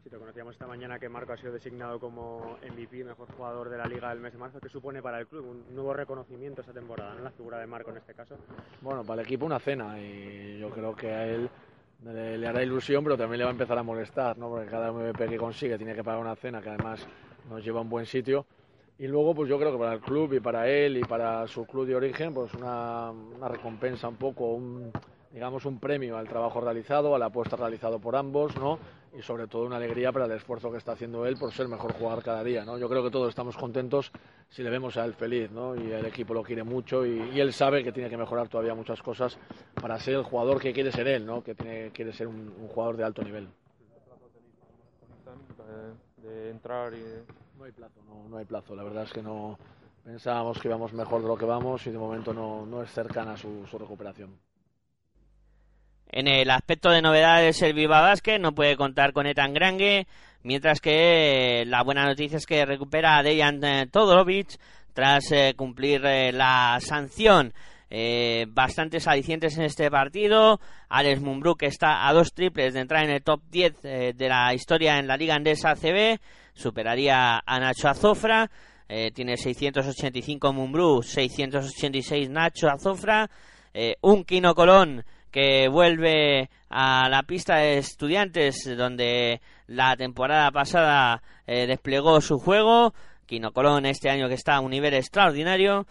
Sí, 0.05 0.09
te 0.09 0.17
conocíamos 0.17 0.53
esta 0.53 0.67
mañana 0.67 0.97
que 0.97 1.09
Marco 1.09 1.33
ha 1.33 1.37
sido 1.37 1.51
designado 1.51 1.99
como 1.99 2.57
MVP, 2.65 3.03
mejor 3.03 3.27
jugador 3.35 3.67
de 3.69 3.77
la 3.77 3.85
liga 3.87 4.07
del 4.07 4.21
mes 4.21 4.31
de 4.31 4.39
marzo. 4.39 4.61
¿Qué 4.61 4.69
supone 4.69 5.01
para 5.01 5.19
el 5.19 5.27
club? 5.27 5.45
Un 5.49 5.75
nuevo 5.75 5.93
reconocimiento 5.93 6.61
esta 6.61 6.71
temporada, 6.71 7.13
¿no? 7.15 7.23
La 7.23 7.31
figura 7.31 7.59
de 7.59 7.67
Marco 7.67 7.91
en 7.91 7.97
este 7.97 8.13
caso. 8.13 8.37
Bueno, 8.79 9.03
para 9.03 9.21
el 9.21 9.27
equipo 9.27 9.45
una 9.45 9.59
cena 9.59 9.99
y 9.99 10.59
yo 10.59 10.69
creo 10.69 10.95
que 10.95 11.11
a 11.11 11.25
él 11.27 11.49
le, 12.03 12.47
hará 12.47 12.63
ilusión, 12.63 13.03
pero 13.03 13.17
también 13.17 13.39
le 13.39 13.43
va 13.45 13.51
a 13.51 13.53
empezar 13.53 13.77
a 13.77 13.83
molestar, 13.83 14.37
¿no? 14.37 14.49
Porque 14.49 14.67
cada 14.67 14.91
MVP 14.91 15.27
que 15.27 15.37
consigue 15.37 15.77
tiene 15.77 15.95
que 15.95 16.03
pagar 16.03 16.19
una 16.19 16.35
cena 16.35 16.61
que 16.61 16.69
además 16.69 17.05
nos 17.49 17.63
lleva 17.63 17.79
a 17.79 17.83
un 17.83 17.89
buen 17.89 18.05
sitio. 18.05 18.45
Y 18.99 19.07
luego, 19.07 19.33
pues 19.33 19.49
yo 19.49 19.57
creo 19.57 19.71
que 19.71 19.77
para 19.77 19.93
el 19.93 20.01
club 20.01 20.33
y 20.33 20.39
para 20.39 20.67
él 20.67 20.97
y 20.97 21.03
para 21.03 21.47
su 21.47 21.65
club 21.65 21.87
de 21.87 21.95
origen, 21.95 22.33
pues 22.33 22.53
una, 22.53 23.11
una 23.11 23.47
recompensa 23.47 24.07
un 24.07 24.17
poco, 24.17 24.53
un, 24.53 24.91
digamos 25.31 25.65
un 25.65 25.79
premio 25.79 26.17
al 26.17 26.27
trabajo 26.27 26.61
realizado, 26.61 27.15
a 27.15 27.19
la 27.19 27.25
apuesta 27.25 27.55
realizado 27.55 27.99
por 27.99 28.15
ambos, 28.15 28.55
¿no? 28.55 28.77
Y 29.17 29.21
sobre 29.21 29.47
todo 29.47 29.65
una 29.65 29.77
alegría 29.77 30.11
para 30.11 30.25
el 30.25 30.31
esfuerzo 30.31 30.71
que 30.71 30.77
está 30.77 30.93
haciendo 30.93 31.25
él 31.25 31.37
por 31.37 31.51
ser 31.51 31.67
mejor 31.67 31.93
jugador 31.93 32.23
cada 32.23 32.43
día. 32.43 32.65
¿no? 32.65 32.77
Yo 32.77 32.89
creo 32.89 33.03
que 33.03 33.11
todos 33.11 33.29
estamos 33.29 33.55
contentos 33.55 34.11
si 34.49 34.63
le 34.63 34.69
vemos 34.69 34.97
a 34.97 35.05
él 35.05 35.13
feliz 35.13 35.51
¿no? 35.51 35.75
y 35.75 35.91
el 35.91 36.05
equipo 36.05 36.33
lo 36.33 36.43
quiere 36.43 36.63
mucho 36.63 37.05
y, 37.05 37.19
y 37.33 37.39
él 37.39 37.53
sabe 37.53 37.83
que 37.83 37.91
tiene 37.91 38.09
que 38.09 38.17
mejorar 38.17 38.47
todavía 38.47 38.73
muchas 38.73 39.01
cosas 39.01 39.37
para 39.75 39.99
ser 39.99 40.15
el 40.15 40.23
jugador 40.23 40.59
que 40.59 40.73
quiere 40.73 40.91
ser 40.91 41.07
él, 41.07 41.25
¿no? 41.25 41.43
que 41.43 41.53
tiene, 41.55 41.91
quiere 41.91 42.13
ser 42.13 42.27
un, 42.27 42.53
un 42.59 42.67
jugador 42.67 42.97
de 42.97 43.03
alto 43.03 43.21
nivel. 43.23 43.47
de, 46.21 46.27
de 46.29 46.49
entrar 46.49 46.93
y... 46.93 47.03
No 47.57 47.65
hay 47.65 47.71
plazo, 47.71 48.01
no, 48.07 48.27
no 48.29 48.37
hay 48.37 48.45
plazo. 48.45 48.75
La 48.75 48.83
verdad 48.83 49.03
es 49.03 49.13
que 49.13 49.21
no 49.21 49.57
pensábamos 50.03 50.59
que 50.59 50.67
íbamos 50.67 50.91
mejor 50.91 51.21
de 51.21 51.27
lo 51.27 51.37
que 51.37 51.45
vamos 51.45 51.85
y 51.87 51.91
de 51.91 51.97
momento 51.97 52.33
no, 52.33 52.65
no 52.65 52.81
es 52.81 52.91
cercana 52.91 53.37
su, 53.37 53.65
su 53.67 53.77
recuperación. 53.77 54.31
En 56.15 56.27
el 56.27 56.51
aspecto 56.51 56.91
de 56.91 57.01
novedades, 57.01 57.59
el 57.63 57.73
Viva 57.73 57.99
Basket 57.99 58.37
no 58.37 58.53
puede 58.53 58.77
contar 58.77 59.13
con 59.13 59.25
Etan 59.25 59.51
Grange, 59.51 60.05
mientras 60.43 60.79
que 60.79 61.63
la 61.65 61.81
buena 61.81 62.05
noticia 62.05 62.37
es 62.37 62.45
que 62.45 62.67
recupera 62.67 63.17
a 63.17 63.23
Dejan 63.23 63.63
eh, 63.63 63.87
Todorovic 63.91 64.59
tras 64.93 65.31
eh, 65.31 65.55
cumplir 65.57 66.05
eh, 66.05 66.31
la 66.31 66.77
sanción. 66.81 67.51
Eh, 67.89 68.45
bastantes 68.47 69.07
alicientes 69.07 69.57
en 69.57 69.63
este 69.63 69.89
partido. 69.89 70.59
Alex 70.89 71.19
Mumbrú, 71.19 71.55
que 71.55 71.65
está 71.65 72.07
a 72.07 72.13
dos 72.13 72.31
triples 72.33 72.75
de 72.75 72.81
entrar 72.81 73.03
en 73.05 73.09
el 73.09 73.23
top 73.23 73.41
10 73.49 73.73
eh, 73.81 74.13
de 74.15 74.29
la 74.29 74.53
historia 74.53 74.99
en 74.99 75.07
la 75.07 75.17
Liga 75.17 75.33
Andesa 75.33 75.71
ACB, 75.71 76.19
superaría 76.53 77.41
a 77.43 77.59
Nacho 77.59 77.89
Azofra. 77.89 78.51
Eh, 78.87 79.09
tiene 79.15 79.35
685 79.35 80.53
Mumbrú, 80.53 81.01
686 81.01 82.29
Nacho 82.29 82.69
Azofra. 82.69 83.27
Eh, 83.73 83.95
un 84.01 84.23
Kino 84.23 84.53
Colón 84.53 85.03
que 85.33 85.67
vuelve 85.67 86.51
a 86.69 87.09
la 87.09 87.23
pista 87.23 87.55
de 87.55 87.79
estudiantes 87.79 88.71
donde 88.77 89.41
la 89.65 89.97
temporada 89.97 90.51
pasada 90.51 91.23
eh, 91.47 91.65
desplegó 91.65 92.21
su 92.21 92.37
juego. 92.37 92.93
Kino 93.25 93.51
Colón 93.51 93.87
este 93.87 94.11
año 94.11 94.27
que 94.27 94.35
está 94.35 94.55
a 94.55 94.59
un 94.61 94.69
nivel 94.69 94.93
extraordinario. 94.93 95.87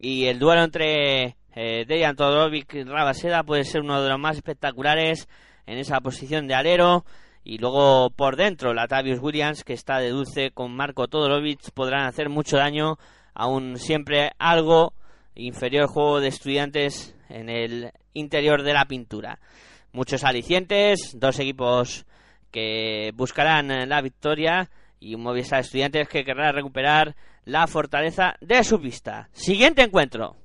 Y 0.00 0.24
el 0.24 0.38
duelo 0.38 0.64
entre 0.64 1.36
eh, 1.54 1.84
Dejan 1.86 2.16
Todorovic 2.16 2.72
y 2.74 2.84
Rabaseda 2.84 3.42
puede 3.42 3.64
ser 3.64 3.82
uno 3.82 4.02
de 4.02 4.08
los 4.08 4.18
más 4.18 4.36
espectaculares 4.36 5.28
en 5.66 5.76
esa 5.76 6.00
posición 6.00 6.48
de 6.48 6.54
alero. 6.54 7.04
Y 7.44 7.58
luego 7.58 8.08
por 8.08 8.36
dentro, 8.36 8.72
Latavius 8.72 9.20
Williams, 9.20 9.64
que 9.64 9.74
está 9.74 9.98
de 9.98 10.08
dulce 10.08 10.50
con 10.50 10.74
Marco 10.74 11.08
Todorovic, 11.08 11.72
podrán 11.72 12.06
hacer 12.06 12.30
mucho 12.30 12.56
daño, 12.56 12.96
aún 13.34 13.76
siempre 13.76 14.30
algo 14.38 14.94
inferior 15.34 15.88
juego 15.88 16.20
de 16.20 16.28
estudiantes 16.28 17.14
en 17.28 17.48
el 17.48 17.92
interior 18.14 18.62
de 18.62 18.72
la 18.72 18.86
pintura. 18.86 19.38
Muchos 19.92 20.24
alicientes, 20.24 21.12
dos 21.14 21.38
equipos 21.38 22.06
que 22.50 23.12
buscarán 23.14 23.88
la 23.88 24.00
victoria 24.00 24.70
y 25.00 25.14
un 25.14 25.22
Movistar 25.22 25.60
Estudiantes 25.60 26.08
que 26.08 26.24
querrá 26.24 26.52
recuperar 26.52 27.14
la 27.44 27.66
fortaleza 27.66 28.34
de 28.40 28.62
su 28.64 28.80
pista. 28.80 29.28
Siguiente 29.32 29.82
encuentro. 29.82 30.36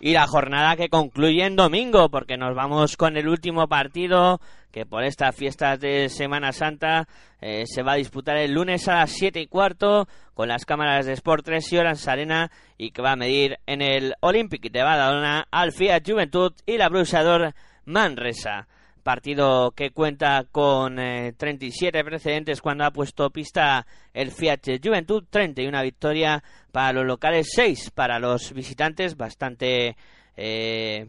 Y 0.00 0.12
la 0.12 0.26
jornada 0.26 0.76
que 0.76 0.88
concluye 0.88 1.44
en 1.44 1.56
domingo, 1.56 2.10
porque 2.10 2.36
nos 2.36 2.54
vamos 2.54 2.96
con 2.96 3.16
el 3.16 3.28
último 3.28 3.66
partido 3.66 4.40
que 4.76 4.84
por 4.84 5.04
estas 5.04 5.34
fiestas 5.34 5.80
de 5.80 6.10
Semana 6.10 6.52
Santa 6.52 7.08
eh, 7.40 7.64
se 7.64 7.82
va 7.82 7.92
a 7.92 7.96
disputar 7.96 8.36
el 8.36 8.52
lunes 8.52 8.86
a 8.88 8.96
las 8.96 9.10
7 9.12 9.40
y 9.40 9.46
cuarto 9.46 10.06
con 10.34 10.48
las 10.48 10.66
cámaras 10.66 11.06
de 11.06 11.14
Sport 11.14 11.46
3 11.46 11.72
y 11.72 11.78
Orange 11.78 12.10
Arena 12.10 12.50
y 12.76 12.90
que 12.90 13.00
va 13.00 13.12
a 13.12 13.16
medir 13.16 13.58
en 13.64 13.80
el 13.80 14.12
Olympic 14.20 14.70
de 14.70 14.82
Badalona 14.82 15.48
al 15.50 15.72
Fiat 15.72 16.02
Juventud 16.06 16.52
y 16.66 16.76
la 16.76 16.90
Brusador 16.90 17.54
Manresa. 17.86 18.68
Partido 19.02 19.70
que 19.70 19.92
cuenta 19.92 20.44
con 20.52 20.98
eh, 20.98 21.32
37 21.38 22.04
precedentes 22.04 22.60
cuando 22.60 22.84
ha 22.84 22.90
puesto 22.90 23.30
pista 23.30 23.86
el 24.12 24.30
Fiat 24.30 24.60
Juventud, 24.84 25.24
31 25.30 25.82
victoria 25.84 26.44
para 26.70 26.92
los 26.92 27.06
locales, 27.06 27.48
6 27.54 27.92
para 27.92 28.18
los 28.18 28.52
visitantes, 28.52 29.16
bastante 29.16 29.96
eh, 30.36 31.06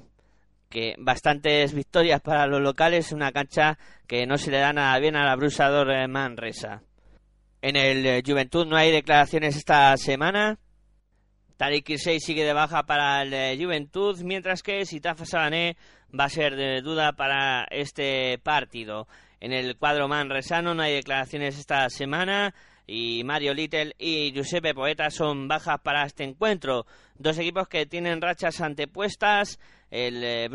que 0.70 0.95
bastantes 0.97 1.74
victorias 1.74 2.22
para 2.22 2.47
los 2.47 2.61
locales, 2.61 3.11
una 3.11 3.32
cancha 3.32 3.78
que 4.07 4.26
no 4.26 4.38
se 4.38 4.51
le 4.51 4.59
da 4.59 4.74
nada 4.74 4.99
bien 4.99 5.15
a 5.15 5.26
la 5.26 5.36
Brusador 5.36 5.91
eh, 5.91 6.07
Manresa. 6.07 6.82
En 7.61 7.76
el 7.76 8.05
eh, 8.05 8.24
Juventud 8.26 8.65
no 8.65 8.76
hay 8.76 8.91
declaraciones 8.91 9.55
esta 9.55 9.95
semana. 9.97 10.59
Tariq 11.57 11.86
Kirsey 11.86 12.20
sigue 12.20 12.45
de 12.45 12.53
baja 12.53 12.84
para 12.84 13.24
el 13.24 13.34
eh, 13.34 13.57
Juventud, 13.59 14.20
mientras 14.22 14.61
que 14.61 14.86
Sitafa 14.86 15.26
Sabané 15.26 15.76
va 16.18 16.26
a 16.26 16.30
ser 16.30 16.55
de 16.55 16.82
duda 16.82 17.13
para 17.13 17.65
este 17.72 18.38
partido. 18.39 19.07
En 19.39 19.53
el 19.53 19.78
cuadro 19.78 20.07
manresano 20.07 20.74
no 20.74 20.84
hay 20.84 20.93
declaraciones 20.93 21.57
esta 21.57 21.89
semana 21.89 22.53
y 22.88 23.24
Mario 23.24 23.53
Little 23.53 23.93
y 23.99 24.32
Giuseppe 24.32 24.74
Poeta 24.74 25.09
son 25.09 25.47
bajas 25.47 25.80
para 25.82 26.05
este 26.05 26.24
encuentro. 26.24 26.86
Dos 27.15 27.38
equipos 27.38 27.68
que 27.68 27.86
tienen 27.86 28.22
rachas 28.22 28.61
antepuestas. 28.61 29.59
El 29.90 30.24
eh, 30.24 30.50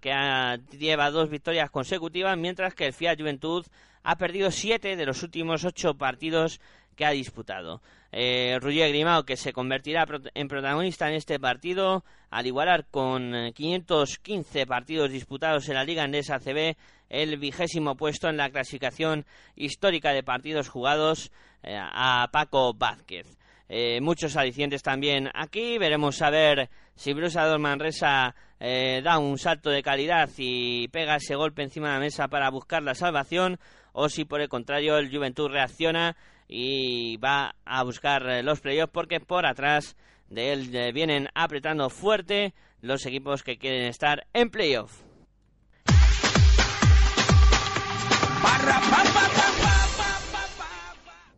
que 0.00 0.60
lleva 0.76 1.10
dos 1.10 1.30
victorias 1.30 1.70
consecutivas, 1.70 2.36
mientras 2.36 2.74
que 2.74 2.86
el 2.86 2.92
Fiat 2.92 3.18
Juventud 3.18 3.64
ha 4.02 4.16
perdido 4.16 4.50
siete 4.50 4.96
de 4.96 5.06
los 5.06 5.22
últimos 5.22 5.64
ocho 5.64 5.94
partidos 5.94 6.60
que 6.96 7.04
ha 7.04 7.10
disputado. 7.10 7.80
Eh, 8.12 8.58
Roger 8.60 8.90
Grimao, 8.90 9.24
que 9.24 9.36
se 9.36 9.52
convertirá 9.52 10.06
en 10.34 10.48
protagonista 10.48 11.08
en 11.08 11.14
este 11.14 11.40
partido, 11.40 12.04
al 12.30 12.46
igualar 12.46 12.86
con 12.86 13.34
eh, 13.34 13.52
515 13.52 14.66
partidos 14.66 15.10
disputados 15.10 15.68
en 15.68 15.74
la 15.74 15.84
Liga 15.84 16.04
Andesa 16.04 16.36
ACB, 16.36 16.76
el 17.08 17.38
vigésimo 17.38 17.96
puesto 17.96 18.28
en 18.28 18.36
la 18.36 18.50
clasificación 18.50 19.24
histórica 19.56 20.12
de 20.12 20.22
partidos 20.22 20.68
jugados 20.68 21.32
eh, 21.62 21.76
a 21.76 22.28
Paco 22.30 22.74
Vázquez. 22.74 23.26
Eh, 23.68 24.00
muchos 24.00 24.36
alicientes 24.36 24.82
también 24.82 25.30
aquí. 25.34 25.78
Veremos 25.78 26.20
a 26.22 26.30
ver 26.30 26.68
si 26.94 27.12
Brusador 27.12 27.58
Manresa 27.58 28.34
eh, 28.66 29.02
da 29.04 29.18
un 29.18 29.36
salto 29.36 29.68
de 29.68 29.82
calidad 29.82 30.30
y 30.38 30.88
pega 30.88 31.16
ese 31.16 31.34
golpe 31.34 31.62
encima 31.62 31.88
de 31.88 31.94
la 31.94 32.00
mesa 32.00 32.28
para 32.28 32.48
buscar 32.48 32.82
la 32.82 32.94
salvación 32.94 33.60
o 33.92 34.08
si 34.08 34.24
por 34.24 34.40
el 34.40 34.48
contrario 34.48 34.96
el 34.96 35.14
Juventud 35.14 35.50
reacciona 35.50 36.16
y 36.48 37.18
va 37.18 37.56
a 37.66 37.82
buscar 37.82 38.26
eh, 38.26 38.42
los 38.42 38.60
playoffs 38.60 38.90
porque 38.90 39.20
por 39.20 39.44
atrás 39.44 39.96
de 40.30 40.54
él 40.54 40.74
eh, 40.74 40.92
vienen 40.92 41.28
apretando 41.34 41.90
fuerte 41.90 42.54
los 42.80 43.04
equipos 43.04 43.42
que 43.42 43.58
quieren 43.58 43.82
estar 43.82 44.26
en 44.32 44.48
playoff. 44.48 45.02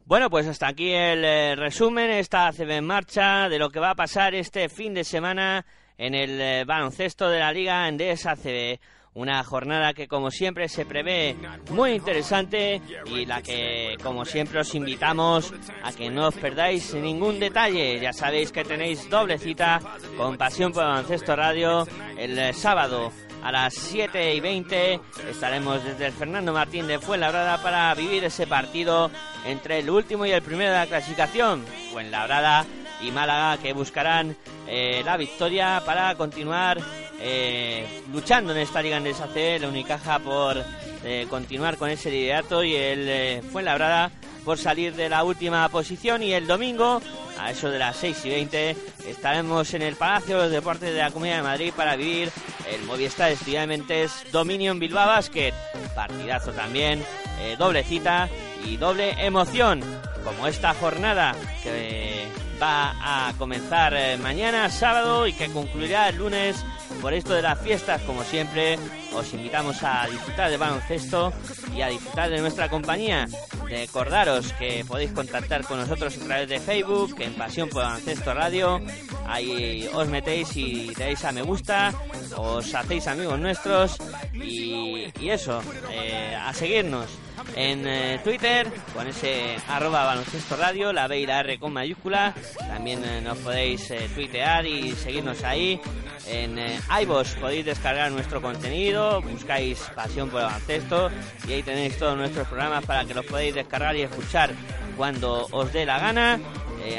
Bueno, 0.04 0.30
pues 0.30 0.46
hasta 0.46 0.68
aquí 0.68 0.92
el 0.92 1.56
resumen, 1.56 2.08
esta 2.10 2.52
CB 2.52 2.70
en 2.70 2.86
marcha 2.86 3.48
de 3.48 3.58
lo 3.58 3.70
que 3.70 3.80
va 3.80 3.90
a 3.90 3.96
pasar 3.96 4.36
este 4.36 4.68
fin 4.68 4.94
de 4.94 5.02
semana 5.02 5.66
en 5.98 6.14
el 6.14 6.40
eh, 6.40 6.64
baloncesto 6.64 7.28
de 7.28 7.40
la 7.40 7.52
Liga 7.52 7.88
Endesa 7.88 8.36
CB. 8.36 8.78
Una 9.14 9.42
jornada 9.44 9.94
que 9.94 10.08
como 10.08 10.30
siempre 10.30 10.68
se 10.68 10.84
prevé 10.84 11.36
muy 11.70 11.92
interesante 11.92 12.82
y 13.06 13.24
la 13.24 13.40
que 13.40 13.96
como 14.02 14.26
siempre 14.26 14.60
os 14.60 14.74
invitamos 14.74 15.54
a 15.82 15.90
que 15.92 16.10
no 16.10 16.28
os 16.28 16.34
perdáis 16.34 16.92
ningún 16.92 17.40
detalle. 17.40 17.98
Ya 17.98 18.12
sabéis 18.12 18.52
que 18.52 18.62
tenéis 18.62 19.08
doble 19.08 19.38
cita 19.38 19.80
con 20.18 20.36
Pasión 20.36 20.70
por 20.70 20.84
Baloncesto 20.84 21.34
Radio 21.34 21.86
el 22.18 22.38
eh, 22.38 22.52
sábado 22.52 23.10
a 23.42 23.52
las 23.52 23.74
7 23.74 24.34
y 24.34 24.40
20 24.40 25.00
estaremos 25.30 25.82
desde 25.82 26.06
el 26.06 26.12
Fernando 26.12 26.52
Martín 26.52 26.86
de 26.86 26.98
Fuenlabrada 26.98 27.62
para 27.62 27.94
vivir 27.94 28.24
ese 28.24 28.46
partido 28.46 29.10
entre 29.46 29.78
el 29.78 29.88
último 29.88 30.26
y 30.26 30.32
el 30.32 30.42
primero 30.42 30.72
de 30.72 30.78
la 30.78 30.86
clasificación, 30.86 31.64
Fuenlabrada 31.92 32.66
y 33.00 33.10
Málaga, 33.10 33.60
que 33.62 33.72
buscarán 33.72 34.36
eh, 34.66 35.02
la 35.04 35.16
victoria 35.16 35.82
para 35.84 36.14
continuar 36.14 36.78
eh, 37.20 37.86
luchando 38.12 38.52
en 38.52 38.58
esta 38.58 38.82
Liga 38.82 38.96
Andesa 38.96 39.26
C, 39.28 39.58
la 39.58 39.68
Unicaja 39.68 40.18
por 40.18 40.62
eh, 41.04 41.26
continuar 41.30 41.76
con 41.76 41.88
ese 41.88 42.10
liderato 42.10 42.64
y 42.64 42.74
el 42.74 43.08
eh, 43.08 43.42
Fuenlabrada 43.52 44.10
por 44.44 44.58
salir 44.58 44.94
de 44.94 45.08
la 45.08 45.24
última 45.24 45.68
posición 45.68 46.22
y 46.22 46.32
el 46.32 46.46
domingo 46.46 47.00
a 47.38 47.50
eso 47.50 47.70
de 47.70 47.78
las 47.78 47.96
6 47.96 48.24
y 48.24 48.30
20 48.30 48.76
estaremos 49.06 49.72
en 49.74 49.82
el 49.82 49.96
Palacio 49.96 50.36
de 50.36 50.42
los 50.44 50.52
Deportes 50.52 50.92
de 50.92 50.98
la 50.98 51.10
Comunidad 51.10 51.36
de 51.36 51.42
Madrid 51.42 51.72
para 51.76 51.96
vivir 51.96 52.30
el 52.68 52.82
Movistar 52.84 53.30
Estudiantes 53.30 54.24
Dominion 54.32 54.78
Bilbao 54.78 55.06
Basket. 55.06 55.52
Partidazo 55.94 56.52
también, 56.52 57.04
eh, 57.40 57.56
doble 57.58 57.84
cita 57.84 58.28
y 58.64 58.76
doble 58.76 59.14
emoción, 59.24 59.82
como 60.24 60.46
esta 60.46 60.74
jornada 60.74 61.34
que 61.62 62.26
va 62.60 63.28
a 63.28 63.32
comenzar 63.34 63.94
eh, 63.94 64.16
mañana 64.16 64.70
sábado 64.70 65.26
y 65.26 65.32
que 65.32 65.48
concluirá 65.48 66.08
el 66.08 66.16
lunes 66.16 66.64
por 67.00 67.12
esto 67.12 67.34
de 67.34 67.42
las 67.42 67.60
fiestas, 67.60 68.00
como 68.02 68.22
siempre, 68.24 68.78
os 69.12 69.32
invitamos 69.34 69.82
a 69.82 70.06
disfrutar 70.08 70.50
de 70.50 70.56
baloncesto 70.56 71.32
y 71.74 71.82
a 71.82 71.88
disfrutar 71.88 72.30
de 72.30 72.40
nuestra 72.40 72.68
compañía. 72.68 73.26
Recordaros 73.68 74.52
que 74.54 74.84
podéis 74.86 75.12
contactar 75.12 75.64
con 75.64 75.78
nosotros 75.78 76.16
a 76.16 76.24
través 76.24 76.48
de 76.48 76.60
Facebook, 76.60 77.16
en 77.18 77.34
Pasión 77.34 77.68
por 77.68 77.82
Baloncesto 77.82 78.32
Radio. 78.32 78.80
Ahí 79.26 79.88
os 79.92 80.08
metéis 80.08 80.56
y 80.56 80.94
deis 80.94 81.24
a 81.24 81.32
me 81.32 81.42
gusta, 81.42 81.92
os 82.36 82.74
hacéis 82.74 83.06
amigos 83.08 83.38
nuestros 83.38 83.98
y, 84.32 85.12
y 85.20 85.30
eso, 85.30 85.60
eh, 85.90 86.36
a 86.40 86.52
seguirnos 86.54 87.06
en 87.54 87.86
eh, 87.86 88.18
Twitter 88.24 88.72
con 88.94 89.06
ese 89.06 89.56
arroba 89.68 90.04
baloncesto 90.04 90.56
radio, 90.56 90.92
la 90.92 91.06
B 91.06 91.20
y 91.20 91.26
la 91.26 91.40
R 91.40 91.58
con 91.58 91.72
mayúscula. 91.72 92.34
También 92.58 93.04
eh, 93.04 93.20
nos 93.20 93.38
podéis 93.38 93.88
eh, 93.90 94.08
tuitear 94.14 94.66
y 94.66 94.92
seguirnos 94.92 95.42
ahí. 95.44 95.80
En 96.26 96.58
eh, 96.58 96.80
iVoox 97.02 97.36
podéis 97.36 97.66
descargar 97.66 98.10
nuestro 98.10 98.42
contenido, 98.42 99.22
buscáis 99.22 99.78
Pasión 99.94 100.28
por 100.28 100.40
el 100.40 100.46
Baloncesto 100.46 101.08
y 101.46 101.52
ahí 101.52 101.62
tenéis 101.62 101.96
todos 101.98 102.16
nuestros 102.16 102.48
programas 102.48 102.84
para 102.84 103.04
que 103.04 103.14
los 103.14 103.24
podáis 103.24 103.54
descargar 103.54 103.94
y 103.96 104.02
escuchar 104.02 104.50
cuando 104.96 105.46
os 105.52 105.72
dé 105.72 105.86
la 105.86 105.98
gana. 105.98 106.40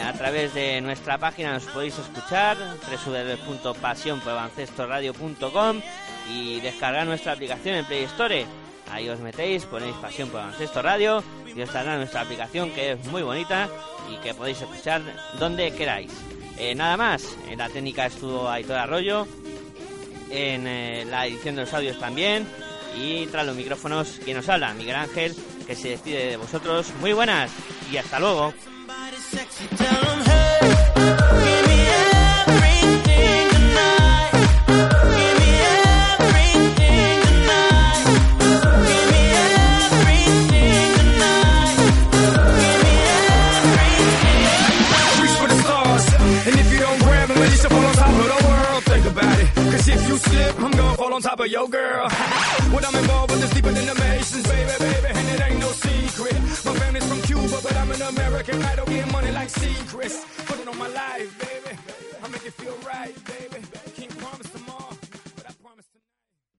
A 0.03 0.11
través 0.11 0.53
de 0.53 0.81
nuestra 0.81 1.17
página 1.17 1.53
nos 1.53 1.63
podéis 1.63 1.97
escuchar 1.97 2.57
www.pasionporbaloncestoradio.com 3.05 5.81
y 6.29 6.59
descargar 6.59 7.07
nuestra 7.07 7.31
aplicación 7.31 7.75
en 7.75 7.85
Play 7.85 8.03
Store. 8.03 8.45
Ahí 8.91 9.09
os 9.09 9.19
metéis, 9.19 9.65
ponéis 9.65 9.95
Pasión 9.95 10.29
por 10.29 10.41
Baloncesto 10.41 10.81
Radio 10.81 11.23
y 11.55 11.61
os 11.61 11.69
saldrá 11.69 11.97
nuestra 11.97 12.21
aplicación 12.21 12.71
que 12.71 12.93
es 12.93 13.05
muy 13.07 13.21
bonita 13.21 13.69
y 14.11 14.17
que 14.17 14.33
podéis 14.33 14.61
escuchar 14.61 15.01
donde 15.39 15.71
queráis. 15.71 16.11
Eh, 16.57 16.73
nada 16.73 16.97
más, 16.97 17.37
en 17.49 17.59
la 17.59 17.69
técnica 17.69 18.05
estuvo 18.05 18.49
Aitor 18.49 18.77
Arroyo, 18.77 19.27
en 20.31 20.67
eh, 20.67 21.05
la 21.05 21.27
edición 21.27 21.55
de 21.55 21.61
los 21.61 21.73
audios 21.73 21.99
también 21.99 22.47
y 22.99 23.27
tras 23.27 23.45
los 23.45 23.55
micrófonos 23.55 24.19
quien 24.23 24.37
nos 24.37 24.49
habla, 24.49 24.73
Miguel 24.73 24.95
Ángel, 24.95 25.35
que 25.65 25.75
se 25.75 25.89
despide 25.89 26.31
de 26.31 26.37
vosotros. 26.37 26.91
Muy 26.99 27.13
buenas 27.13 27.51
y 27.91 27.97
hasta 27.97 28.19
luego. 28.19 28.53
Slip, 50.17 50.59
I'm 50.59 50.71
gonna 50.71 50.97
fall 50.97 51.13
on 51.13 51.21
top 51.21 51.39
of 51.39 51.47
your 51.47 51.67
girl. 51.67 52.09
What 52.73 52.85
I'm 52.87 52.95
involved 52.95 53.31
with 53.31 53.43
is 53.43 53.51
deeper 53.51 53.71
than 53.71 53.85
the 53.85 53.95
Masons, 53.95 54.47
baby, 54.47 54.71
baby. 54.79 55.07
And 55.17 55.27
it 55.29 55.41
ain't 55.41 55.59
no 55.59 55.71
secret. 55.71 56.35
My 56.65 56.73
family's 56.79 57.07
from 57.07 57.21
Cuba, 57.21 57.57
but 57.63 57.75
I'm 57.75 57.91
an 57.91 58.01
American. 58.01 58.61
I 58.63 58.75
don't 58.75 58.89
get 58.89 59.11
money 59.11 59.31
like 59.31 59.49
secrets. 59.49 60.25
Put 60.45 60.59
it 60.59 60.67
on 60.67 60.77
my 60.77 60.87
life, 60.87 61.39
baby. 61.39 61.56